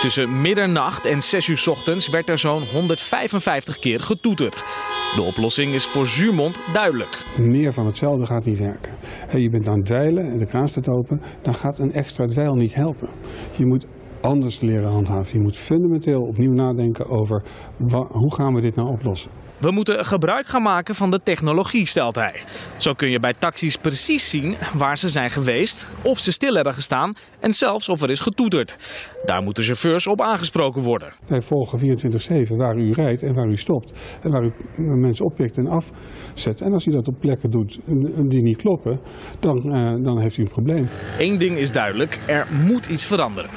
Tussen 0.00 0.40
middernacht 0.40 1.04
en 1.04 1.22
6 1.22 1.48
uur 1.48 1.64
ochtends 1.70 2.08
werd 2.08 2.28
er 2.28 2.38
zo'n 2.38 2.62
155 2.62 3.78
keer 3.78 4.00
getoeterd. 4.00 4.64
De 5.14 5.22
oplossing 5.22 5.74
is 5.74 5.86
voor 5.86 6.06
Zuurmond 6.06 6.58
duidelijk. 6.72 7.24
Meer 7.38 7.72
van 7.72 7.86
hetzelfde 7.86 8.26
gaat 8.26 8.44
niet 8.44 8.58
werken. 8.58 8.92
En 9.28 9.40
je 9.40 9.50
bent 9.50 9.68
aan 9.68 9.76
het 9.76 9.86
dweilen 9.86 10.30
en 10.30 10.38
de 10.38 10.46
kraan 10.46 10.68
staat 10.68 10.88
open, 10.88 11.22
dan 11.42 11.54
gaat 11.54 11.78
een 11.78 11.92
extra 11.92 12.26
dweil 12.26 12.54
niet 12.54 12.74
helpen. 12.74 13.08
Je 13.56 13.66
moet 13.66 13.86
anders 14.26 14.60
leren 14.60 14.90
handhaven. 14.90 15.38
Je 15.38 15.42
moet 15.42 15.56
fundamenteel 15.56 16.22
opnieuw 16.22 16.52
nadenken 16.52 17.08
over 17.08 17.42
hoe 18.08 18.34
gaan 18.34 18.54
we 18.54 18.60
dit 18.60 18.74
nou 18.74 18.88
oplossen. 18.88 19.30
We 19.58 19.70
moeten 19.70 20.04
gebruik 20.04 20.46
gaan 20.46 20.62
maken 20.62 20.94
van 20.94 21.10
de 21.10 21.20
technologie, 21.22 21.86
stelt 21.86 22.14
hij. 22.14 22.40
Zo 22.76 22.92
kun 22.92 23.10
je 23.10 23.20
bij 23.20 23.32
taxis 23.38 23.76
precies 23.76 24.30
zien 24.30 24.56
waar 24.74 24.98
ze 24.98 25.08
zijn 25.08 25.30
geweest, 25.30 25.92
of 26.02 26.18
ze 26.18 26.32
stil 26.32 26.54
hebben 26.54 26.74
gestaan 26.74 27.12
en 27.40 27.52
zelfs 27.52 27.88
of 27.88 28.02
er 28.02 28.10
is 28.10 28.20
getoeterd. 28.20 28.76
Daar 29.24 29.42
moeten 29.42 29.64
chauffeurs 29.64 30.06
op 30.06 30.20
aangesproken 30.20 30.82
worden. 30.82 31.12
Wij 31.26 31.40
volgen 31.40 31.78
24-7 31.78 32.56
waar 32.56 32.76
u 32.76 32.92
rijdt 32.92 33.22
en 33.22 33.34
waar 33.34 33.48
u 33.48 33.56
stopt. 33.56 33.92
En 34.22 34.30
waar 34.30 34.44
u 34.44 34.52
mensen 34.96 35.24
oppikt 35.24 35.58
en 35.58 35.66
afzet. 35.66 36.60
En 36.60 36.72
als 36.72 36.86
u 36.86 36.90
dat 36.90 37.08
op 37.08 37.20
plekken 37.20 37.50
doet 37.50 37.78
die 38.30 38.42
niet 38.42 38.56
kloppen, 38.56 39.00
dan, 39.40 39.72
eh, 39.72 40.04
dan 40.04 40.20
heeft 40.20 40.36
u 40.36 40.42
een 40.42 40.48
probleem. 40.48 40.88
Eén 41.18 41.38
ding 41.38 41.56
is 41.56 41.72
duidelijk, 41.72 42.20
er 42.26 42.46
moet 42.66 42.86
iets 42.86 43.06
veranderen. 43.06 43.50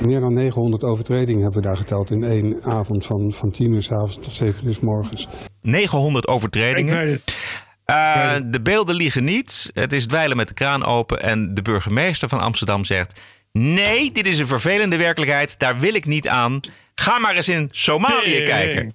Meer 0.00 0.20
dan 0.20 0.32
900 0.34 0.82
overtredingen 0.82 1.42
hebben 1.42 1.60
we 1.62 1.66
daar 1.66 1.76
geteld 1.76 2.10
in 2.10 2.24
één 2.24 2.62
avond 2.62 3.06
van, 3.06 3.32
van 3.32 3.50
10 3.50 3.72
uur 3.72 3.82
s 3.82 3.90
avonds 3.92 4.14
tot 4.14 4.32
7 4.32 4.66
uur 4.66 4.74
s 4.74 4.80
morgens. 4.80 5.28
900 5.62 6.26
overtredingen. 6.26 7.00
Ik 7.00 7.06
weet 7.06 7.36
Eh, 7.84 8.36
de 8.50 8.62
beelden 8.62 8.94
liegen 8.94 9.24
niet. 9.24 9.70
Het 9.74 9.92
is 9.92 10.06
dweilen 10.06 10.36
met 10.36 10.48
de 10.48 10.54
kraan 10.54 10.84
open. 10.84 11.22
En 11.22 11.54
de 11.54 11.62
burgemeester 11.62 12.28
van 12.28 12.40
Amsterdam 12.40 12.84
zegt: 12.84 13.20
Nee, 13.52 14.12
dit 14.12 14.26
is 14.26 14.38
een 14.38 14.46
vervelende 14.46 14.96
werkelijkheid. 14.96 15.58
Daar 15.58 15.78
wil 15.78 15.94
ik 15.94 16.04
niet 16.04 16.28
aan. 16.28 16.60
Ga 16.94 17.18
maar 17.18 17.36
eens 17.36 17.48
in 17.48 17.68
Somalië 17.70 18.42
kijken. 18.42 18.94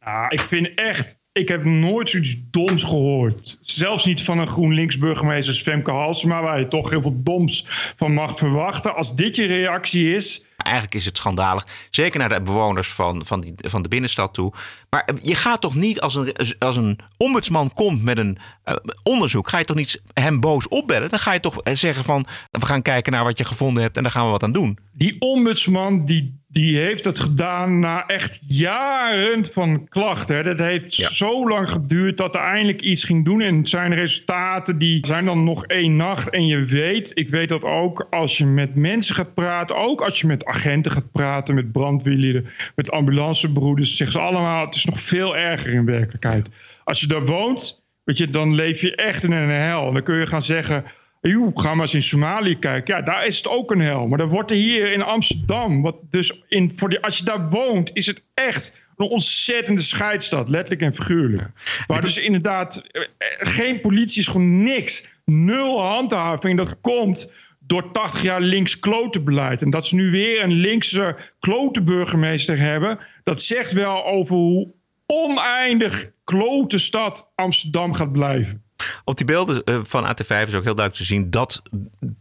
Ja, 0.00 0.30
ik 0.30 0.40
vind 0.40 0.70
echt, 0.74 1.16
ik 1.34 1.48
heb 1.48 1.64
nooit 1.64 2.10
zoiets 2.10 2.36
doms 2.50 2.84
gehoord. 2.84 3.58
Zelfs 3.60 4.04
niet 4.04 4.22
van 4.22 4.38
een 4.38 4.48
GroenLinks 4.48 4.98
burgemeester 4.98 5.54
Femke 5.54 5.90
Halsema, 5.90 6.42
waar 6.42 6.58
je 6.58 6.68
toch 6.68 6.90
heel 6.90 7.02
veel 7.02 7.22
doms 7.22 7.64
van 7.96 8.14
mag 8.14 8.38
verwachten. 8.38 8.94
Als 8.94 9.14
dit 9.14 9.36
je 9.36 9.46
reactie 9.46 10.14
is, 10.14 10.42
Eigenlijk 10.64 10.94
is 10.94 11.04
het 11.04 11.16
schandalig. 11.16 11.66
Zeker 11.90 12.18
naar 12.18 12.28
de 12.28 12.42
bewoners 12.42 12.92
van, 12.92 13.24
van, 13.24 13.40
die, 13.40 13.52
van 13.56 13.82
de 13.82 13.88
binnenstad 13.88 14.34
toe. 14.34 14.52
Maar 14.90 15.08
je 15.22 15.34
gaat 15.34 15.60
toch 15.60 15.74
niet 15.74 16.00
als 16.00 16.14
een, 16.14 16.34
als 16.58 16.76
een 16.76 16.98
ombudsman 17.16 17.72
komt 17.72 18.02
met 18.02 18.18
een 18.18 18.38
eh, 18.64 18.76
onderzoek. 19.02 19.48
Ga 19.48 19.58
je 19.58 19.64
toch 19.64 19.76
niet 19.76 20.02
hem 20.12 20.40
boos 20.40 20.68
opbellen? 20.68 21.10
Dan 21.10 21.18
ga 21.18 21.32
je 21.32 21.40
toch 21.40 21.60
zeggen 21.62 22.04
van 22.04 22.26
we 22.50 22.66
gaan 22.66 22.82
kijken 22.82 23.12
naar 23.12 23.24
wat 23.24 23.38
je 23.38 23.44
gevonden 23.44 23.82
hebt 23.82 23.96
en 23.96 24.02
daar 24.02 24.12
gaan 24.12 24.24
we 24.24 24.30
wat 24.30 24.42
aan 24.42 24.52
doen. 24.52 24.78
die 24.92 25.16
ombudsman 25.18 26.04
die, 26.04 26.42
die 26.48 26.78
heeft 26.78 27.04
het 27.04 27.18
gedaan 27.18 27.78
na 27.78 28.06
echt 28.06 28.38
jaren 28.48 29.46
van 29.46 29.88
klachten. 29.88 30.44
Dat 30.44 30.58
heeft 30.58 30.94
zo 30.94 31.48
lang 31.48 31.70
geduurd 31.70 32.16
dat 32.16 32.34
er 32.34 32.40
eindelijk 32.40 32.82
iets 32.82 33.04
ging 33.04 33.24
doen. 33.24 33.40
En 33.40 33.66
zijn 33.66 33.94
resultaten 33.94 34.78
die 34.78 35.06
zijn 35.06 35.24
dan 35.24 35.44
nog 35.44 35.64
één 35.66 35.96
nacht. 35.96 36.30
En 36.30 36.46
je 36.46 36.64
weet, 36.64 37.10
ik 37.14 37.28
weet 37.28 37.48
dat 37.48 37.64
ook, 37.64 38.06
als 38.10 38.38
je 38.38 38.46
met 38.46 38.74
mensen 38.74 39.14
gaat 39.14 39.34
praten, 39.34 39.76
ook 39.76 40.00
als 40.00 40.20
je 40.20 40.26
met 40.26 40.44
agenten 40.54 40.92
gaat 40.92 41.12
praten, 41.12 41.54
met 41.54 41.72
brandweerlieden, 41.72 42.46
met 42.74 42.90
ambulancebroeders. 42.90 43.96
Zeggen 43.96 44.20
ze 44.20 44.26
allemaal, 44.26 44.64
het 44.64 44.74
is 44.74 44.84
nog 44.84 45.00
veel 45.00 45.36
erger 45.36 45.72
in 45.72 45.84
werkelijkheid. 45.84 46.48
Als 46.84 47.00
je 47.00 47.06
daar 47.06 47.24
woont, 47.24 47.82
weet 48.04 48.18
je, 48.18 48.28
dan 48.28 48.54
leef 48.54 48.80
je 48.80 48.94
echt 48.94 49.24
in 49.24 49.32
een 49.32 49.50
hel. 49.50 49.92
Dan 49.92 50.02
kun 50.02 50.16
je 50.16 50.26
gaan 50.26 50.42
zeggen, 50.42 50.84
joh, 51.20 51.50
ga 51.54 51.74
maar 51.74 51.80
eens 51.80 51.94
in 51.94 52.02
Somalië 52.02 52.58
kijken. 52.58 52.96
Ja, 52.96 53.02
daar 53.02 53.26
is 53.26 53.36
het 53.36 53.48
ook 53.48 53.70
een 53.70 53.80
hel. 53.80 54.06
Maar 54.06 54.18
dan 54.18 54.28
wordt 54.28 54.50
er 54.50 54.56
hier 54.56 54.92
in 54.92 55.02
Amsterdam, 55.02 55.82
wat 55.82 55.96
dus 56.10 56.42
in, 56.48 56.72
voor 56.74 56.88
die, 56.88 57.00
als 57.00 57.18
je 57.18 57.24
daar 57.24 57.48
woont, 57.48 57.90
is 57.92 58.06
het 58.06 58.22
echt 58.34 58.88
een 58.96 59.06
ontzettende 59.06 59.80
scheidstad, 59.80 60.48
letterlijk 60.48 60.82
en 60.82 60.94
figuurlijk. 60.94 61.48
Waar 61.86 62.00
dus 62.00 62.18
inderdaad 62.18 62.82
eh, 62.90 63.02
geen 63.38 63.80
politie 63.80 64.20
is, 64.20 64.26
gewoon 64.26 64.62
niks. 64.62 65.12
Nul 65.24 65.82
handhaving. 65.82 66.56
Dat 66.56 66.80
komt 66.80 67.30
door 67.66 67.90
80 67.90 68.22
jaar 68.22 68.40
links 68.40 68.78
klotenbeleid. 68.78 69.62
En 69.62 69.70
dat 69.70 69.86
ze 69.86 69.94
nu 69.94 70.10
weer 70.10 70.42
een 70.42 70.52
linkse 70.52 71.16
klotenburgemeester 71.40 72.58
hebben, 72.58 72.98
dat 73.22 73.42
zegt 73.42 73.72
wel 73.72 74.04
over 74.04 74.36
hoe 74.36 74.72
oneindig 75.06 76.10
klote 76.24 76.78
stad 76.78 77.30
Amsterdam 77.34 77.94
gaat 77.94 78.12
blijven. 78.12 78.62
Op 79.04 79.16
die 79.16 79.26
beelden 79.26 79.64
eh, 79.64 79.80
van 79.82 80.04
AT5 80.04 80.26
is 80.26 80.54
ook 80.54 80.64
heel 80.64 80.74
duidelijk 80.74 80.94
te 80.94 81.04
zien 81.04 81.30
dat 81.30 81.62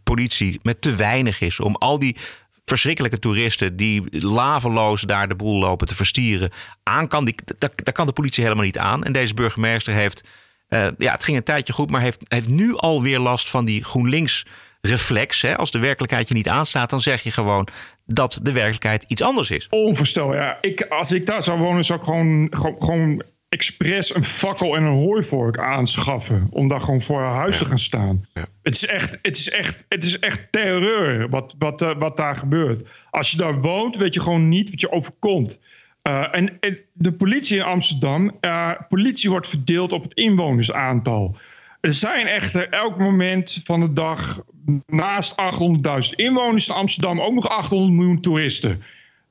politie 0.03 0.59
met 0.61 0.81
te 0.81 0.95
weinig 0.95 1.41
is 1.41 1.59
om 1.59 1.75
al 1.75 1.99
die 1.99 2.17
verschrikkelijke 2.65 3.19
toeristen 3.19 3.75
die 3.75 4.21
laveloos 4.25 5.01
daar 5.01 5.27
de 5.27 5.35
boel 5.35 5.59
lopen 5.59 5.87
te 5.87 5.95
verstieren 5.95 6.51
aan 6.83 7.07
kan. 7.07 7.25
Die, 7.25 7.35
daar, 7.57 7.91
kan 7.91 8.07
de 8.07 8.13
politie 8.13 8.43
helemaal 8.43 8.65
niet 8.65 8.77
aan. 8.77 9.03
En 9.03 9.11
deze 9.11 9.33
burgemeester 9.33 9.93
heeft, 9.93 10.23
uh, 10.69 10.87
ja, 10.97 11.11
het 11.11 11.23
ging 11.23 11.37
een 11.37 11.43
tijdje 11.43 11.73
goed, 11.73 11.89
maar 11.89 12.01
heeft, 12.01 12.19
heeft 12.27 12.47
nu 12.47 12.75
alweer 12.75 13.19
last 13.19 13.49
van 13.49 13.65
die 13.65 13.83
GroenLinks 13.83 14.45
reflex. 14.87 15.41
Hè? 15.41 15.57
Als 15.57 15.71
de 15.71 15.79
werkelijkheid 15.79 16.27
je 16.27 16.33
niet 16.33 16.47
aanstaat, 16.47 16.89
dan 16.89 17.01
zeg 17.01 17.21
je 17.21 17.31
gewoon 17.31 17.67
dat 18.05 18.39
de 18.43 18.51
werkelijkheid 18.51 19.05
iets 19.07 19.21
anders 19.21 19.51
is. 19.51 19.67
Onvoorstelbaar. 19.69 20.35
Ja. 20.35 20.57
Ik, 20.61 20.81
als 20.81 21.11
ik 21.11 21.25
daar 21.25 21.43
zou 21.43 21.59
wonen, 21.59 21.83
zou 21.83 21.99
ik 21.99 22.05
gewoon, 22.05 22.47
gewoon, 22.51 22.75
gewoon 22.79 23.23
expres 23.49 24.15
een 24.15 24.23
fakkel 24.23 24.75
en 24.75 24.83
een 24.83 24.93
hooivork 24.93 25.57
aanschaffen. 25.57 26.47
Om 26.49 26.67
daar 26.67 26.81
gewoon 26.81 27.01
voor 27.01 27.21
huis 27.21 27.57
te 27.57 27.65
gaan 27.65 27.79
staan. 27.79 28.25
Het, 28.63 28.75
is 28.75 28.85
echt, 28.85 29.19
het, 29.21 29.37
is 29.37 29.49
echt, 29.49 29.85
het 29.89 30.03
is 30.03 30.19
echt 30.19 30.41
terreur 30.51 31.29
wat, 31.29 31.55
wat, 31.59 31.81
uh, 31.81 31.91
wat 31.97 32.17
daar 32.17 32.35
gebeurt. 32.35 32.89
Als 33.09 33.31
je 33.31 33.37
daar 33.37 33.61
woont, 33.61 33.97
weet 33.97 34.13
je 34.13 34.19
gewoon 34.19 34.49
niet 34.49 34.69
wat 34.69 34.81
je 34.81 34.91
overkomt. 34.91 35.61
Uh, 36.07 36.35
en, 36.35 36.59
en, 36.59 36.77
de 36.93 37.11
politie 37.11 37.57
in 37.57 37.63
Amsterdam, 37.63 38.37
uh, 38.41 38.71
politie 38.89 39.29
wordt 39.29 39.47
verdeeld 39.47 39.93
op 39.93 40.03
het 40.03 40.13
inwonersaantal. 40.13 41.37
Er 41.83 41.93
zijn 41.93 42.27
echter 42.27 42.69
elk 42.69 42.97
moment 42.97 43.61
van 43.63 43.79
de 43.79 43.93
dag 43.93 44.41
naast 44.85 45.31
800.000 45.31 46.09
inwoners 46.15 46.67
in 46.67 46.75
Amsterdam 46.75 47.21
ook 47.21 47.33
nog 47.33 47.49
800 47.49 47.93
miljoen 47.93 48.21
toeristen. 48.21 48.83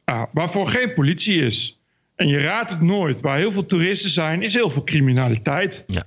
Uh, 0.07 0.23
waarvoor 0.33 0.67
geen 0.67 0.93
politie 0.93 1.45
is. 1.45 1.81
En 2.17 2.29
je 2.29 2.39
raadt 2.39 2.71
het 2.71 2.81
nooit. 2.81 3.21
Waar 3.21 3.37
heel 3.37 3.53
veel 3.53 3.67
toeristen 3.67 4.11
zijn, 4.11 4.43
is 4.43 4.55
heel 4.55 4.71
veel 4.71 4.85
criminaliteit. 4.85 5.85
Ja. 5.87 6.05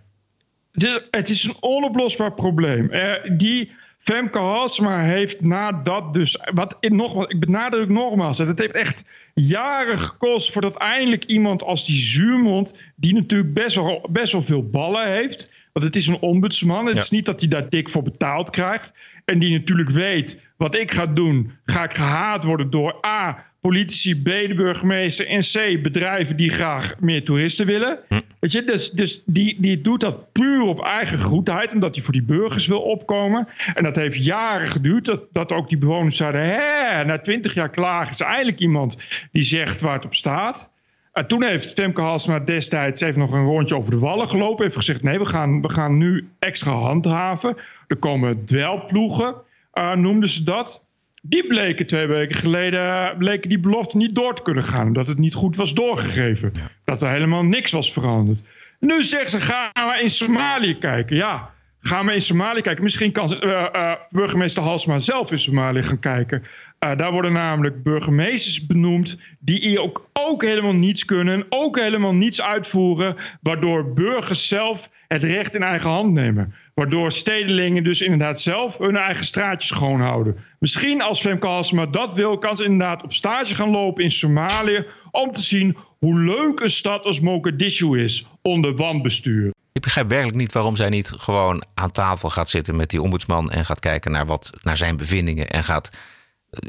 Het, 0.71 0.83
is, 0.83 1.07
het 1.11 1.29
is 1.29 1.43
een 1.43 1.55
onoplosbaar 1.59 2.33
probleem. 2.33 2.93
Uh, 2.93 3.13
die 3.37 3.71
Femke 3.97 4.39
Halsema 4.39 5.03
heeft 5.03 5.41
nadat 5.41 6.13
dus... 6.13 6.39
Wat, 6.53 6.77
nogmaals, 6.81 7.27
ik 7.27 7.39
benadruk 7.39 7.89
nogmaals. 7.89 8.37
Het 8.37 8.59
heeft 8.59 8.75
echt 8.75 9.05
jaren 9.33 9.97
gekost 9.97 10.51
voordat 10.51 10.75
eindelijk 10.75 11.23
iemand 11.23 11.63
als 11.63 11.85
die 11.85 11.99
Zuurmond... 11.99 12.75
die 12.95 13.13
natuurlijk 13.13 13.53
best 13.53 13.75
wel, 13.75 14.07
best 14.11 14.31
wel 14.31 14.43
veel 14.43 14.69
ballen 14.69 15.11
heeft... 15.11 15.63
Want 15.75 15.87
het 15.87 15.95
is 15.95 16.07
een 16.07 16.19
ombudsman. 16.19 16.85
Het 16.85 16.95
ja. 16.95 17.01
is 17.01 17.09
niet 17.09 17.25
dat 17.25 17.39
hij 17.39 17.49
daar 17.49 17.69
dik 17.69 17.89
voor 17.89 18.03
betaald 18.03 18.49
krijgt. 18.49 18.93
En 19.25 19.39
die 19.39 19.51
natuurlijk 19.51 19.89
weet, 19.89 20.47
wat 20.57 20.75
ik 20.75 20.91
ga 20.91 21.05
doen, 21.05 21.51
ga 21.63 21.83
ik 21.83 21.95
gehaat 21.95 22.43
worden 22.43 22.69
door 22.69 23.05
A, 23.05 23.45
politici, 23.61 24.21
B, 24.21 24.25
de 24.25 24.53
burgemeester 24.55 25.27
en 25.27 25.39
C, 25.39 25.83
bedrijven 25.83 26.37
die 26.37 26.49
graag 26.49 26.99
meer 26.99 27.23
toeristen 27.23 27.65
willen. 27.65 27.99
Hm. 28.07 28.21
Weet 28.39 28.51
je, 28.51 28.63
dus, 28.63 28.91
dus 28.91 29.21
die, 29.25 29.61
die 29.61 29.81
doet 29.81 29.99
dat 29.99 30.31
puur 30.31 30.61
op 30.61 30.83
eigen 30.83 31.19
goedheid, 31.19 31.71
omdat 31.73 31.95
hij 31.95 32.03
voor 32.03 32.13
die 32.13 32.23
burgers 32.23 32.67
wil 32.67 32.81
opkomen. 32.81 33.47
En 33.73 33.83
dat 33.83 33.95
heeft 33.95 34.25
jaren 34.25 34.67
geduurd, 34.67 35.05
dat, 35.05 35.21
dat 35.31 35.51
ook 35.51 35.69
die 35.69 35.77
bewoners 35.77 36.17
zeiden, 36.17 36.41
hè, 36.41 37.05
na 37.05 37.19
twintig 37.19 37.53
jaar 37.53 37.69
klagen 37.69 38.11
is 38.11 38.19
eindelijk 38.19 38.59
iemand 38.59 38.97
die 39.31 39.43
zegt 39.43 39.81
waar 39.81 39.93
het 39.93 40.05
op 40.05 40.15
staat. 40.15 40.73
En 41.15 41.27
toen 41.27 41.43
heeft 41.43 41.73
Femke 41.73 42.01
Halsema 42.01 42.39
destijds 42.39 43.01
even 43.01 43.19
nog 43.19 43.31
een 43.33 43.45
rondje 43.45 43.75
over 43.75 43.91
de 43.91 43.99
wallen 43.99 44.27
gelopen. 44.27 44.63
Heeft 44.63 44.75
gezegd, 44.75 45.03
nee, 45.03 45.19
we 45.19 45.25
gaan, 45.25 45.61
we 45.61 45.69
gaan 45.69 45.97
nu 45.97 46.29
extra 46.39 46.71
handhaven. 46.71 47.57
Er 47.87 47.95
komen 47.95 48.45
dwelploegen, 48.45 49.35
uh, 49.73 49.93
noemden 49.93 50.29
ze 50.29 50.43
dat. 50.43 50.85
Die 51.21 51.47
bleken 51.47 51.87
twee 51.87 52.07
weken 52.07 52.35
geleden 52.35 53.17
bleken 53.17 53.49
die 53.49 53.59
belofte 53.59 53.97
niet 53.97 54.15
door 54.15 54.35
te 54.35 54.41
kunnen 54.41 54.63
gaan. 54.63 54.87
Omdat 54.87 55.07
het 55.07 55.17
niet 55.17 55.33
goed 55.33 55.55
was 55.55 55.73
doorgegeven. 55.73 56.51
Ja. 56.53 56.67
Dat 56.83 57.01
er 57.01 57.09
helemaal 57.09 57.43
niks 57.43 57.71
was 57.71 57.93
veranderd. 57.93 58.41
Nu 58.79 59.03
zeggen 59.03 59.29
ze, 59.29 59.39
gaan 59.39 59.89
we 59.89 60.01
in 60.01 60.09
Somalië 60.09 60.77
kijken. 60.77 61.15
Ja, 61.15 61.53
gaan 61.87 62.05
we 62.05 62.13
in 62.13 62.21
Somalië 62.21 62.61
kijken. 62.61 62.83
Misschien 62.83 63.11
kan 63.11 63.37
uh, 63.43 63.93
burgemeester 64.09 64.63
Halsema 64.63 64.99
zelf 64.99 65.31
in 65.31 65.39
Somalië 65.39 65.83
gaan 65.83 65.99
kijken. 65.99 66.43
Uh, 66.85 66.95
daar 66.95 67.11
worden 67.11 67.33
namelijk 67.33 67.83
burgemeesters 67.83 68.65
benoemd 68.65 69.17
die 69.39 69.59
hier 69.59 69.81
ook, 69.81 70.09
ook 70.13 70.43
helemaal 70.43 70.73
niets 70.73 71.05
kunnen, 71.05 71.45
ook 71.49 71.79
helemaal 71.79 72.13
niets 72.13 72.41
uitvoeren, 72.41 73.15
waardoor 73.41 73.93
burgers 73.93 74.47
zelf 74.47 74.89
het 75.07 75.23
recht 75.23 75.55
in 75.55 75.63
eigen 75.63 75.89
hand 75.89 76.13
nemen. 76.13 76.53
Waardoor 76.73 77.11
stedelingen 77.11 77.83
dus 77.83 78.01
inderdaad 78.01 78.41
zelf 78.41 78.77
hun 78.77 78.97
eigen 78.97 79.25
straatjes 79.25 79.67
schoonhouden. 79.67 80.37
Misschien 80.59 81.01
als 81.01 81.21
Femke 81.21 81.47
Halsema 81.47 81.85
dat 81.85 82.13
wil, 82.13 82.37
kan 82.37 82.57
ze 82.57 82.63
inderdaad 82.63 83.03
op 83.03 83.13
stage 83.13 83.55
gaan 83.55 83.69
lopen 83.69 84.03
in 84.03 84.11
Somalië 84.11 84.85
om 85.11 85.31
te 85.31 85.41
zien 85.41 85.77
hoe 85.99 86.19
leuk 86.19 86.59
een 86.59 86.69
stad 86.69 87.05
als 87.05 87.19
Mogadishu 87.19 88.01
is 88.01 88.25
onder 88.41 88.75
wanbestuur. 88.75 89.54
Ik 89.75 89.81
begrijp 89.81 90.09
werkelijk 90.09 90.37
niet 90.37 90.51
waarom 90.51 90.75
zij 90.75 90.89
niet 90.89 91.11
gewoon 91.17 91.63
aan 91.73 91.91
tafel 91.91 92.29
gaat 92.29 92.49
zitten 92.49 92.75
met 92.75 92.89
die 92.89 93.01
ombudsman 93.01 93.51
en 93.51 93.65
gaat 93.65 93.79
kijken 93.79 94.11
naar, 94.11 94.25
wat, 94.25 94.49
naar 94.61 94.77
zijn 94.77 94.97
bevindingen 94.97 95.49
en 95.49 95.63
gaat 95.63 95.89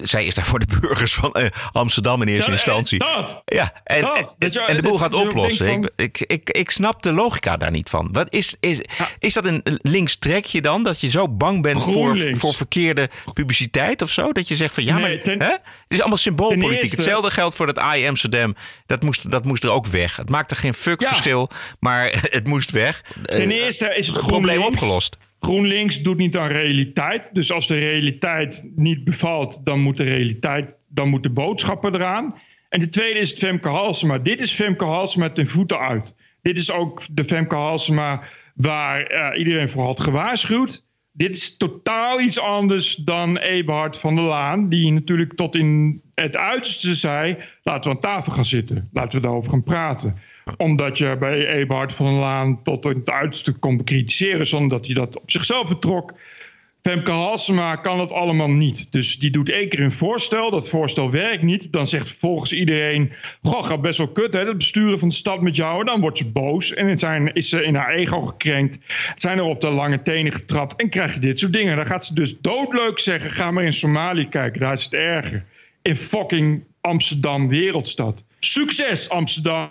zij 0.03 0.25
is 0.25 0.35
daar 0.35 0.45
voor 0.45 0.59
de 0.59 0.79
burgers 0.81 1.15
van 1.15 1.37
uh, 1.39 1.47
Amsterdam 1.73 2.23
in 2.23 2.29
eerste 2.29 2.51
instantie. 2.51 2.99
Dat, 2.99 3.43
ja, 3.45 3.73
en, 3.85 4.01
dat, 4.01 4.37
en, 4.39 4.51
en, 4.67 4.77
de 4.77 4.83
boel 4.83 4.99
gaat 4.99 5.15
oplossen. 5.15 5.91
Ik, 5.97 6.21
ik, 6.27 6.51
ik, 6.51 6.71
snap 6.71 7.03
de 7.03 7.13
logica 7.13 7.57
daar 7.57 7.71
niet 7.71 7.89
van. 7.89 8.09
Wat 8.13 8.33
is, 8.33 8.55
is, 8.61 8.77
ja. 8.99 9.09
is 9.19 9.35
dat 9.35 9.45
een 9.47 9.63
links 9.83 10.17
trekje 10.17 10.61
dan? 10.61 10.83
Dat 10.83 11.01
je 11.01 11.11
zo 11.11 11.29
bang 11.29 11.63
bent 11.63 11.83
voor, 11.83 12.19
voor 12.33 12.55
verkeerde 12.55 13.11
publiciteit 13.33 14.03
of 14.03 14.11
zo? 14.11 14.33
Dat 14.33 14.49
je 14.49 14.57
zegt 14.57 14.75
van 14.75 14.85
ja, 14.85 14.99
nee, 14.99 15.15
maar 15.15 15.23
ten, 15.23 15.43
hè? 15.43 15.51
het 15.51 15.61
is 15.89 16.01
allemaal 16.01 16.19
symboolpolitiek. 16.19 16.83
Eerste, 16.83 16.97
Hetzelfde 16.97 17.31
geldt 17.31 17.57
voor 17.57 17.67
dat 17.67 17.79
AI 17.79 18.09
Amsterdam. 18.09 18.55
Dat 18.87 19.03
moest, 19.03 19.31
dat 19.31 19.45
moest 19.45 19.65
er 19.65 19.71
ook 19.71 19.87
weg. 19.87 20.17
Het 20.17 20.29
maakte 20.29 20.55
geen 20.55 20.75
fuck 20.75 21.01
ja. 21.01 21.09
verschil, 21.09 21.51
maar 21.81 22.11
het 22.39 22.47
moest 22.47 22.71
weg. 22.71 23.03
Ten 23.23 23.51
eerste 23.51 23.95
is 23.97 24.07
het 24.07 24.27
probleem 24.27 24.63
opgelost. 24.63 25.17
GroenLinks 25.47 26.03
doet 26.03 26.17
niet 26.17 26.37
aan 26.37 26.49
realiteit. 26.49 27.29
Dus 27.33 27.53
als 27.53 27.67
de 27.67 27.79
realiteit 27.79 28.65
niet 28.75 29.05
bevalt, 29.05 29.65
dan 29.65 29.81
moet 29.81 29.97
de 29.97 30.05
realiteit, 30.05 30.71
dan 30.91 31.09
moeten 31.09 31.35
boodschappen 31.35 31.95
eraan. 31.95 32.39
En 32.69 32.81
de 32.81 32.89
tweede 32.89 33.21
is 33.21 33.31
het 33.31 33.39
Femke 33.39 33.69
Halsema. 33.69 34.19
Dit 34.19 34.41
is 34.41 34.53
Femke 34.53 34.85
Halsema 34.85 35.31
ten 35.31 35.47
voeten 35.47 35.79
uit. 35.79 36.15
Dit 36.43 36.59
is 36.59 36.73
ook 36.73 37.03
de 37.11 37.25
Femke 37.25 37.55
Halsema 37.55 38.23
waar 38.55 39.13
uh, 39.13 39.39
iedereen 39.39 39.71
voor 39.71 39.85
had 39.85 40.01
gewaarschuwd. 40.01 40.85
Dit 41.13 41.37
is 41.37 41.57
totaal 41.57 42.21
iets 42.21 42.41
anders 42.41 42.95
dan 42.95 43.37
Eberhard 43.37 43.99
van 43.99 44.17
der 44.17 44.25
Laan, 44.25 44.69
die 44.69 44.93
natuurlijk 44.93 45.35
tot 45.35 45.57
in 45.57 46.03
het 46.15 46.37
uiterste 46.37 46.95
zei: 46.95 47.37
laten 47.63 47.91
we 47.91 47.97
aan 47.97 48.03
tafel 48.03 48.33
gaan 48.33 48.45
zitten, 48.45 48.89
laten 48.93 49.21
we 49.21 49.27
daarover 49.27 49.51
gaan 49.51 49.63
praten 49.63 50.19
omdat 50.57 50.99
je 50.99 51.17
bij 51.19 51.47
Eberhard 51.47 51.93
van 51.93 52.15
Laan 52.15 52.63
tot 52.63 52.85
het 52.85 53.11
uiterste 53.11 53.53
kon 53.53 53.77
bekritiseren... 53.77 54.47
zonder 54.47 54.69
dat 54.69 54.87
hij 54.87 54.95
dat 54.95 55.21
op 55.21 55.31
zichzelf 55.31 55.69
betrok. 55.69 56.15
Femke 56.83 57.11
Halsema 57.11 57.77
kan 57.77 57.99
dat 57.99 58.13
allemaal 58.13 58.51
niet. 58.51 58.93
Dus 58.93 59.19
die 59.19 59.31
doet 59.31 59.49
één 59.49 59.69
keer 59.69 59.81
een 59.81 59.93
voorstel. 59.93 60.51
Dat 60.51 60.69
voorstel 60.69 61.11
werkt 61.11 61.43
niet. 61.43 61.73
Dan 61.73 61.87
zegt 61.87 62.19
volgens 62.19 62.53
iedereen... 62.53 63.13
Goh, 63.43 63.65
gaat 63.65 63.81
best 63.81 63.99
wel 63.99 64.09
kut, 64.09 64.35
hè, 64.35 64.47
het 64.47 64.57
besturen 64.59 64.99
van 64.99 65.09
de 65.09 65.15
stad 65.15 65.41
met 65.41 65.57
jou. 65.57 65.85
Dan 65.85 66.01
wordt 66.01 66.19
ze 66.19 66.31
boos. 66.31 66.75
En 66.75 67.33
is 67.33 67.49
ze 67.49 67.65
in 67.65 67.75
haar 67.75 67.95
ego 67.95 68.21
gekrenkt. 68.21 68.79
Zijn 69.15 69.39
er 69.39 69.45
op 69.45 69.61
de 69.61 69.71
lange 69.71 70.03
tenen 70.03 70.33
getrapt. 70.33 70.77
En 70.77 70.89
krijg 70.89 71.15
je 71.15 71.21
dit 71.21 71.39
soort 71.39 71.53
dingen. 71.53 71.77
Dan 71.77 71.87
gaat 71.87 72.07
ze 72.07 72.15
dus 72.15 72.37
doodleuk 72.41 72.99
zeggen... 72.99 73.31
ga 73.31 73.51
maar 73.51 73.65
in 73.65 73.73
Somalië 73.73 74.29
kijken, 74.29 74.61
daar 74.61 74.73
is 74.73 74.85
het 74.85 74.95
erger. 74.95 75.45
In 75.83 75.97
fucking 75.97 76.65
Amsterdam, 76.81 77.49
wereldstad. 77.49 78.25
Succes, 78.39 79.09
Amsterdam! 79.09 79.71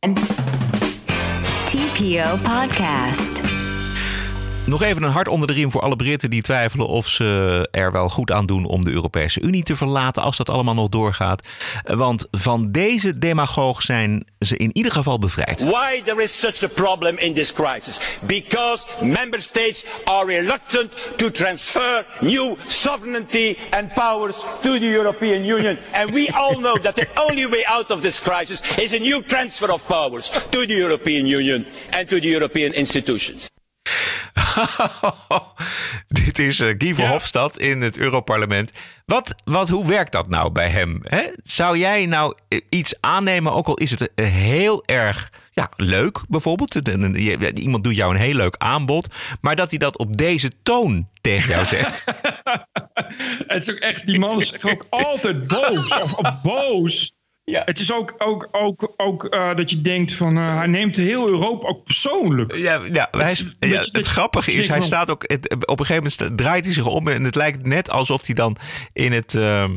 TPO 1.75 2.37
Podcast. 2.37 3.64
Nog 4.65 4.83
even 4.83 5.03
een 5.03 5.11
hart 5.11 5.27
onder 5.27 5.47
de 5.47 5.53
riem 5.53 5.71
voor 5.71 5.81
alle 5.81 5.95
Britten 5.95 6.29
die 6.29 6.41
twijfelen 6.41 6.87
of 6.87 7.07
ze 7.07 7.67
er 7.71 7.91
wel 7.91 8.09
goed 8.09 8.31
aan 8.31 8.45
doen 8.45 8.65
om 8.65 8.85
de 8.85 8.91
Europese 8.91 9.41
Unie 9.41 9.63
te 9.63 9.75
verlaten 9.75 10.23
als 10.23 10.37
dat 10.37 10.49
allemaal 10.49 10.73
nog 10.73 10.89
doorgaat. 10.89 11.47
Want 11.83 12.27
van 12.31 12.71
deze 12.71 13.17
demagoog 13.17 13.81
zijn 13.81 14.25
ze 14.39 14.57
in 14.57 14.69
ieder 14.73 14.91
geval 14.91 15.19
bevrijd. 15.19 15.63
Why 15.63 16.01
there 16.03 16.23
is 16.23 16.39
such 16.39 16.63
a 16.63 16.67
problem 16.67 17.17
in 17.17 17.33
this 17.33 17.53
crisis? 17.53 17.99
Because 18.21 18.85
member 19.01 19.41
states 19.41 19.85
are 20.03 20.25
reluctant 20.25 21.17
to 21.17 21.31
transfer 21.31 22.05
new 22.19 22.57
sovereignty 22.67 23.57
and 23.69 23.93
powers 23.93 24.35
to 24.61 24.79
the 24.79 24.89
European 24.89 25.45
Union. 25.45 25.77
And 25.93 26.09
we 26.09 26.27
all 26.33 26.55
know 26.55 26.81
that 26.81 26.95
the 26.95 27.07
only 27.15 27.49
way 27.49 27.63
out 27.65 27.91
of 27.91 28.01
this 28.01 28.21
crisis 28.21 28.77
is 28.77 28.93
a 28.93 28.99
new 28.99 29.21
transfer 29.21 29.71
of 29.71 29.87
powers 29.87 30.29
to 30.49 30.65
the 30.65 30.75
European 30.75 31.25
Union 31.25 31.65
and 31.89 32.07
to 32.07 32.19
the 32.19 32.27
European 32.27 32.73
institutions. 32.73 33.53
Dit 36.07 36.39
is 36.39 36.59
uh, 36.59 36.73
Guy 36.77 36.95
Verhofstadt 36.95 37.59
in 37.59 37.81
het 37.81 37.97
Europarlement. 37.97 38.71
Wat, 39.05 39.35
wat, 39.43 39.69
hoe 39.69 39.87
werkt 39.87 40.11
dat 40.11 40.29
nou 40.29 40.51
bij 40.51 40.69
hem? 40.69 41.01
Hè? 41.03 41.21
Zou 41.43 41.77
jij 41.77 42.05
nou 42.05 42.35
iets 42.69 42.93
aannemen, 42.99 43.53
ook 43.53 43.67
al 43.67 43.77
is 43.77 43.91
het 43.91 44.01
uh, 44.01 44.27
heel 44.27 44.83
erg 44.85 45.31
ja, 45.51 45.69
leuk 45.75 46.21
bijvoorbeeld? 46.27 46.75
Iemand 47.55 47.83
doet 47.83 47.95
jou 47.95 48.13
een 48.13 48.21
heel 48.21 48.35
leuk 48.35 48.55
aanbod, 48.57 49.07
maar 49.41 49.55
dat 49.55 49.69
hij 49.69 49.79
dat 49.79 49.97
op 49.97 50.17
deze 50.17 50.51
toon 50.63 51.07
tegen 51.21 51.49
jou 51.49 51.65
zegt. 51.65 52.03
het 53.47 53.67
is 53.67 53.71
ook 53.71 53.79
echt, 53.79 54.05
die 54.05 54.19
man 54.19 54.41
is 54.41 54.63
ook 54.71 54.85
altijd 54.89 55.47
boos. 55.47 55.99
Of, 56.01 56.13
of 56.13 56.41
boos. 56.41 57.14
Ja. 57.45 57.61
Het 57.65 57.79
is 57.79 57.93
ook, 57.93 58.13
ook, 58.17 58.47
ook, 58.51 58.93
ook 58.97 59.33
uh, 59.33 59.55
dat 59.55 59.69
je 59.69 59.81
denkt 59.81 60.13
van 60.13 60.37
uh, 60.37 60.57
hij 60.57 60.67
neemt 60.67 60.95
heel 60.95 61.27
Europa 61.27 61.67
ook 61.67 61.83
persoonlijk. 61.83 62.55
Ja, 62.55 62.81
ja, 62.91 63.07
hij 63.11 63.31
is, 63.31 63.55
ja 63.59 63.67
het, 63.67 63.89
het 63.91 64.07
grappige 64.07 64.51
is, 64.51 64.67
hij 64.67 64.81
staat 64.81 65.09
ook 65.09 65.23
het, 65.27 65.65
op 65.65 65.79
een 65.79 65.85
gegeven 65.85 66.11
moment 66.19 66.37
draait 66.37 66.65
hij 66.65 66.73
zich 66.73 66.85
om 66.85 67.07
en 67.07 67.23
het 67.23 67.35
lijkt 67.35 67.65
net 67.65 67.89
alsof 67.89 68.25
hij 68.25 68.35
dan 68.35 68.57
in 68.93 69.11
het. 69.11 69.33
Uh, 69.33 69.69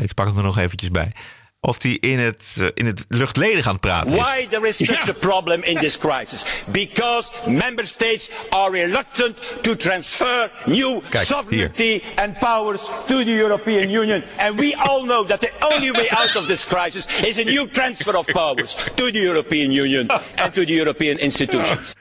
ik 0.00 0.14
pak 0.14 0.26
hem 0.26 0.36
er 0.36 0.42
nog 0.42 0.58
eventjes 0.58 0.90
bij 0.90 1.12
of 1.60 1.82
hij 1.82 1.96
in 2.00 2.18
het, 2.18 2.56
uh, 2.58 2.68
in 2.74 2.86
het 2.86 3.04
luchtledig 3.08 3.66
aan 3.66 3.72
het 3.72 3.80
praten 3.80 4.12
is. 4.12 4.22
Why 4.22 4.46
there 4.46 4.68
is 4.68 4.76
such 4.76 5.08
a 5.08 5.12
problem 5.12 5.62
in 5.62 5.78
this 5.78 5.98
crisis? 5.98 6.44
Because 6.66 7.30
member 7.46 7.86
states 7.86 8.30
are 8.50 8.70
reluctant 8.70 9.62
to 9.62 9.76
transfer 9.76 10.50
new 10.64 11.02
Kijk, 11.08 11.24
sovereignty 11.24 11.82
hier. 11.82 12.02
and 12.14 12.38
powers 12.38 12.82
to 13.06 13.24
the 13.24 13.34
European 13.34 13.90
Union. 13.90 14.22
And 14.38 14.58
we 14.58 14.74
all 14.76 15.02
know 15.02 15.26
that 15.26 15.40
the 15.40 15.50
only 15.60 15.90
way 15.90 16.08
out 16.10 16.36
of 16.36 16.46
this 16.46 16.66
crisis 16.66 17.20
is 17.20 17.38
a 17.38 17.44
new 17.44 17.70
transfer 17.70 18.16
of 18.16 18.26
powers 18.26 18.74
to 18.94 19.10
the 19.10 19.20
European 19.20 19.72
Union 19.72 20.06
and 20.34 20.52
to 20.52 20.64
the 20.64 20.72
European 20.72 21.18
institutions. 21.18 21.94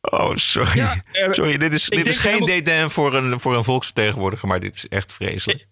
Oh, 0.00 0.36
sorry. 0.36 0.76
Ja, 0.76 1.02
uh, 1.12 1.32
sorry, 1.32 1.56
dit 1.56 1.72
is, 1.72 1.84
dit 1.84 2.06
is 2.06 2.16
geen 2.16 2.48
helemaal... 2.48 2.90
voor 2.90 3.14
een, 3.14 3.40
voor 3.40 3.56
een 3.56 3.64
volksvertegenwoordiger, 3.64 4.48
maar 4.48 4.60
dit 4.60 4.76
is 4.76 4.88
echt 4.88 5.12
vreselijk. 5.12 5.66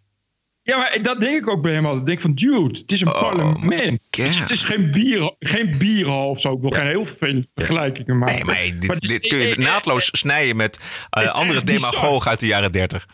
Ja, 0.67 0.77
maar 0.77 0.99
dat 1.03 1.21
denk 1.21 1.37
ik 1.37 1.49
ook 1.49 1.63
bij 1.63 1.73
hem 1.73 1.85
altijd. 1.85 2.01
Ik 2.01 2.07
denk 2.07 2.21
van, 2.21 2.35
dude, 2.35 2.79
het 2.79 2.93
is 2.93 3.01
een 3.01 3.15
oh, 3.15 3.21
parlement. 3.21 4.07
Het, 4.11 4.39
het, 4.39 4.51
is 4.51 4.63
geen, 4.63 4.91
bier, 4.91 5.35
geen 5.39 5.79
bierhal 5.79 6.29
of 6.29 6.41
zo. 6.41 6.53
Ik 6.53 6.61
wil 6.61 6.71
ja. 6.71 6.77
geen 6.77 6.87
heel 6.87 7.05
veel 7.05 7.45
vergelijkingen 7.55 8.19
maken. 8.19 8.35
Nee, 8.35 8.45
maar 8.45 8.81
dit, 8.81 8.87
maar 8.87 8.99
dit, 8.99 9.11
dit 9.11 9.27
kun 9.27 9.39
je 9.39 9.59
naadloos 9.59 10.09
snijden 10.13 10.57
met 10.57 10.79
uh, 11.19 11.35
andere 11.35 11.65
demagogen 11.65 12.31
uit 12.31 12.41
de 12.41 12.47
jaren 12.47 12.73
dertig. 12.73 13.07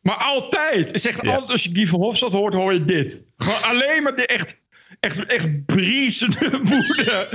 Maar 0.00 0.16
altijd. 0.16 0.92
Het 0.92 1.00
zegt 1.00 1.22
ja. 1.22 1.30
altijd 1.30 1.50
als 1.50 1.64
je 1.64 1.70
Guy 1.72 1.86
Verhofstadt 1.86 2.32
hoort, 2.32 2.54
hoor 2.54 2.72
je 2.72 2.84
dit. 2.84 3.22
Gewoon 3.36 3.62
alleen 3.62 4.02
maar 4.02 4.16
de 4.16 4.26
echt, 4.26 4.60
echt, 5.00 5.24
echt 5.24 5.66
briesende 5.66 6.60
woede. 6.62 7.28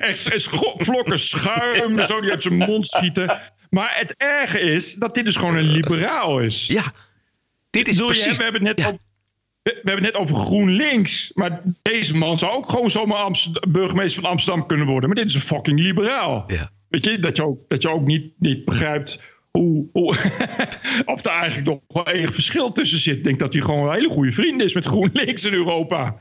Echt, 0.00 0.28
echt 0.28 0.48
vlokken 0.76 1.18
schuim 1.18 2.04
zo 2.04 2.20
die 2.20 2.30
uit 2.30 2.42
zijn 2.42 2.56
mond 2.56 2.86
schieten. 2.86 3.40
Maar 3.70 3.92
het 3.94 4.14
erge 4.16 4.60
is 4.60 4.94
dat 4.94 5.14
dit 5.14 5.24
dus 5.24 5.36
gewoon 5.36 5.56
een 5.56 5.70
liberaal 5.70 6.40
is. 6.40 6.66
Ja. 6.66 6.92
Dit 7.70 7.88
is 7.88 7.94
Bedoel 7.94 8.08
precies... 8.08 8.24
Je, 8.24 8.36
we, 8.36 8.42
hebben 8.42 8.66
het 8.66 8.76
net 8.76 8.86
over, 8.86 9.00
we, 9.62 9.70
we 9.82 9.90
hebben 9.90 10.04
het 10.04 10.12
net 10.12 10.22
over 10.22 10.36
GroenLinks. 10.36 11.30
Maar 11.34 11.62
deze 11.82 12.16
man 12.16 12.38
zou 12.38 12.52
ook 12.52 12.68
gewoon 12.70 12.90
zomaar 12.90 13.18
Amsterdam, 13.18 13.72
burgemeester 13.72 14.22
van 14.22 14.30
Amsterdam 14.30 14.66
kunnen 14.66 14.86
worden. 14.86 15.08
Maar 15.08 15.18
dit 15.18 15.28
is 15.28 15.34
een 15.34 15.40
fucking 15.40 15.80
liberaal. 15.80 16.44
Ja. 16.46 16.70
Weet 16.88 17.04
je, 17.04 17.18
dat 17.18 17.36
je 17.36 17.44
ook, 17.44 17.68
dat 17.68 17.82
je 17.82 17.90
ook 17.90 18.06
niet, 18.06 18.32
niet 18.38 18.64
begrijpt 18.64 19.22
hoe, 19.50 19.86
hoe 19.92 20.08
of 21.04 21.24
er 21.24 21.32
eigenlijk 21.32 21.68
nog 21.68 21.80
wel 21.88 22.14
enig 22.14 22.34
verschil 22.34 22.72
tussen 22.72 22.98
zit. 22.98 23.16
Ik 23.16 23.24
denk 23.24 23.38
dat 23.38 23.52
hij 23.52 23.62
gewoon 23.62 23.88
een 23.88 23.94
hele 23.94 24.08
goede 24.08 24.32
vriend 24.32 24.62
is 24.62 24.74
met 24.74 24.86
GroenLinks 24.86 25.44
in 25.44 25.52
Europa. 25.52 26.16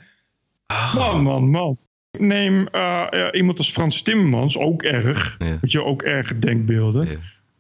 Oh. 0.68 0.96
Man, 0.96 1.22
man, 1.22 1.50
man. 1.50 1.78
Neem 2.20 2.68
uh, 2.72 3.08
uh, 3.12 3.28
iemand 3.32 3.58
als 3.58 3.72
Frans 3.72 4.02
Timmermans, 4.02 4.58
ook 4.58 4.84
erg. 4.84 5.36
Ja. 5.38 5.58
Weet 5.62 5.72
je, 5.72 5.84
ook 5.84 6.02
erge 6.02 6.40
denkbeelden. 6.40 7.10
Ja. 7.10 7.18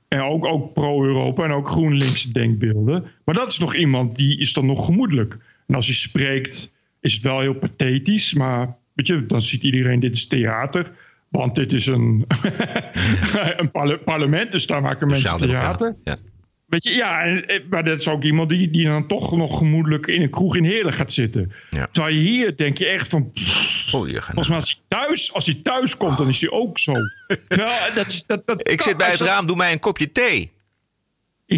En 0.07 0.21
ook, 0.21 0.45
ook 0.45 0.73
pro-Europa 0.73 1.43
en 1.43 1.51
ook 1.51 1.69
GroenLinks 1.69 2.23
denkbeelden. 2.23 3.05
Maar 3.25 3.35
dat 3.35 3.47
is 3.47 3.59
nog 3.59 3.75
iemand 3.75 4.15
die 4.15 4.39
is 4.39 4.53
dan 4.53 4.65
nog 4.65 4.85
gemoedelijk. 4.85 5.37
En 5.67 5.75
als 5.75 5.85
hij 5.85 5.95
spreekt 5.95 6.73
is 6.99 7.13
het 7.13 7.23
wel 7.23 7.39
heel 7.39 7.53
pathetisch. 7.53 8.33
Maar 8.33 8.75
weet 8.93 9.07
je, 9.07 9.25
dan 9.25 9.41
ziet 9.41 9.63
iedereen 9.63 9.99
dit 9.99 10.15
is 10.15 10.27
theater. 10.27 10.91
Want 11.29 11.55
dit 11.55 11.73
is 11.73 11.85
een, 11.85 12.25
een 13.57 13.71
parle 13.71 13.97
parlement, 13.97 14.51
dus 14.51 14.65
daar 14.65 14.81
maken 14.81 15.07
mensen 15.07 15.37
theater. 15.37 15.95
Ja. 16.03 16.17
Weet 16.65 16.83
je, 16.83 16.91
ja, 16.91 17.21
en, 17.21 17.63
maar 17.69 17.83
dat 17.83 17.99
is 17.99 18.07
ook 18.07 18.23
iemand 18.23 18.49
die, 18.49 18.69
die 18.69 18.85
dan 18.85 19.07
toch 19.07 19.37
nog 19.37 19.57
gemoedelijk 19.57 20.07
in 20.07 20.21
een 20.21 20.29
kroeg 20.29 20.55
in 20.55 20.63
Heerlen 20.63 20.93
gaat 20.93 21.13
zitten. 21.13 21.51
Ja. 21.69 21.87
Terwijl 21.91 22.15
je 22.15 22.21
hier 22.21 22.57
denk 22.57 22.77
je 22.77 22.85
echt 22.85 23.07
van... 23.07 23.31
Pff, 23.31 23.76
oh, 23.93 24.07
volgens 24.09 24.47
mij 24.47 24.57
als 24.57 24.81
hij 24.87 24.99
thuis, 24.99 25.33
als 25.33 25.45
hij 25.45 25.59
thuis 25.63 25.97
komt, 25.97 26.17
dan 26.17 26.27
is 26.27 26.41
hij 26.41 26.49
ook 26.49 26.79
zo. 26.79 26.93
Terwijl, 27.47 27.93
dat, 27.95 28.07
is- 28.07 28.23
dat, 28.25 28.41
dat, 28.45 28.69
Ik 28.69 28.81
zit 28.81 28.97
bij 28.97 29.11
het 29.11 29.19
raam, 29.19 29.45
doe 29.45 29.55
mij 29.55 29.71
een 29.71 29.79
kopje 29.79 30.11
thee. 30.11 30.51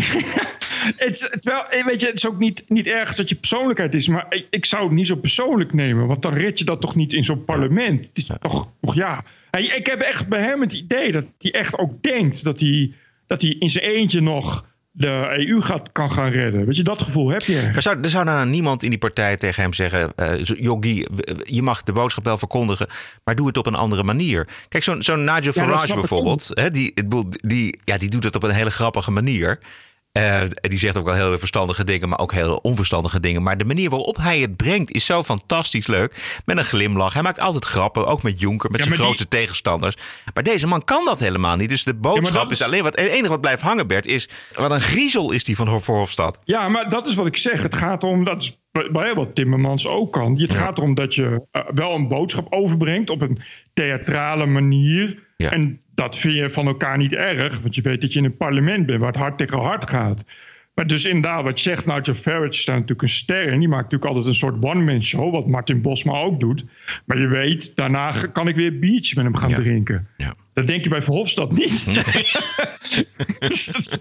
het 0.96 1.10
is, 1.10 1.30
terwijl, 1.40 1.66
eh, 1.68 1.86
weet 1.86 2.02
je, 2.02 2.08
het 2.08 2.18
is 2.18 2.28
ook 2.28 2.38
niet, 2.40 2.64
niet 2.70 2.88
ergens 2.88 3.18
dat 3.18 3.30
je 3.30 3.36
persoonlijkheid 3.36 3.96
is. 3.96 4.08
Maar 4.08 4.26
ik, 4.30 4.48
ik 4.50 4.66
zou 4.66 4.84
het 4.84 4.92
niet 4.92 5.08
zo 5.08 5.16
persoonlijk 5.16 5.74
nemen. 5.74 6.08
Want 6.08 6.22
dan 6.22 6.34
red 6.34 6.60
je 6.60 6.66
dat 6.66 6.82
toch 6.82 6.96
niet 6.96 7.14
in 7.14 7.24
zo'n 7.24 7.44
parlement. 7.46 8.06
Het 8.06 8.18
is 8.18 8.26
toch, 8.40 8.68
toch 8.82 8.96
ja. 8.96 9.24
Ik 9.52 9.86
heb 9.86 10.02
echt 10.02 10.28
bij 10.28 10.42
hem 10.42 10.62
het 10.62 10.74
idee 10.74 11.12
dat 11.12 11.26
hij 11.38 11.52
echt 11.52 11.78
ook 11.78 12.02
denkt 12.02 12.44
dat 12.44 12.60
hij, 12.60 12.94
dat 13.28 13.42
hij 13.42 13.56
in 13.60 13.70
zijn 13.70 13.86
eentje 13.86 14.22
nog 14.22 14.66
de 14.92 15.46
EU 15.48 15.62
gaat, 15.62 15.92
kan 15.92 16.12
gaan 16.12 16.32
redden. 16.32 16.66
Weet 16.66 16.76
je, 16.76 16.84
dat 16.84 17.04
gevoel 17.04 17.30
heb 17.30 17.42
je. 17.42 17.72
Er 17.76 17.82
zou, 17.82 17.98
er 18.02 18.10
zou 18.10 18.46
niemand 18.46 18.84
in 18.84 18.90
die 18.90 19.00
partij 19.00 19.38
tegen 19.38 19.64
hem 19.64 19.74
zeggen... 19.74 20.12
eh 20.16 20.44
Yogi, 20.44 21.06
je 21.44 21.62
mag 21.62 21.84
de 21.84 21.92
boodschap 21.92 22.26
wel 22.26 22.38
verkondigen... 22.38 22.88
maar 23.24 23.36
doe 23.36 23.48
het 23.48 23.58
op 23.58 23.66
een 23.66 23.76
andere 23.76 24.04
manier. 24.04 24.48
Kijk, 24.68 24.84
zo'n 24.84 25.04
zo'n 25.04 25.24
Nigel 25.24 25.52
Farage 25.52 25.94
bijvoorbeeld... 25.94 26.50
Hè, 26.50 26.72
die, 26.72 26.94
die, 27.30 27.80
ja, 27.86 27.98
die 27.98 28.10
doet 28.10 28.24
het 28.24 28.36
op 28.36 28.44
een 28.44 28.52
hele 28.52 28.72
grappige 28.72 29.12
manier... 29.12 29.60
Eh, 30.12 30.42
die 30.62 30.78
zegt 30.80 30.98
ook 30.98 31.06
wel 31.06 31.14
heel 31.14 31.40
verstandige 31.40 31.84
dingen, 31.84 32.10
maar 32.10 32.20
ook 32.20 32.32
heel 32.34 32.56
onverstandige 32.56 33.20
dingen. 33.20 33.44
Maar 33.44 33.58
de 33.58 33.66
manier 33.66 33.90
waarop 33.90 34.18
hij 34.18 34.40
het 34.40 34.56
brengt 34.56 34.92
is 34.92 35.06
zo 35.06 35.24
fantastisch 35.24 35.88
leuk. 35.88 36.42
Met 36.46 36.58
een 36.58 36.64
glimlach. 36.64 37.14
Hij 37.14 37.22
maakt 37.22 37.40
altijd 37.40 37.66
grappen, 37.66 38.08
ook 38.08 38.24
met 38.24 38.40
Juncker, 38.40 38.72
met 38.72 38.80
Ja, 38.80 38.86
zijn 38.86 38.98
grootste 39.00 39.28
tegenstanders. 39.28 39.96
Maar 40.34 40.44
deze 40.44 40.68
man 40.68 40.84
kan 40.84 41.06
dat 41.06 41.20
helemaal 41.20 41.56
niet. 41.56 41.70
Dus 41.70 41.84
de 41.84 41.94
boodschap 41.94 42.46
is... 42.46 42.52
is- 42.60 42.66
alleen 42.66 42.84
wat. 42.84 42.96
Het 42.96 43.10
enige 43.10 43.30
wat 43.30 43.42
blijft 43.42 43.62
hangen, 43.62 43.88
Bert, 43.88 44.06
is. 44.06 44.30
Wat 44.54 44.72
een 44.72 44.82
griezel 44.82 45.32
is 45.32 45.44
die 45.44 45.56
van 45.56 45.82
Verhofstadt. 45.82 46.38
Ja, 46.44 46.70
maar 46.70 46.90
dat 46.90 47.06
is 47.06 47.16
wat 47.16 47.28
ik 47.28 47.38
zeg. 47.38 47.64
Het 47.64 47.76
gaat 47.76 48.04
erom, 48.04 48.24
dat 48.24 48.42
is 48.42 48.58
bij- 48.72 48.90
bij 48.92 49.14
wat 49.14 49.36
Timmermans 49.36 49.88
ook 49.88 50.12
kan. 50.14 50.40
Het 50.40 50.56
gaat 50.56 50.78
erom 50.78 50.94
dat 50.94 51.16
je 51.16 51.42
eh, 51.52 51.62
wel 51.74 51.92
een 51.96 52.08
boodschap 52.08 52.48
overbrengt 52.54 53.10
op 53.10 53.22
een 53.22 53.40
theatrale 53.74 54.46
manier. 54.46 55.28
Ja. 55.44 55.52
En 55.52 55.82
dat 55.94 56.18
vind 56.18 56.36
je 56.36 56.50
van 56.50 56.68
elkaar 56.68 56.98
niet 56.98 57.14
erg, 57.14 57.60
want 57.60 57.76
je 57.76 57.82
weet 57.82 58.02
dat 58.02 58.14
je 58.14 58.20
in 58.20 58.26
een 58.26 58.38
parlement 58.38 58.86
bent 58.86 59.00
waar 59.00 59.12
het 59.12 59.20
hard 59.20 59.38
tegen 59.38 59.60
hard 59.60 59.90
gaat. 59.90 60.26
Maar 60.76 60.88
dus 60.88 61.06
inderdaad, 61.06 61.44
wat 61.44 61.62
je 61.62 61.70
zegt, 61.70 61.86
Nigel 61.86 62.14
Farage 62.14 62.48
is 62.48 62.66
daar 62.66 62.76
natuurlijk 62.76 63.02
een 63.02 63.10
ster. 63.10 63.48
En 63.48 63.60
die 63.60 63.68
maakt 63.68 63.84
natuurlijk 63.84 64.12
altijd 64.12 64.26
een 64.26 64.36
soort 64.36 64.64
one-man 64.64 65.04
show, 65.04 65.32
wat 65.32 65.48
Martin 65.48 65.82
Bosma 65.82 66.14
ook 66.14 66.40
doet. 66.40 66.66
Maar 67.06 67.20
je 67.20 67.28
weet, 67.28 67.76
daarna 67.76 68.12
kan 68.32 68.48
ik 68.48 68.56
weer 68.56 68.80
biertjes 68.80 69.16
met 69.16 69.24
hem 69.24 69.36
gaan 69.36 69.54
drinken. 69.54 70.08
Ja. 70.18 70.34
Dat 70.54 70.68
denk 70.68 70.84
je 70.84 70.90
bij 70.90 71.02
Verhofstadt 71.02 71.58
niet. 71.58 71.86
dus 73.50 73.98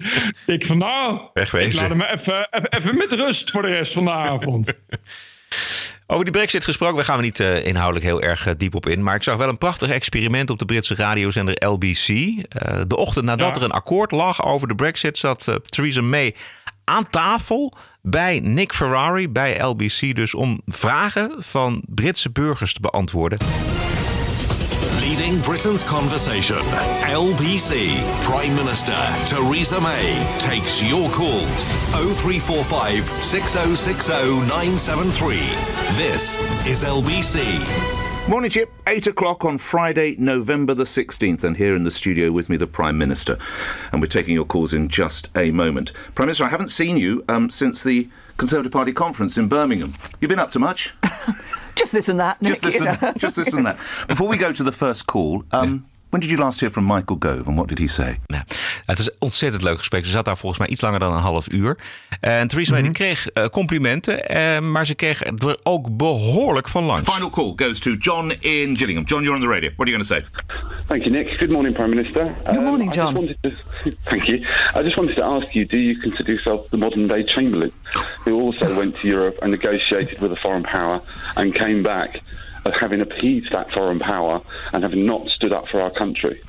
denk 0.46 0.60
ik 0.60 0.66
van 0.66 0.78
nou, 0.78 1.20
Wegwezen. 1.34 1.68
ik 1.68 1.80
laat 1.80 1.90
hem 1.90 2.16
even, 2.18 2.48
even, 2.50 2.68
even 2.68 2.96
met 2.96 3.12
rust 3.12 3.50
voor 3.50 3.62
de 3.62 3.68
rest 3.68 3.92
van 3.92 4.04
de 4.04 4.12
avond. 4.12 4.72
Over 6.10 6.24
die 6.24 6.32
brexit 6.32 6.64
gesproken, 6.64 6.96
daar 6.96 7.04
gaan 7.04 7.16
we 7.16 7.22
niet 7.22 7.40
eh, 7.40 7.66
inhoudelijk 7.66 8.04
heel 8.04 8.22
erg 8.22 8.46
eh, 8.46 8.54
diep 8.56 8.74
op 8.74 8.86
in. 8.86 9.02
Maar 9.02 9.14
ik 9.14 9.22
zag 9.22 9.36
wel 9.36 9.48
een 9.48 9.58
prachtig 9.58 9.90
experiment 9.90 10.50
op 10.50 10.58
de 10.58 10.64
Britse 10.64 10.94
radiozender 10.94 11.66
LBC. 11.66 12.08
Eh, 12.08 12.80
de 12.86 12.96
ochtend 12.96 13.24
nadat 13.24 13.48
Ja. 13.48 13.54
er 13.54 13.62
een 13.62 13.70
akkoord 13.70 14.10
lag 14.10 14.44
over 14.44 14.68
de 14.68 14.74
brexit... 14.74 15.18
zat 15.18 15.58
Theresa 15.64 16.00
May 16.02 16.34
aan 16.84 17.10
tafel 17.10 17.72
bij 18.02 18.40
Nick 18.40 18.72
Ferrari, 18.72 19.28
bij 19.28 19.60
LBC... 19.62 20.16
dus 20.16 20.34
om 20.34 20.60
vragen 20.66 21.34
van 21.38 21.82
Britse 21.86 22.30
burgers 22.30 22.72
te 22.72 22.80
beantwoorden. 22.80 23.38
Leading 25.08 25.40
Britain's 25.40 25.82
conversation. 25.82 26.58
LBC. 26.58 27.96
Prime 28.24 28.54
Minister 28.54 28.92
Theresa 29.24 29.80
May 29.80 30.36
takes 30.38 30.84
your 30.84 31.08
calls. 31.10 31.72
0345 31.92 33.04
6060 33.24 34.12
973. 34.12 35.36
This 35.96 36.36
is 36.66 36.84
LBC. 36.84 38.28
Morning, 38.28 38.50
Chip. 38.50 38.70
Eight 38.86 39.06
o'clock 39.06 39.46
on 39.46 39.56
Friday, 39.56 40.14
November 40.18 40.74
the 40.74 40.84
16th, 40.84 41.42
and 41.42 41.56
here 41.56 41.74
in 41.74 41.84
the 41.84 41.90
studio 41.90 42.30
with 42.30 42.50
me, 42.50 42.58
the 42.58 42.66
Prime 42.66 42.98
Minister. 42.98 43.38
And 43.92 44.02
we're 44.02 44.08
taking 44.08 44.34
your 44.34 44.44
calls 44.44 44.74
in 44.74 44.90
just 44.90 45.30
a 45.34 45.50
moment. 45.52 45.94
Prime 46.16 46.26
Minister, 46.26 46.44
I 46.44 46.48
haven't 46.48 46.68
seen 46.68 46.98
you 46.98 47.24
um, 47.30 47.48
since 47.48 47.82
the 47.82 48.10
Conservative 48.36 48.72
Party 48.72 48.92
conference 48.92 49.38
in 49.38 49.48
Birmingham. 49.48 49.94
You've 50.20 50.28
been 50.28 50.38
up 50.38 50.50
to 50.50 50.58
much? 50.58 50.92
Just 51.78 51.92
this 51.92 52.08
and 52.08 52.18
that, 52.20 52.42
Nick, 52.42 52.50
just 52.50 52.62
this, 52.62 52.80
and, 52.80 53.20
just 53.20 53.36
this 53.36 53.54
and 53.54 53.64
that. 53.66 53.78
Before 54.08 54.28
we 54.28 54.36
go 54.36 54.52
to 54.52 54.64
the 54.64 54.72
first 54.72 55.06
call, 55.06 55.44
um, 55.52 55.86
when 56.10 56.20
did 56.20 56.30
you 56.30 56.36
last 56.36 56.60
hear 56.60 56.70
from 56.70 56.84
Michael 56.84 57.16
Gove 57.16 57.46
and 57.48 57.56
what 57.56 57.68
did 57.68 57.78
he 57.78 57.86
say? 57.88 58.18
Ja, 58.30 58.42
het 58.88 58.98
is 58.98 59.06
een 59.06 59.16
ontzettend 59.18 59.62
leuk 59.62 59.78
gesprek. 59.78 60.04
Ze 60.04 60.10
zat 60.10 60.24
daar 60.24 60.36
volgens 60.36 60.60
mij 60.60 60.68
iets 60.68 60.80
langer 60.80 61.00
dan 61.00 61.12
een 61.12 61.20
half 61.20 61.52
uur. 61.52 61.78
En 62.20 62.48
Theresa 62.48 62.72
May 62.72 62.82
die 62.82 62.90
kreeg 62.90 63.28
eh, 63.28 63.44
complimenten, 63.44 64.28
eh, 64.28 64.58
maar 64.58 64.86
ze 64.86 64.94
kreeg 64.94 65.24
er 65.24 65.58
ook 65.62 65.96
behoorlijk 65.96 66.68
van 66.68 66.84
langs. 66.84 67.14
Final 67.14 67.30
call 67.30 67.52
goes 67.56 67.78
to 67.78 67.90
John 67.90 68.32
in 68.40 68.76
Gillingham. 68.76 69.04
John, 69.04 69.22
you're 69.22 69.34
on 69.34 69.40
the 69.40 69.48
radio. 69.48 69.70
What 69.76 69.88
are 69.88 69.90
you 69.90 70.04
going 70.04 70.06
to 70.06 70.14
say? 70.14 70.24
Thank 70.86 71.02
you, 71.02 71.10
Nick. 71.10 71.38
Good 71.38 71.52
morning, 71.52 71.74
Prime 71.74 71.90
Minister. 71.90 72.34
Good 72.44 72.62
morning, 72.62 72.90
I 72.90 72.94
John. 72.94 73.14
Just 73.14 73.42
wanted 73.42 73.42
to, 73.42 73.96
thank 74.10 74.26
you. 74.28 74.46
I 74.74 74.82
just 74.82 74.96
wanted 74.96 75.16
to 75.16 75.24
ask 75.24 75.54
you: 75.54 75.66
Do 75.66 75.76
you 75.76 76.00
consider 76.00 76.32
yourself 76.32 76.70
the 76.70 76.78
modern-day 76.78 77.24
Chamberlain, 77.24 77.72
who 78.24 78.40
also 78.40 78.74
went 78.80 78.96
to 78.96 79.08
Europe 79.08 79.38
and 79.42 79.50
negotiated 79.50 80.20
with 80.20 80.32
a 80.32 80.36
foreign 80.36 80.62
power 80.62 81.02
and 81.36 81.54
came 81.54 81.82
back 81.82 82.22
as 82.64 82.72
having 82.80 83.02
appeased 83.02 83.52
that 83.52 83.70
foreign 83.72 83.98
power 83.98 84.40
and 84.72 84.82
having 84.82 85.04
not 85.04 85.28
stood 85.28 85.52
up 85.52 85.68
for 85.68 85.80
our 85.80 85.90
country? 85.90 86.42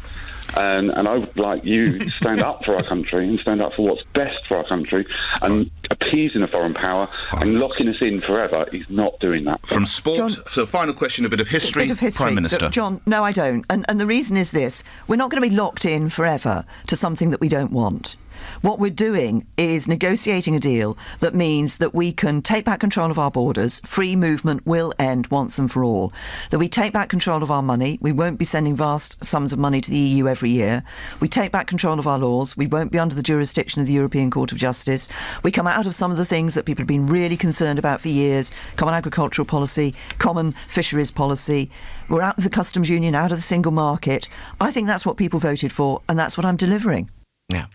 And, 0.58 0.92
and 0.94 1.08
I 1.08 1.18
would 1.18 1.38
like 1.38 1.64
you 1.64 2.00
to 2.00 2.10
stand 2.20 2.42
up 2.42 2.64
for 2.66 2.76
our 2.76 2.84
country 2.84 3.28
and 3.28 3.40
stand 3.40 3.62
up 3.62 3.74
for 3.74 3.84
what's 3.84 4.04
best 4.14 4.38
for 4.48 4.58
our 4.58 4.66
country. 4.66 5.06
And 5.42 5.70
appeasing 5.92 6.42
a 6.44 6.48
foreign 6.48 6.74
power 6.74 7.08
and 7.34 7.56
locking 7.56 7.88
us 7.88 7.98
in 8.02 8.22
forever 8.22 8.66
is 8.74 8.90
not 8.90 9.20
doing 9.20 9.46
that. 9.46 9.66
From 9.66 9.86
sport, 9.86 10.18
John- 10.18 10.44
so 10.50 10.66
final 10.66 10.94
question, 10.94 11.26
a 11.26 11.30
bit 11.30 11.40
of 11.40 11.48
history. 11.48 11.84
Bit 11.84 11.92
of 11.92 12.00
history. 12.00 12.24
Prime 12.26 12.36
Minister. 12.36 12.66
Look, 12.66 12.72
John, 12.72 13.02
no, 13.06 13.24
I 13.24 13.32
don't. 13.32 13.66
And, 13.70 13.86
and 13.88 14.00
the 14.00 14.06
reason 14.08 14.38
is 14.38 14.52
this 14.52 14.84
we're 15.08 15.16
not 15.16 15.30
going 15.30 15.42
to 15.42 15.50
be 15.50 15.56
locked 15.56 15.86
in 15.86 16.10
forever 16.10 16.66
to 16.88 16.96
something 16.96 17.32
that 17.32 17.42
we 17.42 17.50
don't 17.50 17.72
want. 17.72 18.16
What 18.62 18.80
we're 18.80 18.89
doing 18.89 19.47
is 19.58 19.88
negotiating 19.88 20.56
a 20.56 20.60
deal 20.60 20.97
that 21.19 21.36
means 21.36 21.78
that 21.78 21.93
we 21.93 22.12
can 22.12 22.41
take 22.41 22.65
back 22.65 22.80
control 22.80 23.12
of 23.12 23.19
our 23.19 23.32
borders. 23.32 23.80
Free 23.86 24.15
movement 24.15 24.65
will 24.65 24.93
end 24.99 25.28
once 25.28 25.60
and 25.60 25.71
for 25.71 25.84
all. 25.84 26.13
That 26.49 26.60
we 26.60 26.69
take 26.69 26.93
back 26.93 27.10
control 27.10 27.43
of 27.43 27.52
our 27.52 27.62
money. 27.62 27.97
We 28.02 28.12
won't 28.12 28.39
be 28.39 28.45
sending 28.45 28.75
vast 28.75 29.23
sums 29.23 29.54
of 29.54 29.60
money 29.60 29.82
to 29.82 29.91
the 29.91 29.97
EU 29.97 30.28
every 30.28 30.49
year. 30.49 30.84
We 31.19 31.28
take 31.28 31.52
back 31.52 31.67
control 31.67 31.99
of 31.99 32.08
our 32.08 32.19
laws. 32.19 32.58
We 32.58 32.67
won't 32.67 32.91
be 32.91 32.99
under 32.99 33.15
the 33.15 33.23
jurisdiction 33.23 33.82
of 33.82 33.88
the 33.88 33.93
European 33.93 34.32
Court 34.32 34.52
of 34.52 34.58
Justice. 34.58 35.08
We 35.43 35.52
come 35.52 35.67
out 35.67 35.86
of 35.86 35.95
some 35.95 36.12
of 36.12 36.17
the 36.17 36.25
things 36.25 36.56
that 36.56 36.65
people 36.65 36.82
have 36.82 36.88
been 36.88 37.08
really 37.08 37.38
concerned 37.38 37.80
about 37.80 38.02
for 38.02 38.10
years 38.10 38.52
common 38.75 38.93
agricultural 38.93 39.45
policy, 39.45 39.95
common 40.17 40.54
fisheries 40.67 41.12
policy. 41.12 41.69
We're 42.08 42.21
out 42.21 42.38
of 42.38 42.43
the 42.43 42.49
customs 42.49 42.89
union, 42.89 43.15
out 43.15 43.32
of 43.32 43.38
the 43.38 43.41
single 43.41 43.71
market. 43.71 44.28
I 44.60 44.71
think 44.71 44.88
that's 44.88 45.06
what 45.06 45.17
people 45.17 45.39
voted 45.39 45.71
for, 45.71 46.02
and 46.08 46.17
that's 46.17 46.38
what 46.38 46.45
I'm 46.45 46.58
delivering. 46.58 47.10
Ja. 47.52 47.65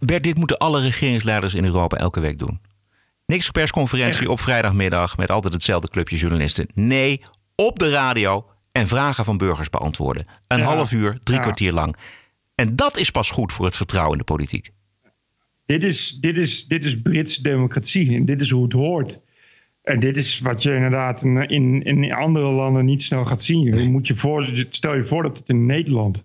Bert, 0.00 0.22
dit 0.24 0.36
moeten 0.36 0.58
alle 0.58 0.80
regeringsleiders 0.80 1.54
in 1.54 1.64
Europa 1.64 1.96
elke 1.96 2.20
week 2.20 2.38
doen. 2.38 2.60
Niks 3.26 3.50
persconferentie 3.50 4.30
op 4.30 4.40
vrijdagmiddag 4.40 5.16
met 5.16 5.30
altijd 5.30 5.52
hetzelfde 5.52 5.88
clubje 5.88 6.16
journalisten. 6.16 6.66
Nee, 6.74 7.20
op 7.54 7.78
de 7.78 7.90
radio 7.90 8.46
en 8.72 8.88
vragen 8.88 9.24
van 9.24 9.36
burgers 9.36 9.70
beantwoorden. 9.70 10.26
Een 10.48 10.58
Ja. 10.58 10.64
half 10.64 10.92
uur, 10.92 11.18
drie 11.22 11.36
Ja. 11.36 11.42
kwartier 11.42 11.72
lang. 11.72 11.96
En 12.54 12.76
dat 12.76 12.96
is 12.96 13.10
pas 13.10 13.30
goed 13.30 13.52
voor 13.52 13.64
het 13.64 13.76
vertrouwen 13.76 14.12
in 14.12 14.18
de 14.18 14.24
politiek. 14.32 14.70
Dit 15.66 15.82
is, 15.82 16.18
dit, 16.20 16.38
is, 16.38 16.66
dit 16.66 16.84
is 16.84 17.02
Britse 17.02 17.42
democratie 17.42 18.14
en 18.16 18.24
dit 18.24 18.40
is 18.40 18.50
hoe 18.50 18.62
het 18.62 18.72
hoort. 18.72 19.20
En 19.82 20.00
dit 20.00 20.16
is 20.16 20.40
wat 20.40 20.62
je 20.62 20.74
inderdaad 20.74 21.22
in, 21.24 21.48
in, 21.48 21.82
in 21.82 22.12
andere 22.12 22.50
landen 22.50 22.84
niet 22.84 23.02
snel 23.02 23.24
gaat 23.24 23.42
zien. 23.42 23.76
Je 23.76 23.88
moet 23.88 24.06
je 24.06 24.16
voor, 24.16 24.50
stel 24.70 24.94
je 24.94 25.04
voor 25.04 25.22
dat 25.22 25.38
het 25.38 25.48
in 25.48 25.66
Nederland. 25.66 26.24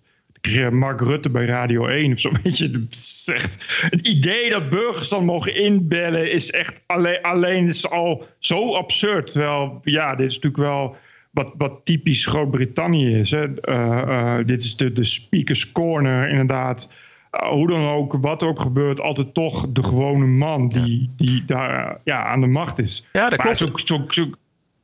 Mark 0.71 1.01
Rutte 1.01 1.29
bij 1.29 1.45
Radio 1.45 1.87
1 1.87 2.11
of 2.11 2.19
zo. 2.19 2.31
Weet 2.43 2.57
je, 2.57 2.69
het, 2.69 2.93
is 2.93 3.29
echt, 3.33 3.85
het 3.89 4.07
idee 4.07 4.49
dat 4.49 4.69
burgers 4.69 5.09
dan 5.09 5.25
mogen 5.25 5.55
inbellen 5.55 6.31
is 6.31 6.51
echt 6.51 6.81
alleen, 6.85 7.21
alleen 7.21 7.65
is 7.65 7.89
al 7.89 8.27
zo 8.39 8.75
absurd. 8.75 9.31
Terwijl, 9.31 9.79
ja, 9.83 10.15
dit 10.15 10.29
is 10.29 10.35
natuurlijk 10.35 10.63
wel 10.63 10.95
wat, 11.31 11.53
wat 11.57 11.81
typisch 11.83 12.25
Groot-Brittannië 12.25 13.15
is. 13.15 13.31
Hè. 13.31 13.59
Eh, 13.61 14.01
eh, 14.01 14.45
dit 14.45 14.63
is 14.63 14.75
de, 14.75 14.91
de 14.91 15.03
speakers 15.03 15.71
corner, 15.71 16.29
inderdaad. 16.29 16.93
Uh, 17.31 17.49
hoe 17.49 17.67
dan 17.67 17.87
ook, 17.87 18.13
wat 18.21 18.41
er 18.41 18.47
ook 18.47 18.61
gebeurt, 18.61 19.01
altijd 19.01 19.33
toch 19.33 19.67
de 19.71 19.83
gewone 19.83 20.25
man 20.25 20.67
die, 20.67 21.09
die 21.15 21.45
daar 21.45 22.01
ja, 22.03 22.25
aan 22.25 22.41
de 22.41 22.47
macht 22.47 22.79
is. 22.79 23.05
Ja, 23.13 23.29
dat 23.29 23.37
maar 23.37 23.55
klopt. 23.55 23.71
Ook, 23.71 23.79
zo, 23.79 24.05
zo 24.07 24.29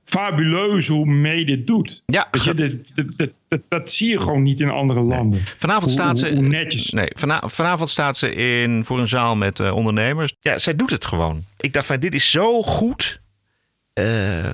fabuleus 0.06 0.88
hoe 0.88 1.06
mee 1.06 1.46
dit 1.46 1.68
doet. 1.68 2.02
Ja, 2.06 2.28
Weet 2.32 2.44
je, 2.44 2.54
dit, 2.54 2.96
dit, 2.96 3.18
dit, 3.18 3.34
dat, 3.48 3.62
dat 3.68 3.92
zie 3.92 4.10
je 4.10 4.20
gewoon 4.20 4.44
niet 4.44 4.60
in 4.60 4.70
andere 4.70 5.02
landen. 5.02 5.42
Vanavond 5.58 5.84
Hoe- 5.84 5.94
staat 5.94 6.20
ze. 6.20 6.30
hoe 6.34 6.48
netjes. 6.48 6.90
Nee, 6.90 7.08
vana- 7.16 7.44
vanavond 7.46 7.90
staat 7.90 8.18
ze 8.18 8.34
in, 8.36 8.86
voor 8.86 9.00
een 9.00 9.08
zaal 9.08 9.36
met 9.36 9.60
eh, 9.60 9.76
ondernemers. 9.76 10.34
Ja, 10.40 10.58
zij 10.58 10.76
doet 10.76 10.90
het 10.92 11.06
gewoon. 11.06 11.44
Ik 11.60 11.74
dacht 11.74 11.86
van 11.86 12.00
dit 12.00 12.14
is 12.14 12.32
zo 12.32 12.64
goed. 12.64 13.22
Eh, 13.94 14.50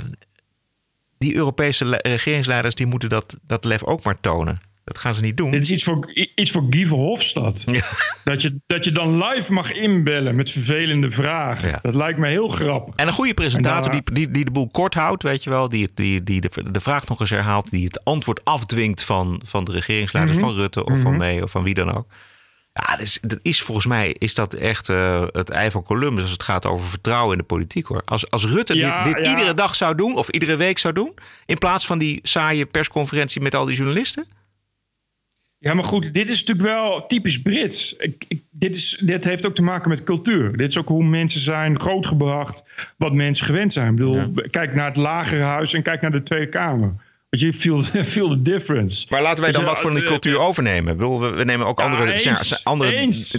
die 1.17 1.35
Europese 1.35 1.85
le- 1.85 1.99
regeringsleiders 2.01 2.75
die 2.75 2.85
moeten 2.85 3.09
dat, 3.09 3.35
dat 3.47 3.65
lef 3.65 3.83
ook 3.83 4.03
maar 4.03 4.19
tonen. 4.21 4.61
Dat 4.89 4.97
gaan 5.01 5.13
ze 5.13 5.21
niet 5.21 5.37
doen. 5.37 5.51
Dit 5.51 5.61
is 5.63 5.71
iets 5.71 5.83
voor, 5.83 6.11
iets 6.35 6.51
voor 6.51 6.65
Guy 6.69 6.85
Verhofstadt. 6.85 7.65
Dat, 8.23 8.41
je, 8.41 8.59
dat 8.67 8.83
je 8.85 8.91
dan 8.91 9.23
live 9.23 9.53
mag 9.53 9.71
inbellen 9.73 10.35
met 10.35 10.49
vervelende 10.51 11.09
vragen. 11.11 11.79
Dat 11.81 11.95
lijkt 11.95 12.19
me 12.19 12.27
heel 12.27 12.47
grappig. 12.47 12.95
En 12.95 13.07
een 13.07 13.13
goede 13.13 13.33
presentator 13.33 13.91
En 13.91 14.01
die, 14.03 14.13
die, 14.13 14.31
die 14.31 14.45
de 14.45 14.51
boel 14.51 14.69
kort 14.69 14.93
houdt, 14.93 15.23
weet 15.23 15.43
je 15.43 15.49
wel. 15.49 15.69
Die, 15.69 15.89
die, 15.93 16.23
die 16.23 16.41
de, 16.41 16.71
de 16.71 16.79
vraag 16.79 17.07
nog 17.07 17.19
eens 17.19 17.29
herhaalt. 17.29 17.71
Die 17.71 17.85
het 17.85 18.03
antwoord 18.03 18.45
afdwingt 18.45 19.03
van, 19.03 19.41
van 19.45 19.63
de 19.63 19.71
regeringsleiders, 19.71 20.37
Mhm. 20.37 20.47
van 20.47 20.55
Rutte 20.55 20.85
of 20.85 20.99
van 20.99 21.09
Mhm. 21.11 21.17
May 21.19 21.41
of 21.41 21.51
van 21.51 21.63
wie 21.63 21.73
dan 21.73 21.95
ook. 21.95 22.07
Ja, 22.73 22.95
dat 22.95 23.01
is, 23.01 23.17
dat 23.21 23.39
is 23.41 23.61
volgens 23.61 23.85
mij 23.87 24.15
is 24.17 24.33
dat 24.33 24.53
echt 24.53 24.89
eh, 24.89 25.23
het 25.31 25.49
ei 25.49 25.71
van 25.71 25.83
Columbus 25.83 26.21
als 26.23 26.31
het 26.31 26.43
gaat 26.43 26.65
over 26.65 26.87
vertrouwen 26.87 27.31
in 27.31 27.37
de 27.37 27.43
politiek 27.43 27.85
hoor. 27.85 28.01
Als, 28.05 28.29
als 28.31 28.45
Rutte 28.45 28.75
Ja, 28.75 29.03
dit, 29.03 29.15
dit 29.15 29.25
ja. 29.25 29.31
iedere 29.31 29.53
dag 29.53 29.75
zou 29.75 29.95
doen 29.95 30.15
of 30.15 30.29
iedere 30.29 30.55
week 30.55 30.77
zou 30.77 30.93
doen, 30.93 31.13
in 31.45 31.57
plaats 31.57 31.85
van 31.85 31.97
die 31.99 32.19
saaie 32.23 32.65
persconferentie 32.65 33.41
met 33.41 33.55
al 33.55 33.65
die 33.65 33.75
journalisten. 33.75 34.25
Ja, 35.59 35.73
maar 35.73 35.83
goed, 35.83 36.13
dit 36.13 36.29
is 36.29 36.39
natuurlijk 36.43 36.67
wel 36.67 37.05
typisch 37.05 37.41
Brits. 37.41 37.95
Ik, 37.97 38.25
ik, 38.27 38.41
dit, 38.51 38.77
is, 38.77 39.01
dit 39.01 39.23
heeft 39.23 39.45
ook 39.45 39.55
te 39.55 39.63
maken 39.63 39.89
met 39.89 40.03
cultuur. 40.03 40.57
Dit 40.57 40.69
is 40.69 40.77
ook 40.77 40.87
hoe 40.87 41.03
mensen 41.03 41.41
zijn 41.41 41.79
grootgebracht, 41.79 42.63
wat 42.97 43.13
mensen 43.13 43.45
gewend 43.45 43.73
zijn. 43.73 43.89
Ik 43.89 43.95
bedoel, 43.95 44.31
kijk 44.49 44.73
naar 44.73 44.87
het 44.87 44.95
lagere 44.95 45.43
huis 45.43 45.73
en 45.73 45.81
kijk 45.81 46.01
naar 46.01 46.11
de 46.11 46.23
Tweede 46.23 46.49
Kamer. 46.49 46.93
Weet 47.29 47.41
je, 47.41 47.53
feel, 47.53 47.81
feel 48.15 48.29
the 48.29 48.41
difference. 48.41 49.05
Maar 49.09 49.21
laten 49.21 49.43
wij 49.43 49.51
Weet 49.51 49.61
dan 49.61 49.69
wat 49.69 49.81
van 49.81 49.93
die 49.93 50.01
eh, 50.03 50.07
cultuur 50.07 50.39
overnemen? 50.39 50.91
Ik 50.91 50.97
bedoel, 50.97 51.21
we, 51.21 51.29
we 51.29 51.43
nemen 51.43 51.67
ook 51.67 51.79
Ja, 51.79 51.85
andere, 51.85 52.11
eens, 52.11 52.49
ja, 52.49 52.59
andere 52.63 52.95
eens. 52.95 53.37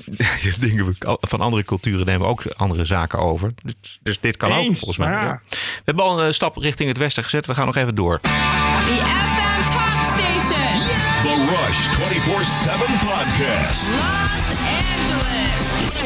dingen 0.60 0.96
van 1.20 1.40
andere 1.40 1.64
culturen 1.64 2.06
nemen 2.06 2.20
we 2.20 2.26
ook 2.26 2.44
andere 2.56 2.84
zaken 2.84 3.18
over. 3.18 3.52
Dus, 3.62 3.98
dus 4.02 4.20
dit 4.20 4.36
kan 4.36 4.52
ook 4.52 4.64
volgens 4.64 4.98
mij. 4.98 5.08
maar 5.08 5.22
ja. 5.22 5.28
ja. 5.28 5.42
We 5.48 5.82
hebben 5.84 6.04
al 6.04 6.22
een 6.22 6.34
stap 6.34 6.56
richting 6.56 6.88
het 6.88 6.98
westen 6.98 7.22
gezet. 7.22 7.46
We 7.46 7.54
gaan 7.54 7.66
nog 7.66 7.76
even 7.76 7.94
door. 7.94 8.20
The 8.20 9.39
Rush 11.70 11.86
24 11.94 12.42
7 12.42 12.86
Podcast. 13.06 13.94
Los 13.94 14.50
Angeles. 14.58 16.02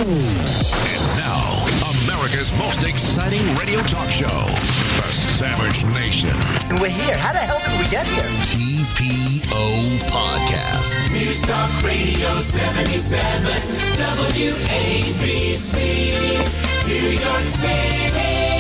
And 0.93 1.05
now, 1.17 1.65
America's 2.05 2.53
most 2.59 2.83
exciting 2.85 3.55
radio 3.55 3.81
talk 3.81 4.11
show, 4.11 4.29
The 4.29 5.11
Savage 5.11 5.87
Nation. 5.87 6.37
And 6.69 6.79
we're 6.83 6.91
here. 6.91 7.17
How 7.17 7.33
the 7.33 7.39
hell 7.39 7.59
did 7.65 7.79
we 7.83 7.89
get 7.91 8.07
here? 8.07 8.29
TPO 8.45 10.01
Podcast. 10.13 11.11
News 11.11 11.41
Talk 11.41 11.83
Radio 11.83 12.41
77. 12.41 13.51
WABC. 14.37 15.81
New 16.87 17.09
York 17.25 17.49
City. 17.49 18.54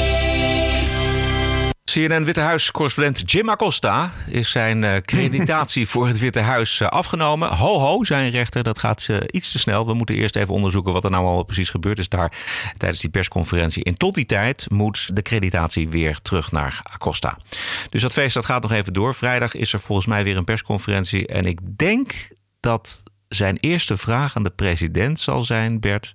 CNN 1.84 2.24
Witte 2.24 2.40
Huis-correspondent 2.40 3.30
Jim 3.30 3.48
Acosta 3.48 4.10
is 4.26 4.50
zijn 4.50 4.84
eh, 4.84 5.00
creditatie 5.00 5.88
voor 5.92 6.06
het 6.06 6.18
Witte 6.18 6.40
Huis 6.40 6.80
eh, 6.80 6.88
afgenomen. 6.88 7.48
Ho 7.56 7.78
ho, 7.78 8.04
zijn 8.04 8.30
rechter, 8.30 8.62
dat 8.62 8.78
gaat 8.78 9.06
eh, 9.08 9.16
iets 9.30 9.52
te 9.52 9.58
snel. 9.58 9.86
We 9.86 9.94
moeten 9.94 10.14
eerst 10.14 10.36
even 10.36 10.54
onderzoeken 10.54 10.92
wat 10.92 11.04
er 11.04 11.10
nou 11.10 11.24
al 11.26 11.42
precies 11.42 11.70
gebeurd 11.70 11.98
is 11.98 12.08
daar 12.08 12.32
tijdens 12.76 13.00
die 13.00 13.10
persconferentie. 13.10 13.84
En 13.84 13.96
tot 13.96 14.14
die 14.14 14.26
tijd 14.26 14.70
moet 14.70 15.16
de 15.16 15.22
creditatie 15.22 15.88
weer 15.88 16.18
terug 16.22 16.52
naar 16.52 16.80
Acosta. 16.82 17.38
Dus 17.86 18.02
dat 18.02 18.12
feest 18.12 18.34
dat 18.34 18.44
gaat 18.44 18.62
nog 18.62 18.72
even 18.72 18.92
door. 18.92 19.14
Vrijdag 19.14 19.54
is 19.54 19.72
er 19.72 19.80
volgens 19.80 20.06
mij 20.06 20.24
weer 20.24 20.36
een 20.36 20.44
persconferentie. 20.44 21.26
En 21.26 21.44
ik 21.44 21.78
denk 21.78 22.12
dat 22.60 23.02
zijn 23.28 23.56
eerste 23.60 23.96
vraag 23.96 24.36
aan 24.36 24.42
de 24.42 24.50
president 24.50 25.20
zal 25.20 25.42
zijn, 25.42 25.80
Bert. 25.80 26.12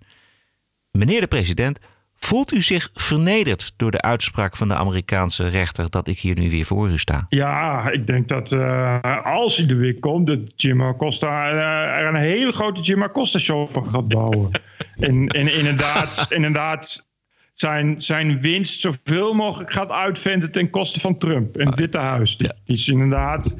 Meneer 0.91 1.21
de 1.21 1.27
president, 1.27 1.79
voelt 2.19 2.53
u 2.53 2.61
zich 2.61 2.89
vernederd 2.93 3.73
door 3.75 3.91
de 3.91 4.01
uitspraak 4.01 4.55
van 4.55 4.67
de 4.67 4.75
Amerikaanse 4.75 5.47
rechter 5.47 5.89
dat 5.89 6.07
ik 6.07 6.19
hier 6.19 6.39
nu 6.39 6.49
weer 6.49 6.65
voor 6.65 6.89
u 6.89 6.97
sta? 6.97 7.25
Ja, 7.29 7.89
ik 7.91 8.07
denk 8.07 8.27
dat 8.27 8.51
eh, 8.51 9.25
als 9.25 9.57
hij 9.57 9.67
er 9.67 9.77
weer 9.77 9.99
komt, 9.99 10.27
dat 10.27 10.39
Jim 10.55 10.81
Acosta 10.81 11.49
eh, 11.49 12.01
er 12.01 12.07
een 12.07 12.15
hele 12.15 12.51
grote 12.51 12.81
Jim 12.81 13.03
Acosta 13.03 13.39
show 13.39 13.69
van 13.69 13.89
gaat 13.89 14.07
bouwen. 14.07 14.51
en, 14.99 15.27
en 15.27 15.57
inderdaad, 15.57 16.27
inderdaad 16.29 17.07
zijn, 17.51 18.01
zijn 18.01 18.41
winst 18.41 18.81
zoveel 18.81 19.33
mogelijk 19.33 19.73
gaat 19.73 19.91
uitventen 19.91 20.51
ten 20.51 20.69
koste 20.69 20.99
van 20.99 21.17
Trump 21.17 21.57
en 21.57 21.67
het 21.67 21.79
Witte 21.79 21.97
Huis. 21.97 22.37
Die, 22.37 22.51
die 22.65 22.75
is 22.75 22.87
inderdaad. 22.87 23.55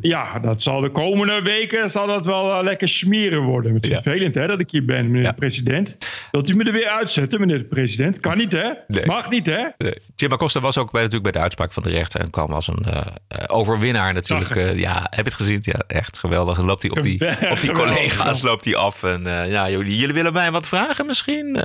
Ja, 0.00 0.38
dat 0.38 0.62
zal 0.62 0.80
de 0.80 0.90
komende 0.90 1.42
weken 1.42 1.90
zal 1.90 2.06
dat 2.06 2.26
wel 2.26 2.52
eh, 2.52 2.62
lekker 2.62 2.88
smeren 2.88 3.42
worden. 3.42 3.74
Het 3.74 3.86
is 3.86 3.92
vervelend 3.92 4.34
hè, 4.34 4.46
dat 4.46 4.60
ik 4.60 4.70
hier 4.70 4.84
ben, 4.84 5.10
meneer 5.10 5.28
de 5.28 5.34
president. 5.34 5.98
Wilt 6.30 6.50
u 6.50 6.54
me 6.54 6.64
er 6.64 6.72
weer 6.72 6.88
uitzetten, 6.88 7.40
meneer 7.40 7.58
de 7.58 7.64
president? 7.64 8.20
Kan 8.20 8.36
niet, 8.36 8.52
hè? 8.52 8.70
Mag 9.04 9.30
niet, 9.30 9.46
hè? 9.46 9.64
Nee. 9.78 9.94
Jim 10.16 10.32
Acosta 10.32 10.60
was 10.60 10.78
ook 10.78 10.90
bij, 10.90 11.02
natuurlijk 11.02 11.30
bij 11.30 11.32
de 11.32 11.42
uitspraak 11.42 11.72
van 11.72 11.82
de 11.82 11.90
rechter 11.90 12.20
en 12.20 12.30
kwam 12.30 12.52
als 12.52 12.68
een 12.68 12.84
eh, 12.84 13.00
eh, 13.28 13.44
overwinnaar 13.46 14.12
natuurlijk. 14.12 14.78
Ja, 14.78 14.94
heb 14.94 15.10
je 15.10 15.22
het 15.22 15.34
gezien? 15.34 15.60
Ja, 15.62 15.82
echt 15.86 16.18
geweldig. 16.18 16.62
Loopt 16.62 16.82
hij 16.82 16.90
op 16.90 17.02
die, 17.02 17.50
op 17.50 17.60
die 17.60 17.70
collega's 17.82 18.42
loopt 18.42 18.64
hij 18.64 18.76
af. 18.76 19.02
En 19.02 19.22
ja, 19.48 19.70
jullie, 19.70 19.96
jullie 19.96 20.14
willen 20.14 20.32
mij 20.32 20.50
wat 20.50 20.66
vragen 20.66 21.06
misschien? 21.06 21.56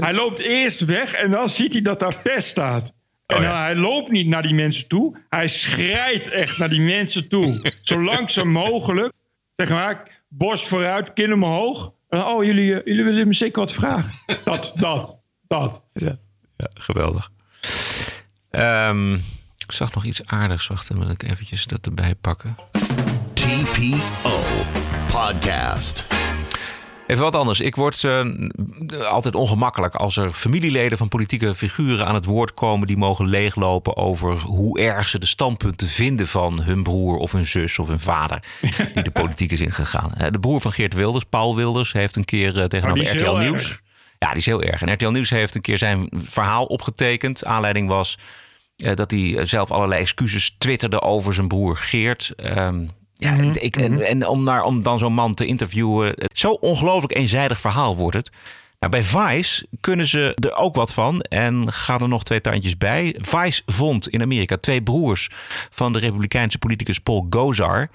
Hij 0.00 0.12
loopt 0.12 0.38
eerst 0.38 0.84
weg 0.84 1.12
en 1.12 1.30
dan 1.30 1.48
ziet 1.48 1.72
hij 1.72 1.82
dat 1.82 2.00
daar 2.00 2.14
pers 2.22 2.48
staat. 2.48 2.92
En 3.36 3.44
Oh, 3.44 3.60
hij 3.62 3.74
loopt 3.74 4.10
niet 4.10 4.26
naar 4.26 4.42
die 4.42 4.54
mensen 4.54 4.88
toe. 4.88 5.16
Hij 5.28 5.48
schrijdt 5.48 6.28
echt 6.28 6.58
naar 6.58 6.68
die 6.68 6.80
mensen 6.80 7.28
toe. 7.28 7.72
Zo 7.82 8.02
langzaam 8.02 8.48
mogelijk. 8.48 9.12
Zeg 9.54 9.68
maar, 9.68 10.22
borst 10.28 10.68
vooruit, 10.68 11.12
kin 11.12 11.32
omhoog. 11.32 11.92
En, 12.08 12.24
oh, 12.24 12.44
jullie, 12.44 12.74
eh, 12.74 12.84
jullie 12.84 13.04
willen 13.04 13.26
me 13.26 13.34
zeker 13.34 13.60
wat 13.60 13.72
vragen. 13.72 14.12
Dat, 14.44 14.72
dat, 14.76 15.20
dat. 15.46 15.84
Ja, 15.92 16.18
ja 16.56 16.70
geweldig. 16.74 17.30
Ehm, 18.50 19.14
ik 19.58 19.72
zag 19.72 19.94
nog 19.94 20.04
iets 20.04 20.26
aardigs. 20.26 20.66
Wacht, 20.66 20.88
dan 20.88 20.98
wil 20.98 21.10
ik 21.10 21.22
eventjes 21.22 21.66
dat 21.66 21.86
erbij 21.86 22.14
pakken. 22.14 22.56
TPO 23.34 24.40
Podcast. 25.08 26.21
Even 27.12 27.24
wat 27.24 27.34
anders. 27.34 27.60
Ik 27.60 27.76
word 27.76 28.04
eh, 28.04 28.26
altijd 29.10 29.34
ongemakkelijk 29.34 29.94
als 29.94 30.16
er 30.16 30.32
familieleden 30.32 30.98
van 30.98 31.08
politieke 31.08 31.54
figuren 31.54 32.06
aan 32.06 32.14
het 32.14 32.24
woord 32.24 32.52
komen 32.52 32.86
die 32.86 32.96
mogen 32.96 33.26
leeglopen 33.26 33.96
over 33.96 34.38
hoe 34.38 34.80
erg 34.80 35.08
ze 35.08 35.18
de 35.18 35.26
standpunten 35.26 35.88
vinden 35.88 36.28
van 36.28 36.62
hun 36.62 36.82
broer 36.82 37.16
of 37.16 37.32
hun 37.32 37.46
zus 37.46 37.78
of 37.78 37.88
hun 37.88 38.00
vader 38.00 38.42
die 38.94 39.02
de 39.02 39.10
politiek 39.10 39.52
is 39.52 39.60
ingegaan. 39.60 40.14
Eh, 40.14 40.30
De 40.30 40.38
broer 40.38 40.60
van 40.60 40.72
Geert 40.72 40.94
Wilders, 40.94 41.24
Paul 41.24 41.56
Wilders, 41.56 41.92
heeft 41.92 42.16
een 42.16 42.24
keer 42.24 42.60
eh, 42.60 42.64
tegenover 42.64 43.04
die 43.04 43.14
is 43.14 43.20
RTL 43.22 43.36
Nieuws. 43.36 43.68
erg. 43.68 43.82
Ja, 44.18 44.28
die 44.28 44.36
is 44.36 44.46
heel 44.46 44.62
erg. 44.62 44.82
En 44.82 44.92
RTL 44.92 45.08
Nieuws 45.08 45.30
heeft 45.30 45.54
een 45.54 45.60
keer 45.60 45.78
zijn 45.78 46.08
verhaal 46.14 46.64
opgetekend. 46.64 47.44
Aanleiding 47.44 47.88
was 47.88 48.18
dat 48.76 49.10
hij 49.10 49.46
zelf 49.46 49.70
allerlei 49.70 50.00
excuses 50.00 50.54
twitterde 50.58 51.00
over 51.00 51.34
zijn 51.34 51.48
broer 51.48 51.76
Geert. 51.76 52.32
Ehm, 52.36 52.84
ja, 53.22 53.36
ik, 53.52 53.76
en, 53.76 54.00
en 54.00 54.26
om, 54.26 54.42
naar, 54.42 54.62
om 54.64 54.82
dan 54.82 54.98
zo'n 54.98 55.12
man 55.14 55.34
te 55.34 55.46
interviewen. 55.46 56.14
eh, 56.14 56.26
Zo 56.32 56.50
ongelooflijk 56.50 57.14
eenzijdig 57.14 57.60
verhaal 57.60 57.96
wordt 57.96 58.16
het. 58.16 58.30
Nou, 58.78 58.92
bij 58.92 59.02
Vice 59.02 59.66
kunnen 59.80 60.06
ze 60.06 60.34
er 60.34 60.54
ook 60.54 60.74
wat 60.74 60.94
van 60.94 61.20
en 61.20 61.72
gaan 61.72 62.00
er 62.00 62.08
nog 62.08 62.22
twee 62.22 62.40
tandjes 62.40 62.76
bij. 62.76 63.16
Vice 63.18 63.62
vond 63.66 64.08
in 64.08 64.22
Amerika 64.22 64.56
twee 64.56 64.82
broers 64.82 65.28
van 65.70 65.92
de 65.92 65.98
Republikeinse 65.98 66.58
politicus 66.58 66.98
Paul 66.98 67.26
Gosar. 67.30 67.90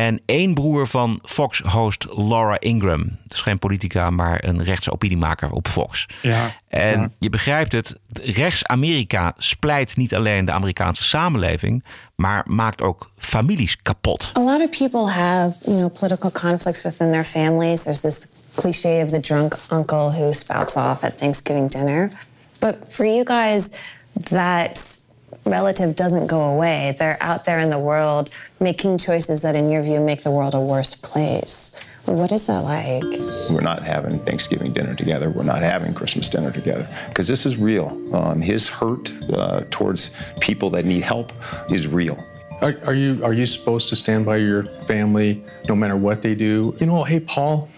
En 0.00 0.20
één 0.24 0.54
broer 0.54 0.86
van 0.86 1.18
Fox-host 1.22 2.06
Laura 2.16 2.60
Ingram. 2.60 3.18
Is 3.28 3.40
geen 3.40 3.58
politica, 3.58 4.10
maar 4.10 4.44
een 4.44 4.62
rechtse 4.62 4.92
opiniemaker 4.92 5.50
op 5.50 5.68
Fox. 5.68 6.06
Ja. 6.22 6.54
En 6.68 7.12
je 7.18 7.30
begrijpt 7.30 7.72
het, 7.72 7.96
rechts-Amerika 8.12 9.34
splijt 9.36 9.96
niet 9.96 10.14
alleen 10.14 10.44
de 10.44 10.52
Amerikaanse 10.52 11.02
samenleving, 11.02 11.84
maar 12.14 12.44
maakt 12.46 12.82
ook 12.82 13.10
families 13.18 13.76
kapot. 13.82 14.30
A 14.38 14.40
lot 14.40 14.60
of 14.60 14.78
people 14.78 15.10
have, 15.10 15.58
you 15.64 15.76
know, 15.76 15.92
political 15.92 16.30
conflicts 16.30 16.82
within 16.82 17.10
their 17.10 17.24
families. 17.24 17.82
There's 17.82 18.00
this 18.00 18.26
cliche 18.54 19.00
of 19.02 19.08
the 19.08 19.20
drunk 19.20 19.56
uncle 19.70 20.12
who 20.12 20.32
spouts 20.32 20.76
off 20.76 21.02
at 21.02 21.18
Thanksgiving 21.18 21.70
dinner. 21.70 22.10
But 22.58 22.76
for 22.84 23.06
you 23.06 23.24
guys, 23.24 23.70
that 24.12 25.00
relative 25.44 25.96
doesn't 25.96 26.26
go 26.26 26.42
away. 26.54 26.94
They're 26.98 27.18
out 27.20 27.44
there 27.44 27.58
in 27.58 27.70
the 27.70 27.78
world 27.78 28.30
making 28.60 28.98
choices 28.98 29.42
that, 29.42 29.56
in 29.56 29.70
your 29.70 29.82
view, 29.82 30.00
make 30.00 30.22
the 30.22 30.30
world 30.30 30.54
a 30.54 30.60
worse 30.60 30.94
place. 30.94 31.84
What 32.06 32.30
is 32.30 32.46
that 32.46 32.60
like? 32.60 33.02
We're 33.50 33.60
not 33.60 33.82
having 33.82 34.20
Thanksgiving 34.20 34.72
dinner 34.72 34.94
together. 34.94 35.28
We're 35.30 35.42
not 35.42 35.62
having 35.62 35.92
Christmas 35.92 36.28
dinner 36.28 36.52
together 36.52 36.88
because 37.08 37.26
this 37.26 37.44
is 37.44 37.56
real. 37.56 37.88
Um, 38.14 38.40
his 38.40 38.68
hurt 38.68 39.12
uh, 39.32 39.62
towards 39.70 40.14
people 40.40 40.70
that 40.70 40.84
need 40.84 41.02
help 41.02 41.32
is 41.70 41.88
real. 41.88 42.24
Are, 42.62 42.78
are 42.84 42.94
you 42.94 43.22
are 43.24 43.34
you 43.34 43.44
supposed 43.44 43.88
to 43.90 43.96
stand 43.96 44.24
by 44.24 44.36
your 44.36 44.64
family 44.86 45.44
no 45.68 45.74
matter 45.74 45.96
what 45.96 46.22
they 46.22 46.34
do? 46.34 46.74
You 46.78 46.86
know, 46.86 47.04
hey 47.04 47.20
Paul, 47.20 47.68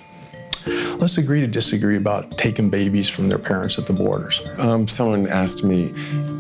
let's 0.99 1.17
agree 1.19 1.41
to 1.41 1.47
disagree 1.47 1.97
about 1.97 2.37
taking 2.39 2.69
babies 2.69 3.09
from 3.09 3.29
their 3.29 3.39
parents 3.39 3.79
at 3.79 3.87
the 3.87 3.93
borders. 3.93 4.41
Um, 4.59 4.87
someone 4.89 5.27
asked 5.29 5.65
me, 5.65 5.93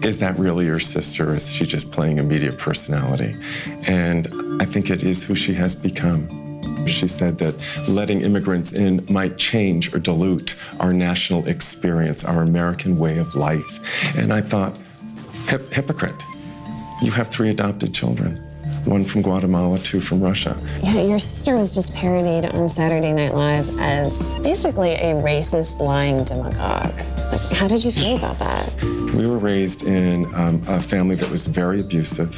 Is 0.03 0.19
that 0.19 0.39
really 0.39 0.67
your 0.67 0.81
sister? 0.81 1.35
Is 1.35 1.53
she 1.53 1.65
just 1.65 1.93
playing 1.93 2.19
a 2.19 2.23
media 2.23 2.53
personality? 2.53 3.35
And 3.89 4.27
I 4.61 4.65
think 4.65 4.91
it 4.91 5.03
is 5.03 5.25
who 5.25 5.35
she 5.35 5.55
has 5.55 5.75
become. 5.75 6.29
She 6.87 7.07
said 7.07 7.39
that 7.39 7.55
letting 7.89 8.23
immigrants 8.23 8.73
in 8.73 9.05
might 9.11 9.37
change 9.37 9.95
or 9.95 9.99
dilute 9.99 10.57
our 10.81 10.93
national 10.93 11.47
experience, 11.47 12.25
our 12.25 12.43
American 12.43 12.99
way 12.99 13.19
of 13.19 13.35
life. 13.35 14.17
And 14.17 14.33
I 14.33 14.41
thought, 14.41 14.77
hypocrite. 15.47 16.23
You 17.03 17.13
have 17.13 17.29
three 17.29 17.51
adopted 17.51 17.95
children 17.95 18.48
one 18.89 19.05
from 19.05 19.23
Guatemala, 19.23 19.79
two 19.79 20.01
from 20.01 20.21
Russia. 20.21 20.57
Yeah, 20.83 21.03
your 21.03 21.19
sister 21.19 21.57
was 21.57 21.75
just 21.75 21.95
parodied 21.95 22.47
on 22.47 22.69
Saturday 22.69 23.13
Night 23.13 23.35
Live 23.35 23.69
as 23.79 24.27
basically 24.41 24.93
a 24.93 25.15
racist, 25.15 25.81
lying 25.81 26.25
demagogue. 26.25 26.99
Like, 27.33 27.53
how 27.53 27.69
did 27.69 27.85
you 27.85 27.91
feel 27.91 28.17
about 28.17 28.39
that? 28.39 28.73
We 29.15 29.27
were 29.27 29.39
raised 29.39 29.85
in 29.85 30.33
um, 30.35 30.63
a 30.69 30.81
family 30.81 31.17
that 31.17 31.31
was 31.31 31.47
very 31.47 31.81
abusive, 31.81 32.35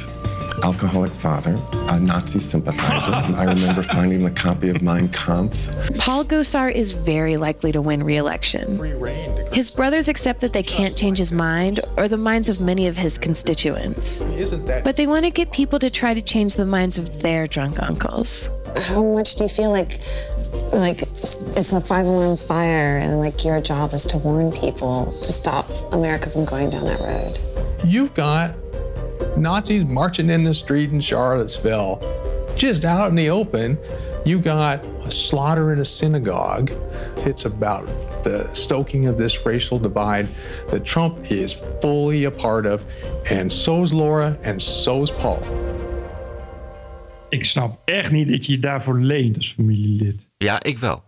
alcoholic 0.63 1.11
father, 1.11 1.59
a 1.89 1.99
Nazi 1.99 2.39
sympathizer. 2.39 3.11
I 3.11 3.45
remember 3.45 3.83
finding 3.83 4.23
the 4.23 4.31
copy 4.31 4.69
of 4.69 4.81
Mein 4.81 5.09
Kampf. 5.09 5.69
Paul 5.97 6.23
Gosar 6.23 6.71
is 6.71 6.91
very 6.91 7.37
likely 7.37 7.71
to 7.71 7.81
win 7.81 8.03
re-election. 8.03 8.79
His 9.51 9.71
brothers 9.71 10.07
accept 10.07 10.41
that 10.41 10.53
they 10.53 10.63
can't 10.63 10.95
change 10.95 11.17
his 11.17 11.31
mind 11.31 11.79
or 11.97 12.07
the 12.07 12.17
minds 12.17 12.49
of 12.49 12.61
many 12.61 12.87
of 12.87 12.97
his 12.97 13.17
constituents. 13.17 14.23
But 14.83 14.95
they 14.95 15.07
want 15.07 15.25
to 15.25 15.31
get 15.31 15.51
people 15.51 15.79
to 15.79 15.89
try 15.89 16.13
to 16.13 16.21
change 16.21 16.55
the 16.55 16.65
minds 16.65 16.97
of 16.97 17.21
their 17.21 17.47
drunk 17.47 17.81
uncles. 17.81 18.49
How 18.75 19.03
much 19.03 19.35
do 19.35 19.43
you 19.43 19.49
feel 19.49 19.71
like 19.71 19.99
like 20.73 21.01
it's 21.01 21.73
a 21.73 21.81
five 21.81 22.05
alarm 22.05 22.37
fire 22.37 22.97
and 22.97 23.19
like 23.19 23.43
your 23.43 23.61
job 23.61 23.91
is 23.93 24.05
to 24.05 24.17
warn 24.17 24.51
people 24.51 25.13
to 25.17 25.31
stop 25.31 25.65
America 25.91 26.29
from 26.29 26.45
going 26.45 26.69
down 26.69 26.85
that 26.85 26.99
road? 27.01 27.39
You've 27.85 28.13
got 28.13 28.55
Nazis 29.37 29.83
marching 29.83 30.29
in 30.29 30.43
the 30.43 30.53
street 30.53 30.91
in 30.91 31.01
Charlottesville, 31.01 31.99
just 32.55 32.85
out 32.85 33.09
in 33.09 33.15
the 33.15 33.29
open. 33.29 33.77
You 34.23 34.39
got 34.39 34.85
a 35.05 35.09
slaughter 35.09 35.73
in 35.73 35.79
a 35.79 35.85
synagogue. 35.85 36.71
It's 37.25 37.45
about 37.45 37.87
the 38.23 38.47
stoking 38.51 39.07
of 39.07 39.17
this 39.17 39.45
racial 39.45 39.79
divide 39.79 40.27
that 40.67 40.85
Trump 40.85 41.31
is 41.31 41.55
fully 41.81 42.25
a 42.25 42.31
part 42.31 42.65
of, 42.65 42.83
and 43.29 43.51
so's 43.51 43.93
Laura 43.93 44.37
and 44.43 44.61
so's 44.61 45.11
Paul. 45.11 45.39
Ik 47.29 47.45
snap 47.45 47.81
echt 47.85 48.11
niet 48.11 48.29
dat 48.29 48.45
je 48.45 48.51
je 48.51 48.59
daarvoor 48.59 48.99
leent 48.99 49.37
als 49.37 49.53
familielid. 49.53 50.31
Ja, 50.37 50.63
ik 50.63 50.77
wel. 50.77 51.03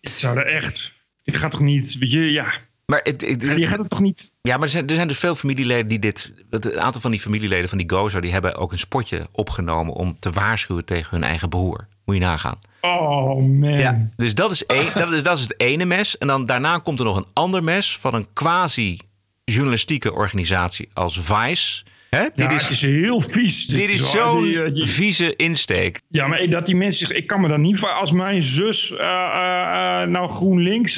Ik 0.00 0.10
zou 0.10 0.38
er 0.38 0.46
echt... 0.46 0.94
Ik 1.22 1.36
ga 1.36 1.48
toch 1.48 1.60
niet... 1.60 1.98
Weet 1.98 2.12
je, 2.12 2.20
ja... 2.32 2.52
Maar 2.90 3.00
het, 3.02 3.20
het- 3.20 3.46
je 3.56 3.66
gaat 3.66 3.78
het 3.78 3.88
toch 3.88 4.00
niet... 4.00 4.32
Ja, 4.40 4.54
maar 4.54 4.62
er 4.64 4.68
zijn, 4.70 4.86
er 4.86 4.94
zijn 4.94 5.08
dus 5.08 5.18
veel 5.18 5.34
familieleden 5.34 5.86
die 5.86 5.98
dit. 5.98 6.32
Het 6.50 6.76
aantal 6.76 7.00
van 7.00 7.10
die 7.10 7.20
familieleden 7.20 7.68
van 7.68 7.78
die 7.78 7.90
Gozo, 7.90 8.20
die 8.20 8.32
hebben 8.32 8.56
ook 8.56 8.72
een 8.72 8.78
spotje 8.78 9.26
opgenomen 9.32 9.94
om 9.94 10.16
te 10.18 10.30
waarschuwen 10.30 10.84
tegen 10.84 11.10
hun 11.10 11.24
eigen 11.24 11.48
broer. 11.48 11.86
Moet 12.04 12.14
je 12.14 12.20
nagaan. 12.20 12.58
Oh 12.80 13.36
man. 13.36 13.78
Ja, 13.78 14.08
dus 14.16 14.34
dat 14.34 14.50
is, 14.50 14.64
dat, 14.94 15.12
is, 15.12 15.22
dat 15.22 15.36
is 15.36 15.42
het 15.42 15.60
ene 15.60 15.84
mes. 15.84 16.18
En 16.18 16.26
dan 16.26 16.46
daarna 16.46 16.78
komt 16.78 16.98
er 16.98 17.04
nog 17.04 17.16
een 17.16 17.26
ander 17.32 17.64
mes 17.64 17.98
van 17.98 18.14
een 18.14 18.26
quasi-journalistieke 18.32 20.12
organisatie 20.12 20.88
als 20.92 21.20
Vice. 21.20 21.84
Hè? 22.10 22.22
Ja, 22.34 22.52
het 22.52 22.70
is 22.70 22.82
heel 22.82 23.20
vies. 23.20 23.66
Dit 23.66 23.88
is 23.88 24.00
hoor. 24.00 24.10
zo'n 24.10 24.42
Die, 24.42 24.62
eh, 24.62 24.72
die- 24.72 24.86
vieze 24.86 25.36
insteek. 25.36 26.00
Ja, 26.08 26.26
maar 26.26 26.48
dat 26.48 26.66
die 26.66 26.76
mensen. 26.76 27.16
Ik 27.16 27.26
kan 27.26 27.40
me 27.40 27.48
dan 27.48 27.60
niet... 27.60 27.78
voor- 27.78 27.88
Als 27.90 28.12
mijn 28.12 28.42
zus 28.42 28.92
eh, 28.96 28.98
eh, 28.98 30.08
nou 30.08 30.28
GroenLinks 30.28 30.96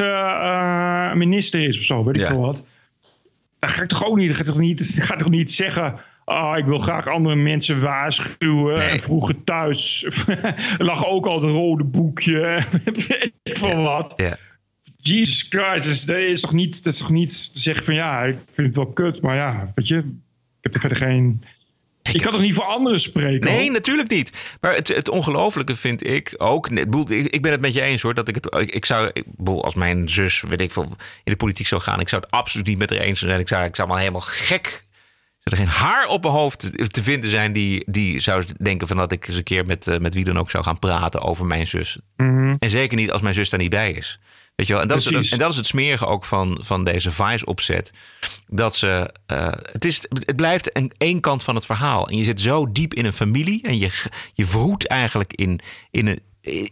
minister 1.15 1.61
is 1.63 1.79
of 1.79 1.85
zo, 1.85 2.05
weet 2.05 2.17
ik 2.17 2.27
veel 2.27 2.41
wat. 2.41 2.67
Dan 3.59 3.71
ga 3.71 3.83
ik 3.83 3.89
toch 3.89 4.05
ook 4.05 4.17
niet... 4.17 4.27
Dan 4.27 4.35
ga 4.37 4.41
ik 4.43 4.47
toch 4.49 4.59
niet, 4.59 4.99
ga 5.01 5.13
ik 5.15 5.19
toch 5.21 5.31
niet 5.31 5.51
zeggen... 5.51 5.95
Ah, 6.25 6.59
ik 6.59 6.65
wil 6.65 6.79
graag 6.79 7.07
andere 7.07 7.35
mensen 7.37 7.81
waarschuwen. 7.81 8.91
En 8.91 9.01
vroeger 9.01 9.45
thuis 9.45 10.07
lag 10.79 11.07
ook 11.07 11.27
al 11.27 11.35
het 11.35 11.45
rode 11.45 11.85
boekje. 11.85 12.61
weet 12.85 13.33
ik 13.43 13.57
veel 13.57 13.81
wat. 13.83 14.15
Ja. 14.17 14.37
Jesus 14.97 15.47
Christ, 15.49 15.87
dus 15.87 16.05
dat 16.05 16.17
is 16.17 16.41
toch 16.41 16.53
niet, 16.53 16.85
dat 16.85 16.93
is 16.93 16.99
toch 16.99 17.11
niet 17.11 17.53
te 17.53 17.61
zeggen 17.61 17.85
van 17.85 17.95
ja, 17.95 18.23
ik 18.23 18.37
vind 18.53 18.67
het 18.67 18.77
wel 18.77 18.87
kut, 18.93 19.21
maar 19.23 19.37
ja, 19.37 19.71
weet 19.75 19.89
je, 19.89 20.15
heb 20.63 20.75
er 20.75 20.81
verder 20.81 20.99
geen. 20.99 21.43
Je 22.03 22.21
kan 22.21 22.33
toch 22.33 22.41
niet 22.41 22.55
voor 22.55 22.65
anderen 22.65 23.01
spreken? 23.01 23.51
Nee, 23.51 23.63
hoor? 23.63 23.73
natuurlijk 23.73 24.11
niet. 24.11 24.57
Maar 24.61 24.75
het, 24.75 24.89
het 24.89 25.09
ongelofelijke 25.09 25.77
vind 25.77 26.07
ik 26.07 26.35
ook. 26.37 26.69
ik 26.69 26.95
Ik 27.09 27.27
ik 27.27 27.43
ben 27.43 27.51
het 27.51 27.61
met 27.61 27.75
je 27.75 27.81
eens 27.81 28.03
hoor. 28.03 28.15
Dat 28.15 28.29
ik 28.29 28.35
het. 28.35 28.55
Ik, 28.55 28.71
ik 28.71 28.85
zou. 28.85 29.11
Ik 29.13 29.25
bedoel, 29.37 29.65
als 29.65 29.75
mijn 29.75 30.09
zus, 30.09 30.45
weet 30.49 30.61
ik 30.61 30.71
veel, 30.71 30.97
in 31.25 31.33
de 31.33 31.37
politiek 31.37 31.67
zou 31.67 31.81
gaan. 31.81 32.01
Ik 32.01 32.09
zou 32.09 32.23
het 32.23 32.31
absoluut 32.31 32.67
niet 32.67 32.79
met 32.79 32.91
haar 32.91 32.99
eens 32.99 33.21
zijn. 33.21 33.41
Ik 33.41 33.49
zou, 33.49 33.65
ik 33.65 33.77
zou 33.77 33.89
maar 33.89 33.99
helemaal 33.99 34.21
gek. 34.21 34.83
Zou 35.43 35.57
er 35.57 35.57
geen 35.57 35.83
haar 35.83 36.07
op 36.07 36.23
mijn 36.23 36.35
hoofd 36.35 36.59
te, 36.59 36.89
te 36.89 37.03
vinden 37.03 37.31
zijn 37.31 37.53
die, 37.53 37.85
die 37.87 38.21
zou 38.21 38.45
denken 38.59 38.89
van 38.89 38.97
dat 38.97 39.13
ik 39.13 39.29
eens 39.29 39.37
een 39.37 39.43
keer 39.43 39.67
met, 39.67 39.87
eh, 39.87 39.99
met 39.99 40.15
wie 40.15 40.25
dan 40.25 40.39
ook 40.39 40.51
zou 40.51 40.65
gaan 40.65 40.79
praten 40.79 41.21
over 41.21 41.47
mijn 41.47 41.67
zus. 41.67 41.99
Mhm. 42.17 42.55
En 42.59 42.71
zeker 42.71 42.97
niet 42.97 43.11
als 43.11 43.21
mijn 43.21 43.35
zus 43.35 43.51
daar 43.51 43.61
niet 43.61 43.71
bij 43.71 43.93
is. 43.93 44.21
Weet 44.55 44.67
je 44.67 44.73
wel? 44.73 44.83
En 44.83 44.89
dat, 44.89 44.99
is, 44.99 45.33
en 45.33 45.39
dat 45.39 45.51
is 45.51 45.57
het 45.57 45.67
smerige 45.67 46.07
ook 46.07 46.25
van, 46.25 46.59
van 46.63 46.85
deze 46.85 47.11
Vice-opzet. 47.11 47.91
Dat 48.47 48.77
ze. 48.77 49.15
eh, 49.27 49.53
het, 49.73 49.85
is, 49.85 50.07
het 50.09 50.37
blijft 50.37 50.77
een, 50.77 50.93
één 50.99 51.21
kant 51.21 51.43
van 51.43 51.55
het 51.55 51.67
verhaal. 51.67 52.09
En 52.09 52.17
je 52.17 52.25
zit 52.25 52.41
zo 52.41 52.73
diep 52.73 52.95
in 52.95 53.05
een 53.05 53.13
familie. 53.13 53.63
En 53.63 53.79
je, 53.79 54.09
je 54.35 54.47
vroet 54.47 54.87
eigenlijk 54.87 55.33
in, 55.33 55.61
in, 55.91 56.07
een, 56.07 56.21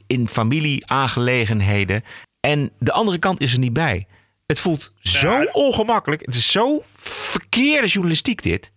in 0.06 0.28
familieaangelegenheden. 0.28 2.02
En 2.40 2.70
de 2.78 2.92
andere 2.92 3.18
kant 3.18 3.40
is 3.40 3.52
er 3.52 3.58
niet 3.58 3.72
bij. 3.72 4.06
Het 4.46 4.60
voelt 4.60 4.92
zo 4.98 5.42
ongemakkelijk. 5.52 6.20
Het 6.26 6.34
is 6.34 6.50
zo 6.50 6.82
verkeerde 6.96 7.86
journalistiek, 7.86 8.42
dit. 8.42 8.72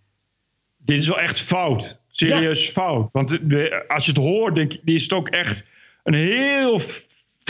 Dit 0.77 0.99
is 0.99 1.07
wel 1.07 1.19
echt 1.19 1.39
fout. 1.39 1.99
Serieus 2.11 2.69
fout. 2.69 3.09
Want 3.11 3.39
als 3.87 4.05
je 4.05 4.11
het 4.11 4.21
hoort, 4.21 4.55
denk 4.55 4.73
ik, 4.73 4.81
is 4.85 5.03
het 5.03 5.13
ook 5.13 5.27
echt 5.27 5.63
een 6.03 6.13
heel 6.13 6.79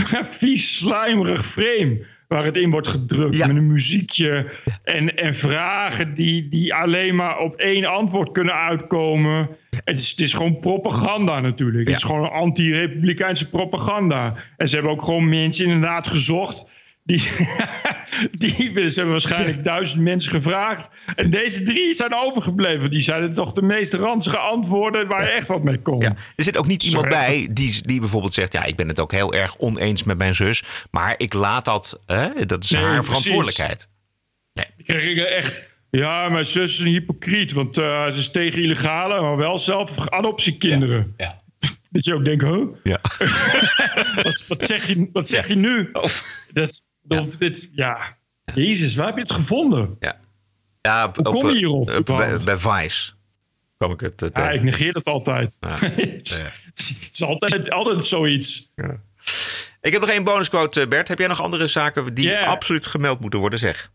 vies, 0.40 0.78
slijmerig 0.78 1.46
frame. 1.46 2.06
Waar 2.28 2.46
het 2.46 2.58
in 2.58 2.70
wordt 2.70 2.88
gedrukt. 2.88 3.38
Met 3.38 3.58
een 3.58 3.68
muziekje. 3.68 4.50
En, 4.84 5.18
en 5.18 5.36
vragen 5.36 6.14
die, 6.14 6.50
die 6.50 6.74
alleen 6.74 7.16
maar 7.16 7.40
op 7.40 7.56
één 7.56 7.86
antwoord 7.86 8.32
kunnen 8.32 8.54
uitkomen. 8.54 9.50
Het 9.84 9.98
is, 9.98 10.10
het 10.10 10.22
is 10.22 10.34
gewoon 10.34 10.60
propaganda 10.60 11.40
natuurlijk. 11.40 11.88
Het 11.88 11.98
is 11.98 12.04
gewoon 12.04 12.32
anti-republikeinse 12.32 13.50
propaganda. 13.50 14.34
En 14.58 14.68
ze 14.68 14.76
hebben 14.76 14.94
ook 14.94 15.04
gewoon 15.04 15.30
mensen 15.30 15.66
inderdaad 15.66 16.08
gezocht. 16.08 16.83
Die, 17.06 17.20
die, 18.32 18.90
ze 18.90 18.94
hebben 18.94 19.10
waarschijnlijk 19.12 19.64
duizend 19.64 20.02
mensen 20.02 20.32
gevraagd. 20.32 20.90
En 21.16 21.30
deze 21.30 21.64
drie 21.64 21.94
zijn 21.94 22.14
overgebleven. 22.16 22.92
Die 22.92 23.02
zeiden 23.02 23.34
toch 23.34 23.54
de 23.54 23.62
meest 23.62 23.94
ranzige 23.94 24.38
antwoorden 24.38 25.08
waar 25.08 25.24
je 25.24 25.30
echt 25.30 25.48
wat 25.48 25.64
mee 25.64 25.82
kon. 25.82 26.04
Er 26.04 26.16
zit 26.36 26.58
ook 26.58 26.68
niet 26.68 26.84
iemand 26.84 27.10
bij 27.10 27.48
die, 27.52 27.82
die 27.88 28.00
bijvoorbeeld 28.00 28.34
zegt: 28.34 28.54
Ja, 28.54 28.64
ik 28.64 28.76
ben 28.76 28.88
het 28.88 29.00
ook 29.00 29.12
heel 29.12 29.34
erg 29.34 29.58
oneens 29.58 30.04
met 30.04 30.18
mijn 30.18 30.36
zus. 30.36 30.64
Maar 30.92 31.16
ik 31.18 31.34
laat 31.34 31.66
dat. 31.66 32.00
Hè, 32.06 32.46
dat 32.46 32.64
is 32.64 32.70
Nee, 32.70 32.82
haar 32.82 32.92
precies. 32.92 33.08
verantwoordelijkheid. 33.08 33.88
Ik 34.78 34.86
kreeg 34.86 35.18
echt... 35.24 35.72
Ja, 35.90 36.30
mijn 36.30 36.46
zus 36.46 36.74
is 36.74 36.80
een 36.80 36.92
hypocriet. 36.92 37.52
Want 37.52 37.78
eh, 37.78 38.04
ze 38.10 38.20
is 38.20 38.30
tegen 38.32 38.62
illegale, 38.62 39.22
maar 39.22 39.38
wel 39.38 39.58
zelf 39.58 40.10
adoptiekinderen. 40.10 41.14
Ja. 41.18 41.42
Dat 41.92 42.06
je 42.06 42.14
ook 42.14 42.26
denkt, 42.26 42.44
huh? 42.44 42.66
Ja. 42.84 43.00
wat, 44.24 44.46
wat 44.48 44.62
zeg 44.62 44.88
je, 44.88 45.10
wat 45.14 45.30
zeg 45.30 45.48
je 45.48 45.56
nu? 45.56 45.90
Oh. 45.94 46.04
Dat, 46.54 46.68
is- 46.68 46.84
dit, 47.38 47.72
ja. 47.74 48.18
Jezus, 48.56 48.96
waar 48.96 49.06
heb 49.08 49.16
je 49.16 49.22
het 49.22 49.32
gevonden? 49.32 49.96
Ja. 50.00 50.20
Ja, 50.82 51.06
op, 51.06 51.16
Hoe 51.16 51.26
kom 51.26 51.42
je 51.42 51.48
op, 51.48 51.54
hierop, 51.54 52.10
op- 52.10 52.18
bij, 52.18 52.38
bij 52.46 52.58
Vice 52.58 53.12
kwam 53.78 53.92
ik 53.92 54.00
het 54.00 54.22
eh, 54.22 54.30
Ja, 54.34 54.42
tegen. 54.42 54.54
ik 54.54 54.62
negeer 54.64 54.94
het 54.94 55.06
altijd. 55.08 55.58
Ja. 55.60 55.70
het 55.80 57.10
is 57.12 57.24
altijd, 57.24 57.70
altijd 57.72 58.06
zoiets. 58.06 58.72
Ik 59.82 59.92
heb 59.92 60.02
nog 60.02 60.10
één 60.10 60.24
bonusquote, 60.24 60.82
eh, 60.82 60.88
Bert. 60.88 61.08
Heb 61.08 61.20
jij 61.20 61.28
nog 61.28 61.42
andere 61.42 61.68
zaken 61.68 62.14
die 62.14 62.28
Ja. 62.30 62.46
absoluut 62.46 62.86
gemeld 62.86 63.20
moeten 63.20 63.40
worden? 63.40 63.60
Zeg. 63.60 63.92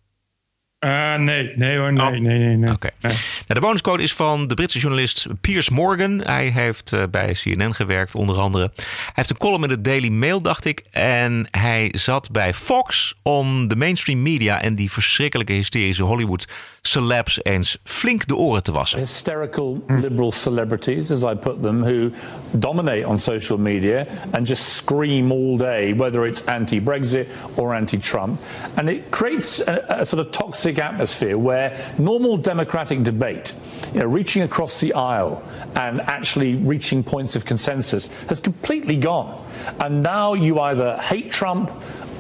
Eh, 0.79 1.15
nee, 1.15 1.53
nee 1.57 1.77
hoor, 1.79 1.89
Oh. 1.89 2.11
nee, 2.11 2.21
nee, 2.21 2.39
nee. 2.39 2.57
nee. 2.57 2.73
Oké. 2.73 2.89
Nou, 3.01 3.15
de 3.47 3.61
bonuscode 3.61 4.03
is 4.03 4.13
van 4.15 4.47
de 4.49 4.55
Britse 4.55 4.79
journalist 4.79 5.27
Piers 5.41 5.71
Morgan. 5.71 6.21
Hij 6.25 6.47
heeft 6.47 6.93
eh, 6.93 7.03
bij 7.11 7.33
CNN 7.33 7.75
gewerkt, 7.75 8.15
onder 8.15 8.37
andere. 8.37 8.71
Hij 8.77 9.13
heeft 9.15 9.31
een 9.31 9.37
column 9.37 9.63
in 9.63 9.69
de 9.69 9.81
Daily 9.81 10.09
Mail, 10.09 10.41
dacht 10.43 10.65
ik. 10.65 10.83
En 10.91 11.47
hij 11.51 11.93
zat 11.97 12.31
bij 12.31 12.55
Fox 12.55 13.15
om 13.23 13.69
de 13.69 13.77
mainstream 13.77 14.23
media 14.23 14.61
en 14.63 14.75
die 14.75 14.91
verschrikkelijke 14.93 15.53
hysterische 15.53 16.03
Hollywood 16.03 16.47
celebs 16.83 17.45
eens 17.45 17.79
flink 17.85 18.27
de 18.27 18.37
oren 18.37 18.63
te 18.63 18.73
wassen. 18.73 18.99
hysterical 18.99 19.85
liberal 19.89 20.33
celebrities, 20.33 21.11
as 21.11 21.23
I 21.23 21.35
put 21.35 21.63
them, 21.63 21.83
who 21.83 22.11
dominate 22.51 23.07
on 23.07 23.19
social 23.19 23.59
media 23.59 24.07
and 24.31 24.49
just 24.49 24.63
scream 24.63 25.31
all 25.31 25.57
day, 25.57 25.95
whether 25.97 26.27
it's 26.27 26.45
anti 26.45 26.81
Brexit 26.83 27.27
or 27.55 27.75
anti 27.75 27.99
Trump. 27.99 28.41
And 28.75 28.89
it 28.89 29.01
creates 29.11 29.67
a, 29.67 29.85
a 29.89 30.05
sort 30.05 30.27
of 30.27 30.31
toxic 30.31 30.68
atmosphere 30.77 31.39
where 31.39 31.95
normal 31.99 32.37
democratic 32.37 33.05
debate, 33.05 33.55
you 33.95 34.01
know, 34.01 34.07
reaching 34.07 34.43
across 34.43 34.81
the 34.81 34.93
aisle 34.93 35.41
and 35.77 36.01
actually 36.01 36.57
reaching 36.57 37.05
points 37.05 37.37
of 37.37 37.45
consensus, 37.45 38.09
has 38.29 38.41
completely 38.41 38.97
gone. 38.97 39.47
And 39.79 40.03
now 40.03 40.35
you 40.35 40.59
either 40.59 40.97
hate 40.99 41.31
Trump 41.31 41.71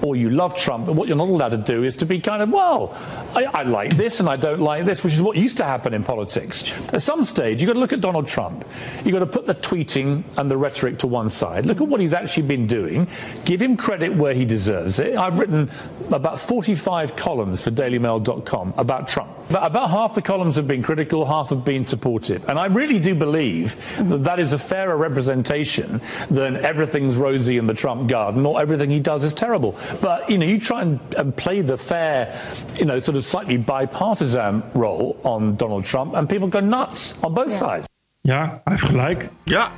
or 0.02 0.16
you 0.16 0.30
love 0.30 0.56
Trump, 0.56 0.86
but 0.86 0.94
what 0.94 1.08
you're 1.08 1.16
not 1.16 1.28
allowed 1.28 1.50
to 1.50 1.56
do 1.58 1.84
is 1.84 1.96
to 1.96 2.06
be 2.06 2.20
kind 2.20 2.42
of, 2.42 2.50
well, 2.50 2.94
I, 3.34 3.44
I 3.52 3.62
like 3.64 3.96
this 3.96 4.20
and 4.20 4.28
I 4.28 4.36
don't 4.36 4.60
like 4.60 4.84
this, 4.84 5.02
which 5.04 5.14
is 5.14 5.22
what 5.22 5.36
used 5.36 5.56
to 5.58 5.64
happen 5.64 5.94
in 5.94 6.04
politics. 6.04 6.72
At 6.92 7.02
some 7.02 7.24
stage, 7.24 7.60
you've 7.60 7.68
got 7.68 7.74
to 7.74 7.80
look 7.80 7.92
at 7.92 8.00
Donald 8.00 8.26
Trump. 8.26 8.64
You've 9.04 9.12
got 9.12 9.18
to 9.20 9.26
put 9.26 9.46
the 9.46 9.54
tweeting 9.54 10.22
and 10.38 10.50
the 10.50 10.56
rhetoric 10.56 10.98
to 10.98 11.06
one 11.06 11.30
side. 11.30 11.66
Look 11.66 11.80
at 11.80 11.86
what 11.88 12.00
he's 12.00 12.14
actually 12.14 12.44
been 12.46 12.66
doing. 12.66 13.08
Give 13.44 13.60
him 13.60 13.76
credit 13.76 14.14
where 14.14 14.34
he 14.34 14.44
deserves 14.44 14.98
it. 14.98 15.16
I've 15.16 15.38
written 15.38 15.70
about 16.10 16.38
45 16.40 17.16
columns 17.16 17.62
for 17.62 17.70
DailyMail.com 17.70 18.74
about 18.76 19.08
Trump. 19.08 19.30
About- 19.50 19.66
About 19.68 19.90
half 19.90 20.14
the 20.14 20.22
columns 20.22 20.56
have 20.56 20.66
been 20.68 20.82
critical, 20.82 21.24
half 21.26 21.50
have 21.50 21.64
been 21.64 21.84
supportive. 21.84 22.48
And 22.48 22.58
I 22.58 22.66
really 22.66 22.98
do 22.98 23.14
believe 23.14 23.76
that 23.98 24.24
that 24.24 24.38
is 24.38 24.52
a 24.52 24.58
fairer 24.58 24.96
representation 24.96 26.00
than 26.30 26.56
everything's 26.56 27.16
rosy 27.16 27.58
in 27.58 27.66
the 27.66 27.74
Trump 27.74 28.08
garden 28.08 28.44
or 28.46 28.60
everything 28.60 28.90
he 28.90 29.00
does 29.00 29.24
is 29.24 29.34
terrible. 29.34 29.72
But, 30.00 30.22
you 30.26 30.38
know, 30.38 30.48
you 30.48 30.58
try 30.58 30.80
and, 30.80 30.98
and 31.16 31.34
play 31.34 31.64
the 31.64 31.78
fair, 31.78 32.28
you 32.74 32.86
know, 32.86 33.00
sort 33.00 33.16
of 33.16 33.24
slightly 33.24 33.58
bipartisan 33.58 34.62
role 34.72 35.16
on 35.22 35.56
Donald 35.56 35.84
Trump 35.84 36.14
and 36.14 36.28
people 36.28 36.48
go 36.48 36.60
nuts 36.60 37.14
on 37.20 37.34
both 37.34 37.50
sides. 37.50 37.86
Ja, 38.20 38.40
hij 38.64 38.72
heeft 38.72 38.82
gelijk. 38.84 39.28
Ja. 39.44 39.70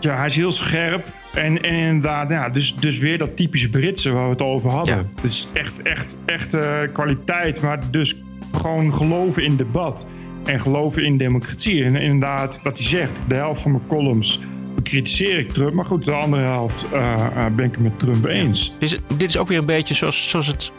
Ja, 0.00 0.16
hij 0.16 0.26
is 0.26 0.36
heel 0.36 0.50
scherp. 0.50 1.06
En, 1.34 1.62
en 1.62 1.74
inderdaad, 1.74 2.30
ja, 2.30 2.48
dus, 2.48 2.74
dus 2.74 2.98
weer 2.98 3.18
dat 3.18 3.36
typische 3.36 3.70
Britse 3.70 4.10
waar 4.10 4.24
we 4.24 4.30
het 4.30 4.42
over 4.42 4.70
hadden. 4.70 5.10
Dus 5.22 5.48
echt, 5.52 5.82
echt, 5.82 6.16
echt 6.26 6.54
eh, 6.54 6.78
kwaliteit. 6.92 7.60
Maar 7.60 7.90
dus 7.90 8.14
gewoon 8.52 8.94
geloven 8.94 9.44
in 9.44 9.56
debat. 9.56 10.06
En 10.44 10.60
geloven 10.60 11.04
in 11.04 11.16
democratie. 11.16 11.84
En 11.84 11.96
inderdaad, 11.96 12.60
wat 12.62 12.78
hij 12.78 12.86
zegt, 12.86 13.20
de 13.28 13.34
helft 13.34 13.60
van 13.60 13.70
mijn 13.70 13.86
columns 13.86 14.40
bekritiseer 14.92 15.38
ik 15.38 15.52
Trump. 15.52 15.74
Maar 15.74 15.84
goed, 15.84 16.04
de 16.04 16.12
andere 16.12 16.42
helft 16.42 16.86
eh, 16.92 17.14
eh, 17.14 17.46
ben 17.52 17.64
ik 17.64 17.70
het 17.72 17.80
met 17.82 17.98
Trump 17.98 18.24
eens. 18.24 18.72
Dit 18.78 18.92
is, 18.92 18.98
dit 19.16 19.28
is 19.28 19.36
ook 19.36 19.48
weer 19.48 19.58
een 19.58 19.64
beetje 19.64 19.94
zoals, 19.94 20.28
zoals 20.30 20.46
het 20.46 20.70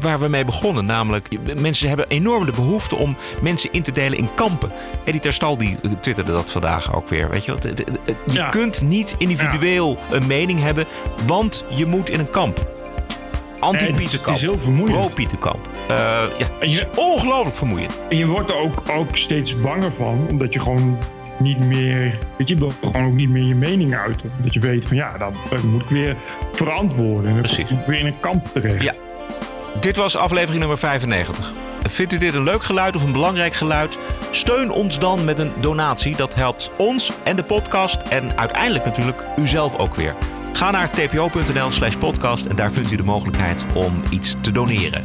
waar 0.00 0.20
we 0.20 0.28
mee 0.28 0.44
begonnen. 0.44 0.84
Namelijk, 0.84 1.28
mensen 1.60 1.88
hebben 1.88 2.06
enorm 2.08 2.44
de 2.46 2.52
behoefte 2.52 2.96
om 2.96 3.16
mensen 3.42 3.72
in 3.72 3.82
te 3.82 3.92
delen 3.92 4.18
in 4.18 4.28
kampen. 4.34 4.70
Eddie 5.04 5.20
Terstal 5.20 5.56
die 5.58 5.76
twitterde 6.00 6.32
dat 6.32 6.50
vandaag 6.50 6.94
ook 6.94 7.08
weer. 7.08 7.30
Weet 7.30 7.44
je, 7.44 7.52
het- 7.52 7.84
je 8.32 8.46
kunt 8.50 8.82
niet 8.82 9.14
individueel 9.18 9.98
een 10.10 10.26
mening 10.26 10.60
hebben, 10.60 10.86
want 11.26 11.64
je 11.74 11.86
moet 11.86 12.08
in 12.10 12.18
een 12.18 12.30
kamp. 12.30 12.56
Nee, 12.56 12.64
het 12.66 13.80
is- 13.80 13.86
Anti-Pieterkamp. 13.88 14.26
het 14.26 14.36
is 14.36 14.42
heel 14.42 14.60
vermoeiend. 14.60 14.98
Pro-Pieterkamp. 14.98 15.68
Eh, 15.88 15.96
ja, 16.38 16.46
het 16.58 16.70
is 16.70 16.84
ongelooflijk 16.96 17.56
vermoeiend. 17.56 17.98
En 18.08 18.16
je 18.16 18.26
wordt 18.26 18.50
er 18.50 18.56
ook, 18.56 18.82
ook 18.90 19.16
steeds 19.16 19.60
banger 19.60 19.92
van, 19.92 20.26
omdat 20.30 20.52
je 20.54 20.60
gewoon 20.60 20.98
niet 21.42 21.58
meer. 21.58 22.18
Weet 22.36 22.48
je, 22.48 22.54
je 22.54 22.60
wil 22.60 22.72
gewoon 22.82 23.06
ook 23.06 23.12
niet 23.12 23.28
meer 23.28 23.44
je 23.44 23.54
mening 23.54 23.94
uiten. 23.94 24.30
Dat 24.42 24.54
je 24.54 24.60
weet 24.60 24.86
van 24.86 24.96
ja, 24.96 25.18
dan 25.18 25.32
moet 25.64 25.82
ik 25.82 25.88
weer 25.88 26.16
verantwoorden. 26.52 27.26
En 27.26 27.32
dan 27.32 27.42
Precies. 27.42 27.66
kom 27.66 27.78
ik 27.78 27.86
weer 27.86 27.98
in 27.98 28.06
een 28.06 28.20
kamp 28.20 28.46
terecht. 28.52 28.82
Ja. 28.82 28.92
Dit 29.80 29.96
was 29.96 30.16
aflevering 30.16 30.58
nummer 30.58 30.78
95. 30.78 31.52
Vindt 31.82 32.12
u 32.12 32.18
dit 32.18 32.34
een 32.34 32.42
leuk 32.42 32.62
geluid 32.64 32.96
of 32.96 33.02
een 33.04 33.12
belangrijk 33.12 33.54
geluid? 33.54 33.98
Steun 34.30 34.70
ons 34.70 34.98
dan 34.98 35.24
met 35.24 35.38
een 35.38 35.52
donatie. 35.60 36.16
Dat 36.16 36.34
helpt 36.34 36.70
ons 36.76 37.12
en 37.22 37.36
de 37.36 37.42
podcast 37.42 37.96
en 38.08 38.38
uiteindelijk 38.38 38.84
natuurlijk 38.84 39.24
uzelf 39.36 39.78
ook 39.78 39.94
weer. 39.94 40.14
Ga 40.52 40.70
naar 40.70 40.90
tpo.nl 40.90 41.70
slash 41.70 41.94
podcast 41.96 42.44
en 42.44 42.56
daar 42.56 42.72
vindt 42.72 42.90
u 42.90 42.96
de 42.96 43.02
mogelijkheid 43.02 43.66
om 43.74 44.02
iets 44.10 44.34
te 44.40 44.52
doneren. 44.52 45.04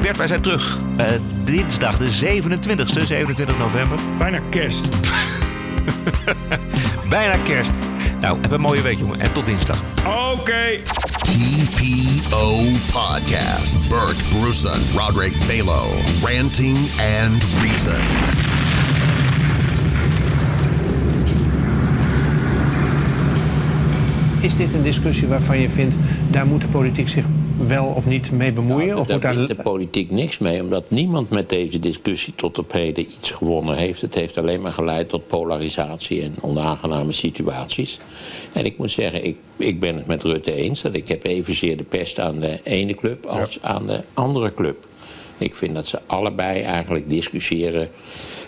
Bert, 0.00 0.16
wij 0.16 0.26
zijn 0.26 0.40
terug 0.40 0.82
eh, 0.96 1.06
dinsdag 1.44 1.98
de 1.98 2.06
27e, 2.06 2.84
27 2.84 3.58
november. 3.58 3.98
Bijna 4.18 4.40
kerst. 4.50 4.88
Bijna 7.08 7.36
kerst. 7.36 7.70
Nou, 8.20 8.38
heb 8.40 8.50
een 8.50 8.60
mooie 8.60 8.82
week 8.82 8.98
jongen 8.98 9.20
en 9.20 9.32
tot 9.32 9.46
dinsdag. 9.46 9.82
Oké. 10.32 10.80
TPO 11.22 12.58
Podcast. 12.92 13.88
Bert 13.88 14.22
Bruson, 14.28 14.80
Roderick 14.96 15.34
Balo, 15.46 15.88
Ranting 16.22 16.76
and 17.20 17.44
Reason. 17.60 18.00
Is 24.40 24.56
dit 24.56 24.72
een 24.72 24.82
discussie 24.82 25.28
waarvan 25.28 25.60
je 25.60 25.70
vindt, 25.70 25.96
daar 26.30 26.46
moet 26.46 26.60
de 26.60 26.68
politiek 26.68 27.08
zich 27.08 27.24
wel 27.58 27.84
of 27.84 28.06
niet 28.06 28.30
mee 28.30 28.52
bemoeien? 28.52 28.98
of 28.98 29.06
Daar 29.06 29.34
moet 29.34 29.48
daar... 29.48 29.56
de 29.56 29.62
politiek 29.62 30.10
niks 30.10 30.38
mee, 30.38 30.62
omdat 30.62 30.90
niemand 30.90 31.30
met 31.30 31.48
deze 31.48 31.80
discussie 31.80 32.32
tot 32.36 32.58
op 32.58 32.72
heden 32.72 33.04
iets 33.04 33.30
gewonnen 33.30 33.76
heeft. 33.76 34.00
Het 34.00 34.14
heeft 34.14 34.38
alleen 34.38 34.60
maar 34.60 34.72
geleid 34.72 35.08
tot 35.08 35.26
polarisatie 35.26 36.22
en 36.22 36.34
onaangename 36.40 37.12
situaties. 37.12 37.98
En 38.52 38.64
ik 38.64 38.78
moet 38.78 38.90
zeggen, 38.90 39.24
ik, 39.24 39.36
ik 39.56 39.80
ben 39.80 39.96
het 39.96 40.06
met 40.06 40.22
Rutte 40.22 40.54
eens 40.54 40.82
dat 40.82 40.94
ik 40.94 41.08
heb 41.08 41.24
evenzeer 41.24 41.76
de 41.76 41.84
pest 41.84 42.20
aan 42.20 42.40
de 42.40 42.60
ene 42.62 42.94
club 42.94 43.26
als 43.26 43.58
aan 43.62 43.86
de 43.86 44.02
andere 44.14 44.54
club. 44.54 44.86
Ik 45.38 45.54
vind 45.54 45.74
dat 45.74 45.86
ze 45.86 46.00
allebei 46.06 46.60
eigenlijk 46.60 47.10
discussiëren 47.10 47.88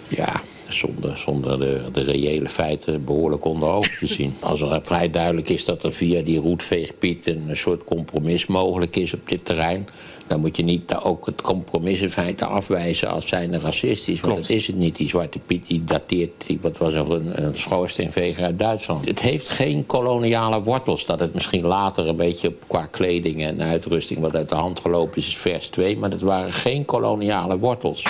ja, 0.08 0.40
zonder, 0.68 1.18
zonder 1.18 1.58
de, 1.58 1.80
de 1.92 2.02
reële 2.02 2.48
feiten 2.48 3.04
behoorlijk 3.04 3.44
onder 3.44 3.68
ogen 3.68 3.98
te 3.98 4.06
zien. 4.06 4.34
Als 4.40 4.60
er 4.60 4.80
vrij 4.82 5.10
duidelijk 5.10 5.48
is 5.48 5.64
dat 5.64 5.82
er 5.82 5.92
via 5.92 6.22
die 6.22 6.38
roetveegpiet 6.38 7.26
een 7.26 7.50
soort 7.52 7.84
compromis 7.84 8.46
mogelijk 8.46 8.96
is 8.96 9.14
op 9.14 9.28
dit 9.28 9.44
terrein... 9.44 9.88
dan 10.26 10.40
moet 10.40 10.56
je 10.56 10.62
niet 10.62 10.94
ook 10.94 11.26
het 11.26 11.42
compromis 11.42 12.00
in 12.00 12.10
feite 12.10 12.44
afwijzen 12.44 13.08
als 13.08 13.28
zijnde 13.28 13.58
racistisch. 13.58 14.20
Want 14.20 14.36
dat 14.36 14.48
is 14.48 14.66
het 14.66 14.76
niet. 14.76 14.96
Die 14.96 15.08
zwarte 15.08 15.38
piet 15.38 15.66
die 15.66 15.84
dateert, 15.84 16.46
die, 16.46 16.58
wat 16.60 16.78
was 16.78 16.92
er, 16.92 17.10
een, 17.10 17.44
een 17.44 17.56
schoorsteenveger 17.56 18.44
uit 18.44 18.58
Duitsland. 18.58 19.04
Het 19.06 19.20
heeft 19.20 19.48
geen 19.48 19.86
koloniale 19.86 20.62
wortels. 20.62 21.06
Dat 21.06 21.20
het 21.20 21.34
misschien 21.34 21.64
later 21.64 22.08
een 22.08 22.16
beetje 22.16 22.52
qua 22.66 22.86
kleding 22.86 23.42
en 23.42 23.62
uitrusting 23.62 24.20
wat 24.20 24.36
uit 24.36 24.48
de 24.48 24.54
hand 24.54 24.80
gelopen 24.80 25.18
is, 25.18 25.26
is 25.26 25.36
vers 25.36 25.68
2. 25.68 25.96
Maar 25.96 26.10
dat 26.10 26.20
waren 26.20 26.52
geen 26.52 26.84
koloniale 26.84 27.58
wortels. 27.58 28.06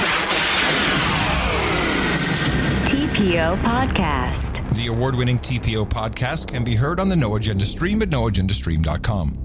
TPO 3.24 3.56
Podcast. 3.62 4.74
The 4.74 4.88
award 4.88 5.14
winning 5.14 5.38
TPO 5.38 5.88
podcast 5.88 6.52
can 6.52 6.62
be 6.62 6.74
heard 6.74 7.00
on 7.00 7.08
the 7.08 7.16
No 7.16 7.36
Agenda 7.36 7.64
stream 7.64 8.02
at 8.02 8.10
noagendastream.com. 8.10 9.43